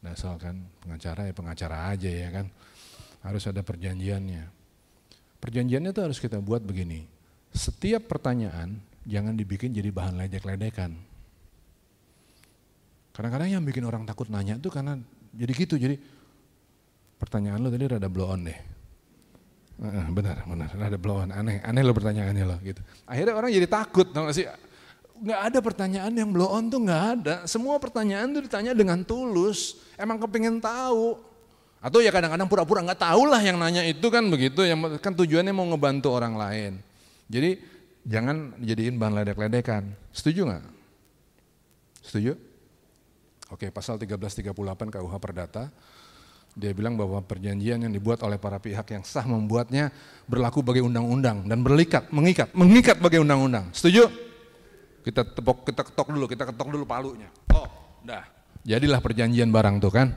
nah 0.00 0.16
kan 0.40 0.56
pengacara 0.80 1.28
ya 1.28 1.34
pengacara 1.36 1.76
aja 1.92 2.10
ya 2.10 2.30
kan 2.32 2.48
harus 3.22 3.42
ada 3.46 3.62
perjanjiannya. 3.62 4.44
Perjanjiannya 5.42 5.90
itu 5.90 6.02
harus 6.02 6.18
kita 6.22 6.38
buat 6.38 6.62
begini. 6.62 7.06
Setiap 7.50 8.06
pertanyaan 8.06 8.78
jangan 9.06 9.34
dibikin 9.34 9.74
jadi 9.74 9.90
bahan 9.90 10.18
ledek-ledekan. 10.18 10.94
Kadang-kadang 13.12 13.48
yang 13.60 13.62
bikin 13.66 13.84
orang 13.84 14.06
takut 14.08 14.30
nanya 14.30 14.56
itu 14.56 14.70
karena 14.72 14.96
jadi 15.34 15.52
gitu. 15.52 15.74
Jadi 15.76 15.98
pertanyaan 17.20 17.60
lo 17.60 17.68
tadi 17.68 17.84
rada 17.86 18.08
blow 18.08 18.30
on 18.30 18.42
deh. 18.46 18.60
benar, 20.14 20.46
benar, 20.46 20.70
rada 20.78 20.98
blow 20.98 21.26
on. 21.26 21.30
Aneh, 21.34 21.58
aneh 21.66 21.82
lo 21.82 21.92
pertanyaannya 21.92 22.44
lo 22.46 22.56
gitu. 22.62 22.80
Akhirnya 23.04 23.34
orang 23.34 23.50
jadi 23.50 23.68
takut, 23.68 24.06
tau 24.14 24.30
gak 24.30 24.36
sih? 24.36 24.46
Gak 25.22 25.40
ada 25.52 25.58
pertanyaan 25.62 26.12
yang 26.14 26.30
blow 26.30 26.48
on 26.48 26.70
tuh 26.70 26.80
gak 26.86 27.02
ada. 27.18 27.34
Semua 27.44 27.76
pertanyaan 27.82 28.30
tuh 28.32 28.46
ditanya 28.46 28.72
dengan 28.72 29.02
tulus. 29.02 29.82
Emang 29.98 30.16
kepingin 30.22 30.62
tahu. 30.62 31.31
Atau 31.82 31.98
ya 31.98 32.14
kadang-kadang 32.14 32.46
pura-pura 32.46 32.78
nggak 32.86 33.02
tahu 33.02 33.26
lah 33.26 33.42
yang 33.42 33.58
nanya 33.58 33.82
itu 33.82 34.06
kan 34.06 34.22
begitu, 34.30 34.62
yang 34.62 34.78
kan 35.02 35.18
tujuannya 35.18 35.50
mau 35.50 35.66
ngebantu 35.66 36.14
orang 36.14 36.38
lain. 36.38 36.72
Jadi 37.26 37.58
jangan 38.06 38.54
jadiin 38.62 38.94
bahan 39.02 39.18
ledek-ledekan. 39.18 39.90
Setuju 40.14 40.46
nggak? 40.46 40.64
Setuju? 42.06 42.38
Oke, 43.50 43.74
pasal 43.74 43.98
1338 43.98 44.54
KUH 44.94 45.14
Perdata, 45.18 45.68
dia 46.54 46.70
bilang 46.70 46.94
bahwa 46.94 47.18
perjanjian 47.18 47.82
yang 47.82 47.92
dibuat 47.92 48.22
oleh 48.22 48.38
para 48.38 48.62
pihak 48.62 48.86
yang 48.94 49.02
sah 49.02 49.26
membuatnya 49.26 49.90
berlaku 50.30 50.62
bagi 50.62 50.80
undang-undang 50.80 51.50
dan 51.50 51.66
berlikat, 51.66 52.08
mengikat, 52.14 52.54
mengikat 52.54 53.02
bagi 53.02 53.18
undang-undang. 53.18 53.74
Setuju? 53.74 54.06
Kita 55.02 55.26
tepok, 55.26 55.66
kita 55.66 55.82
ketok 55.82 56.08
dulu, 56.14 56.30
kita 56.30 56.46
ketok 56.46 56.68
dulu 56.70 56.86
palunya. 56.86 57.26
Oh, 57.50 57.66
dah. 58.06 58.22
Jadilah 58.62 59.02
perjanjian 59.02 59.50
barang 59.50 59.82
tuh 59.82 59.90
kan. 59.90 60.14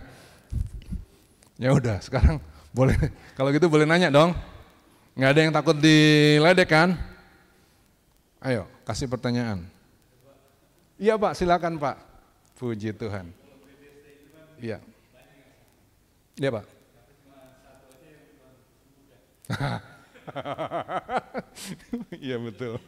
Ya 1.55 1.71
udah, 1.71 2.03
sekarang 2.03 2.43
boleh 2.75 2.95
kalau 3.39 3.49
gitu 3.55 3.71
boleh 3.71 3.87
nanya 3.87 4.11
dong. 4.11 4.35
Nggak 5.15 5.31
ada 5.31 5.39
yang 5.39 5.53
takut 5.55 5.77
diledek 5.79 6.67
kan? 6.67 6.99
Ayo, 8.43 8.67
kasih 8.83 9.07
pertanyaan. 9.07 9.63
Iya 10.99 11.15
Pak, 11.15 11.39
silakan 11.39 11.79
Pak. 11.79 11.95
Puji 12.59 12.91
Tuhan. 12.95 13.31
Iya. 14.59 14.79
Iya 16.35 16.49
Pak. 16.51 16.65
Iya 22.17 22.41
betul. 22.41 22.81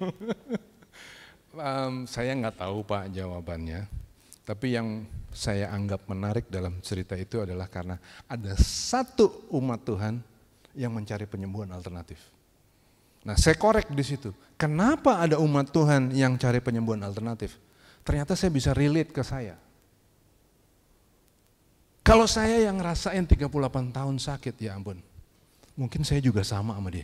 um, 1.54 2.10
saya 2.10 2.34
nggak 2.34 2.58
tahu 2.58 2.82
Pak 2.82 3.14
jawabannya, 3.14 3.86
tapi 4.48 4.80
yang 4.80 5.04
saya 5.36 5.68
anggap 5.76 6.08
menarik 6.08 6.48
dalam 6.48 6.80
cerita 6.80 7.20
itu 7.20 7.44
adalah 7.44 7.68
karena 7.68 8.00
ada 8.32 8.56
satu 8.56 9.52
umat 9.52 9.84
Tuhan 9.84 10.24
yang 10.72 10.96
mencari 10.96 11.28
penyembuhan 11.28 11.68
alternatif. 11.76 12.16
Nah, 13.28 13.36
saya 13.36 13.60
korek 13.60 13.92
di 13.92 14.08
situ. 14.08 14.32
Kenapa 14.56 15.20
ada 15.20 15.36
umat 15.44 15.68
Tuhan 15.68 16.16
yang 16.16 16.40
cari 16.40 16.64
penyembuhan 16.64 17.04
alternatif? 17.04 17.60
Ternyata 18.08 18.40
saya 18.40 18.48
bisa 18.48 18.72
relate 18.72 19.12
ke 19.12 19.20
saya. 19.20 19.60
Kalau 22.08 22.24
saya 22.24 22.64
yang 22.64 22.80
ngerasain 22.80 23.28
38 23.28 23.52
tahun 23.92 24.16
sakit, 24.16 24.56
ya 24.64 24.80
ampun. 24.80 25.04
Mungkin 25.76 26.08
saya 26.08 26.24
juga 26.24 26.40
sama 26.48 26.72
sama 26.72 26.88
dia. 26.88 27.04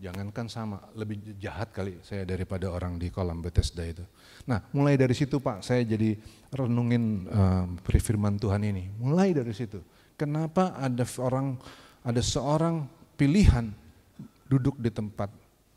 Jangankan 0.00 0.48
sama, 0.48 0.80
lebih 0.96 1.20
jahat 1.36 1.76
kali 1.76 2.00
saya 2.00 2.24
daripada 2.24 2.72
orang 2.72 2.96
di 2.96 3.12
kolam 3.12 3.44
Bethesda 3.44 3.84
itu. 3.84 4.00
Nah, 4.48 4.64
mulai 4.72 4.96
dari 4.96 5.12
situ 5.12 5.36
Pak, 5.36 5.60
saya 5.60 5.84
jadi 5.84 6.16
renungin 6.48 7.28
uh, 7.28 7.68
firman 7.84 8.40
Tuhan 8.40 8.64
ini. 8.64 8.88
Mulai 8.96 9.36
dari 9.36 9.52
situ. 9.52 9.84
Kenapa 10.16 10.72
ada 10.80 11.04
orang, 11.20 11.60
ada 12.00 12.20
seorang 12.24 12.88
pilihan 13.20 13.68
duduk 14.48 14.80
di 14.80 14.88
tempat 14.88 15.28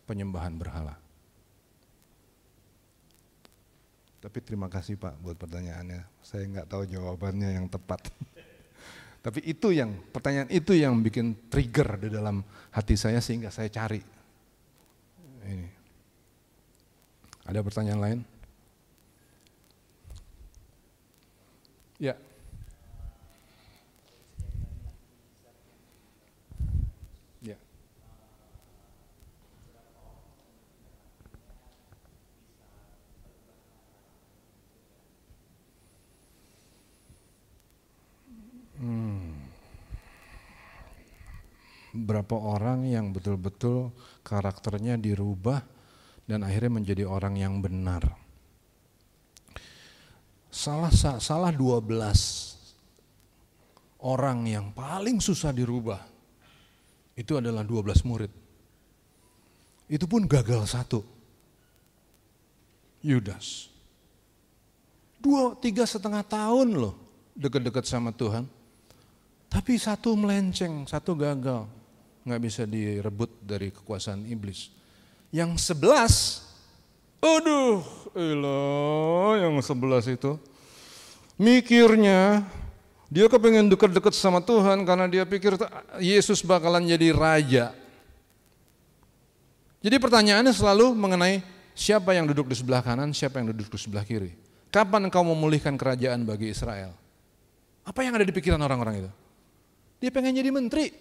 penyembahan 0.08 0.56
berhala? 0.56 0.96
Tapi 4.24 4.40
terima 4.40 4.72
kasih 4.72 4.96
Pak 4.96 5.20
buat 5.20 5.36
pertanyaannya. 5.36 6.00
Saya 6.24 6.48
nggak 6.48 6.72
tahu 6.72 6.88
jawabannya 6.88 7.60
yang 7.60 7.68
tepat. 7.68 8.08
Tapi 9.24 9.40
itu 9.48 9.72
yang 9.72 9.96
pertanyaan 10.12 10.52
itu 10.52 10.76
yang 10.76 11.00
bikin 11.00 11.48
trigger 11.48 11.96
di 11.96 12.12
dalam 12.12 12.44
hati 12.76 13.00
saya 13.00 13.24
sehingga 13.24 13.48
saya 13.48 13.72
cari. 13.72 14.04
Ini. 15.48 15.68
Ada 17.48 17.64
pertanyaan 17.64 18.02
lain? 18.04 18.20
Ya. 22.04 22.20
Hmm. 38.84 39.32
Berapa 41.96 42.36
orang 42.36 42.84
yang 42.84 43.16
betul-betul 43.16 43.96
karakternya 44.28 45.00
dirubah 45.00 45.64
dan 46.28 46.44
akhirnya 46.44 46.84
menjadi 46.84 47.08
orang 47.08 47.40
yang 47.40 47.64
benar. 47.64 48.12
Salah 50.52 50.92
salah 50.92 51.56
12 51.56 54.04
orang 54.04 54.52
yang 54.52 54.76
paling 54.76 55.24
susah 55.24 55.56
dirubah 55.56 56.04
itu 57.16 57.40
adalah 57.40 57.64
12 57.64 58.04
murid. 58.04 58.32
Itu 59.88 60.12
pun 60.12 60.28
gagal 60.28 60.76
satu. 60.76 61.00
Yudas. 63.00 63.72
Dua, 65.24 65.56
tiga 65.56 65.88
setengah 65.88 66.28
tahun 66.28 66.76
loh 66.76 67.00
dekat-dekat 67.32 67.88
sama 67.88 68.12
Tuhan 68.12 68.44
tapi 69.54 69.78
satu 69.78 70.18
melenceng, 70.18 70.90
satu 70.90 71.14
gagal. 71.14 71.70
Nggak 72.26 72.42
bisa 72.42 72.66
direbut 72.66 73.30
dari 73.46 73.70
kekuasaan 73.70 74.26
iblis. 74.26 74.74
Yang 75.30 75.62
sebelas, 75.62 76.42
aduh, 77.22 77.86
elah 78.18 79.46
yang 79.46 79.54
sebelas 79.62 80.10
itu. 80.10 80.42
Mikirnya, 81.38 82.42
dia 83.14 83.30
kepengen 83.30 83.70
dekat-dekat 83.70 84.18
sama 84.18 84.42
Tuhan 84.42 84.82
karena 84.90 85.06
dia 85.06 85.22
pikir 85.22 85.54
Yesus 86.02 86.42
bakalan 86.42 86.90
jadi 86.90 87.14
raja. 87.14 87.66
Jadi 89.86 90.00
pertanyaannya 90.02 90.56
selalu 90.56 90.98
mengenai 90.98 91.46
siapa 91.78 92.18
yang 92.18 92.26
duduk 92.26 92.50
di 92.50 92.58
sebelah 92.58 92.82
kanan, 92.82 93.14
siapa 93.14 93.38
yang 93.38 93.54
duduk 93.54 93.70
di 93.70 93.78
sebelah 93.78 94.02
kiri. 94.02 94.34
Kapan 94.74 95.12
engkau 95.12 95.22
memulihkan 95.22 95.78
kerajaan 95.78 96.26
bagi 96.26 96.50
Israel? 96.50 96.98
Apa 97.86 98.02
yang 98.02 98.18
ada 98.18 98.26
di 98.26 98.34
pikiran 98.34 98.58
orang-orang 98.58 99.06
itu? 99.06 99.12
Dia 100.04 100.12
pengen 100.12 100.36
jadi 100.36 100.52
menteri. 100.52 100.92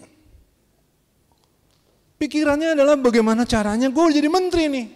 Pikirannya 2.22 2.78
adalah 2.78 2.94
bagaimana 2.94 3.42
caranya 3.42 3.90
gue 3.90 4.04
jadi 4.14 4.30
menteri 4.30 4.70
nih. 4.70 4.86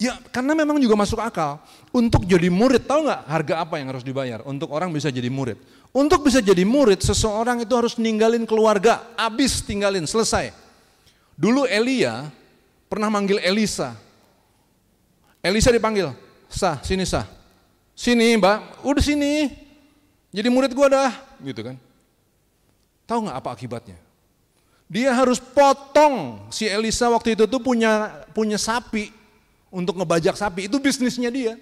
Ya 0.00 0.16
karena 0.32 0.56
memang 0.56 0.80
juga 0.80 0.96
masuk 0.96 1.20
akal. 1.20 1.60
Untuk 1.92 2.24
jadi 2.24 2.48
murid, 2.48 2.88
tahu 2.88 3.04
nggak 3.04 3.20
harga 3.28 3.54
apa 3.60 3.76
yang 3.76 3.92
harus 3.92 4.00
dibayar 4.00 4.40
untuk 4.48 4.72
orang 4.72 4.88
bisa 4.96 5.12
jadi 5.12 5.28
murid? 5.28 5.60
Untuk 5.92 6.24
bisa 6.24 6.40
jadi 6.40 6.64
murid, 6.64 7.04
seseorang 7.04 7.60
itu 7.60 7.74
harus 7.76 8.00
ninggalin 8.00 8.48
keluarga, 8.48 9.12
abis 9.12 9.60
tinggalin, 9.60 10.08
selesai. 10.08 10.48
Dulu 11.36 11.68
Elia 11.68 12.32
pernah 12.88 13.12
manggil 13.12 13.36
Elisa. 13.44 13.92
Elisa 15.44 15.68
dipanggil, 15.68 16.16
sah, 16.48 16.80
sini 16.80 17.04
sah. 17.04 17.28
Sini 17.92 18.40
mbak, 18.40 18.88
udah 18.88 19.04
sini. 19.04 19.52
Jadi 20.32 20.48
murid 20.48 20.72
gua 20.72 20.88
dah, 20.88 21.12
gitu 21.44 21.60
kan. 21.60 21.76
Tahu 23.08 23.24
nggak 23.24 23.38
apa 23.40 23.50
akibatnya? 23.56 23.96
Dia 24.84 25.16
harus 25.16 25.40
potong 25.40 26.44
si 26.52 26.68
Elisa 26.68 27.08
waktu 27.08 27.32
itu 27.32 27.48
tuh 27.48 27.60
punya 27.60 28.24
punya 28.36 28.60
sapi 28.60 29.08
untuk 29.72 29.96
ngebajak 29.96 30.36
sapi. 30.36 30.68
Itu 30.68 30.76
bisnisnya 30.76 31.32
dia. 31.32 31.56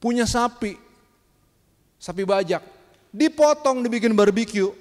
Punya 0.00 0.24
sapi. 0.24 0.76
Sapi 2.00 2.24
bajak. 2.24 2.64
Dipotong 3.12 3.84
dibikin 3.84 4.16
barbeque. 4.16 4.72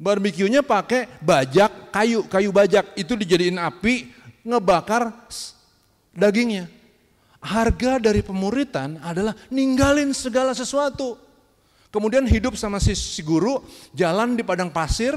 Barbeque-nya 0.00 0.60
pakai 0.66 1.08
bajak 1.20 1.92
kayu, 1.92 2.24
kayu 2.28 2.50
bajak. 2.52 2.92
Itu 2.96 3.16
dijadiin 3.16 3.60
api, 3.60 4.12
ngebakar 4.44 5.12
dagingnya. 6.12 6.68
Harga 7.42 7.98
dari 7.98 8.20
pemuritan 8.20 9.00
adalah 9.00 9.36
ninggalin 9.52 10.12
segala 10.16 10.56
sesuatu. 10.56 11.18
Kemudian 11.92 12.24
hidup 12.24 12.56
sama 12.56 12.80
si, 12.80 12.96
si 12.96 13.20
guru, 13.20 13.60
jalan 13.92 14.32
di 14.32 14.40
padang 14.40 14.72
pasir, 14.72 15.12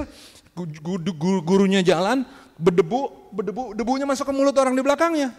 gurunya 1.47 1.79
jalan, 1.79 2.27
berdebu, 2.59 3.31
berdebu, 3.31 3.63
debunya 3.71 4.03
masuk 4.03 4.27
ke 4.27 4.33
mulut 4.35 4.55
orang 4.59 4.75
di 4.75 4.83
belakangnya. 4.83 5.31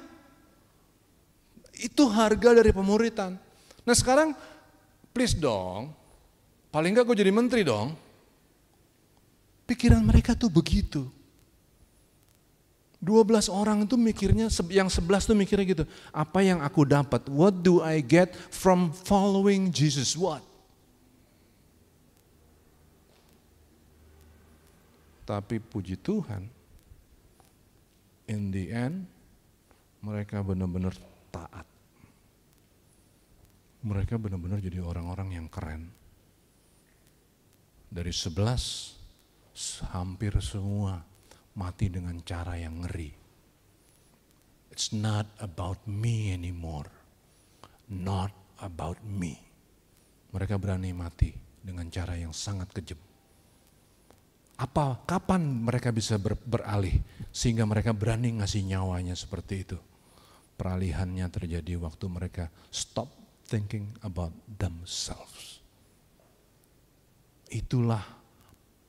Itu 1.76 2.09
harga 2.09 2.57
dari 2.57 2.72
pemuritan. 2.72 3.37
Nah 3.84 3.93
sekarang, 3.93 4.32
please 5.12 5.37
dong, 5.37 5.93
paling 6.72 6.97
enggak 6.97 7.05
gue 7.05 7.20
jadi 7.20 7.28
menteri 7.28 7.68
dong. 7.68 7.93
Pikiran 9.68 10.01
mereka 10.01 10.32
tuh 10.32 10.49
begitu. 10.49 11.05
12 13.05 13.53
orang 13.53 13.84
itu 13.84 13.93
mikirnya, 14.01 14.49
yang 14.72 14.89
11 14.89 15.28
tuh 15.28 15.37
mikirnya 15.37 15.68
gitu, 15.68 15.84
apa 16.16 16.41
yang 16.41 16.64
aku 16.64 16.89
dapat? 16.89 17.28
What 17.28 17.61
do 17.61 17.84
I 17.84 18.01
get 18.01 18.32
from 18.49 18.89
following 18.89 19.68
Jesus? 19.68 20.16
What? 20.16 20.56
Tapi 25.27 25.59
puji 25.59 25.99
Tuhan, 25.99 26.47
in 28.31 28.55
the 28.55 28.70
end 28.70 29.11
mereka 30.07 30.39
benar-benar 30.47 30.95
taat. 31.35 31.66
Mereka 33.83 34.18
benar-benar 34.22 34.62
jadi 34.62 34.79
orang-orang 34.79 35.35
yang 35.35 35.47
keren. 35.51 35.91
Dari 37.91 38.14
sebelas, 38.14 38.95
hampir 39.91 40.39
semua 40.39 41.03
mati 41.59 41.91
dengan 41.91 42.22
cara 42.22 42.55
yang 42.55 42.87
ngeri. 42.87 43.11
It's 44.70 44.95
not 44.95 45.27
about 45.43 45.83
me 45.91 46.31
anymore. 46.31 46.91
Not 47.91 48.31
about 48.62 49.01
me. 49.03 49.41
Mereka 50.35 50.61
berani 50.61 50.93
mati 50.93 51.33
dengan 51.62 51.89
cara 51.89 52.14
yang 52.14 52.37
sangat 52.37 52.70
kejam 52.77 53.01
apa 54.57 55.05
kapan 55.05 55.45
mereka 55.45 55.93
bisa 55.93 56.17
ber, 56.17 56.37
beralih 56.41 57.01
sehingga 57.29 57.69
mereka 57.69 57.93
berani 57.93 58.41
ngasih 58.41 58.65
nyawanya 58.65 59.13
seperti 59.13 59.69
itu. 59.69 59.79
peralihannya 60.57 61.29
terjadi 61.29 61.77
waktu 61.77 62.09
mereka 62.09 62.49
stop 62.73 63.13
thinking 63.45 63.93
about 64.03 64.33
themselves. 64.49 65.61
Itulah 67.53 68.03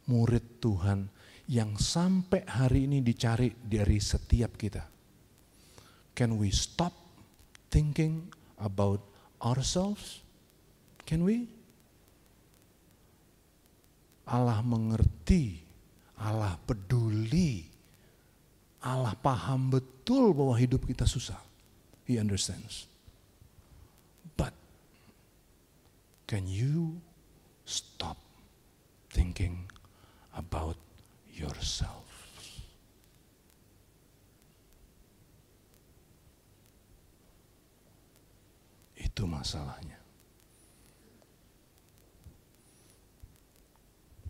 murid 0.09 0.63
Tuhan 0.63 1.11
yang 1.51 1.77
sampai 1.77 2.47
hari 2.47 2.87
ini 2.89 3.03
dicari 3.03 3.53
dari 3.53 3.99
setiap 4.01 4.55
kita. 4.57 4.83
Can 6.17 6.41
we 6.41 6.49
stop 6.49 6.95
thinking 7.69 8.33
about 8.57 9.03
ourselves? 9.43 10.25
Can 11.05 11.21
we? 11.21 11.45
Allah 14.27 14.59
mengerti, 14.59 15.63
Allah 16.19 16.59
peduli, 16.67 17.63
Allah 18.83 19.15
paham 19.15 19.71
betul 19.71 20.35
bahwa 20.35 20.55
hidup 20.59 20.83
kita 20.83 21.07
susah. 21.07 21.39
He 22.03 22.19
understands. 22.19 22.87
But 24.35 24.55
can 26.27 26.47
you 26.47 26.99
stop 27.67 28.19
thinking 29.11 29.67
about 30.35 30.79
yourself? 31.31 32.07
Itu 38.95 39.27
masalahnya. 39.27 39.96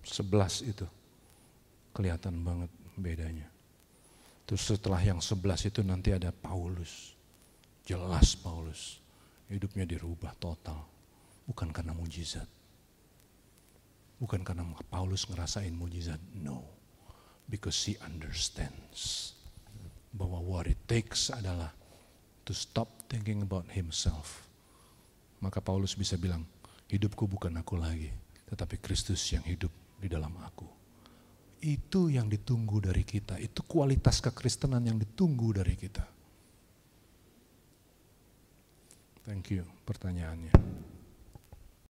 Sebelas 0.08 0.64
itu 0.64 0.88
kelihatan 1.92 2.40
banget 2.46 2.72
bedanya. 2.96 3.48
Terus 4.48 4.64
setelah 4.64 5.04
yang 5.04 5.20
sebelas 5.20 5.68
itu 5.68 5.84
nanti 5.84 6.16
ada 6.16 6.32
Paulus. 6.32 7.12
Jelas 7.84 8.40
Paulus. 8.40 9.04
Hidupnya 9.52 9.84
dirubah 9.84 10.32
total. 10.40 10.88
Bukan 11.44 11.76
karena 11.76 11.92
mujizat. 11.92 12.48
Bukan 14.18 14.48
karena 14.48 14.64
Paulus 14.88 15.28
ngerasain 15.28 15.76
mujizat. 15.76 16.20
No. 16.32 16.64
Because 17.52 17.76
he 17.84 18.00
understands. 18.00 19.36
Bahwa 20.16 20.40
what 20.40 20.72
it 20.72 20.80
takes 20.88 21.28
adalah 21.28 21.76
to 22.48 22.56
stop 22.56 22.88
thinking 23.12 23.44
about 23.44 23.68
himself. 23.76 24.48
Maka 25.44 25.60
Paulus 25.60 25.94
bisa 25.94 26.16
bilang, 26.16 26.48
hidupku 26.88 27.28
bukan 27.28 27.60
aku 27.60 27.76
lagi. 27.76 28.10
Tetapi 28.48 28.80
Kristus 28.80 29.20
yang 29.36 29.44
hidup 29.44 29.70
di 29.98 30.08
dalam 30.08 30.34
aku. 30.38 30.70
Itu 31.58 32.14
yang 32.14 32.30
ditunggu 32.30 32.78
dari 32.80 33.02
kita. 33.02 33.42
Itu 33.42 33.66
kualitas 33.66 34.22
kekristenan 34.22 34.86
yang 34.86 35.02
ditunggu 35.02 35.58
dari 35.58 35.74
kita. 35.74 36.06
Thank 39.28 39.52
you 39.52 39.68
pertanyaannya. 39.84 40.67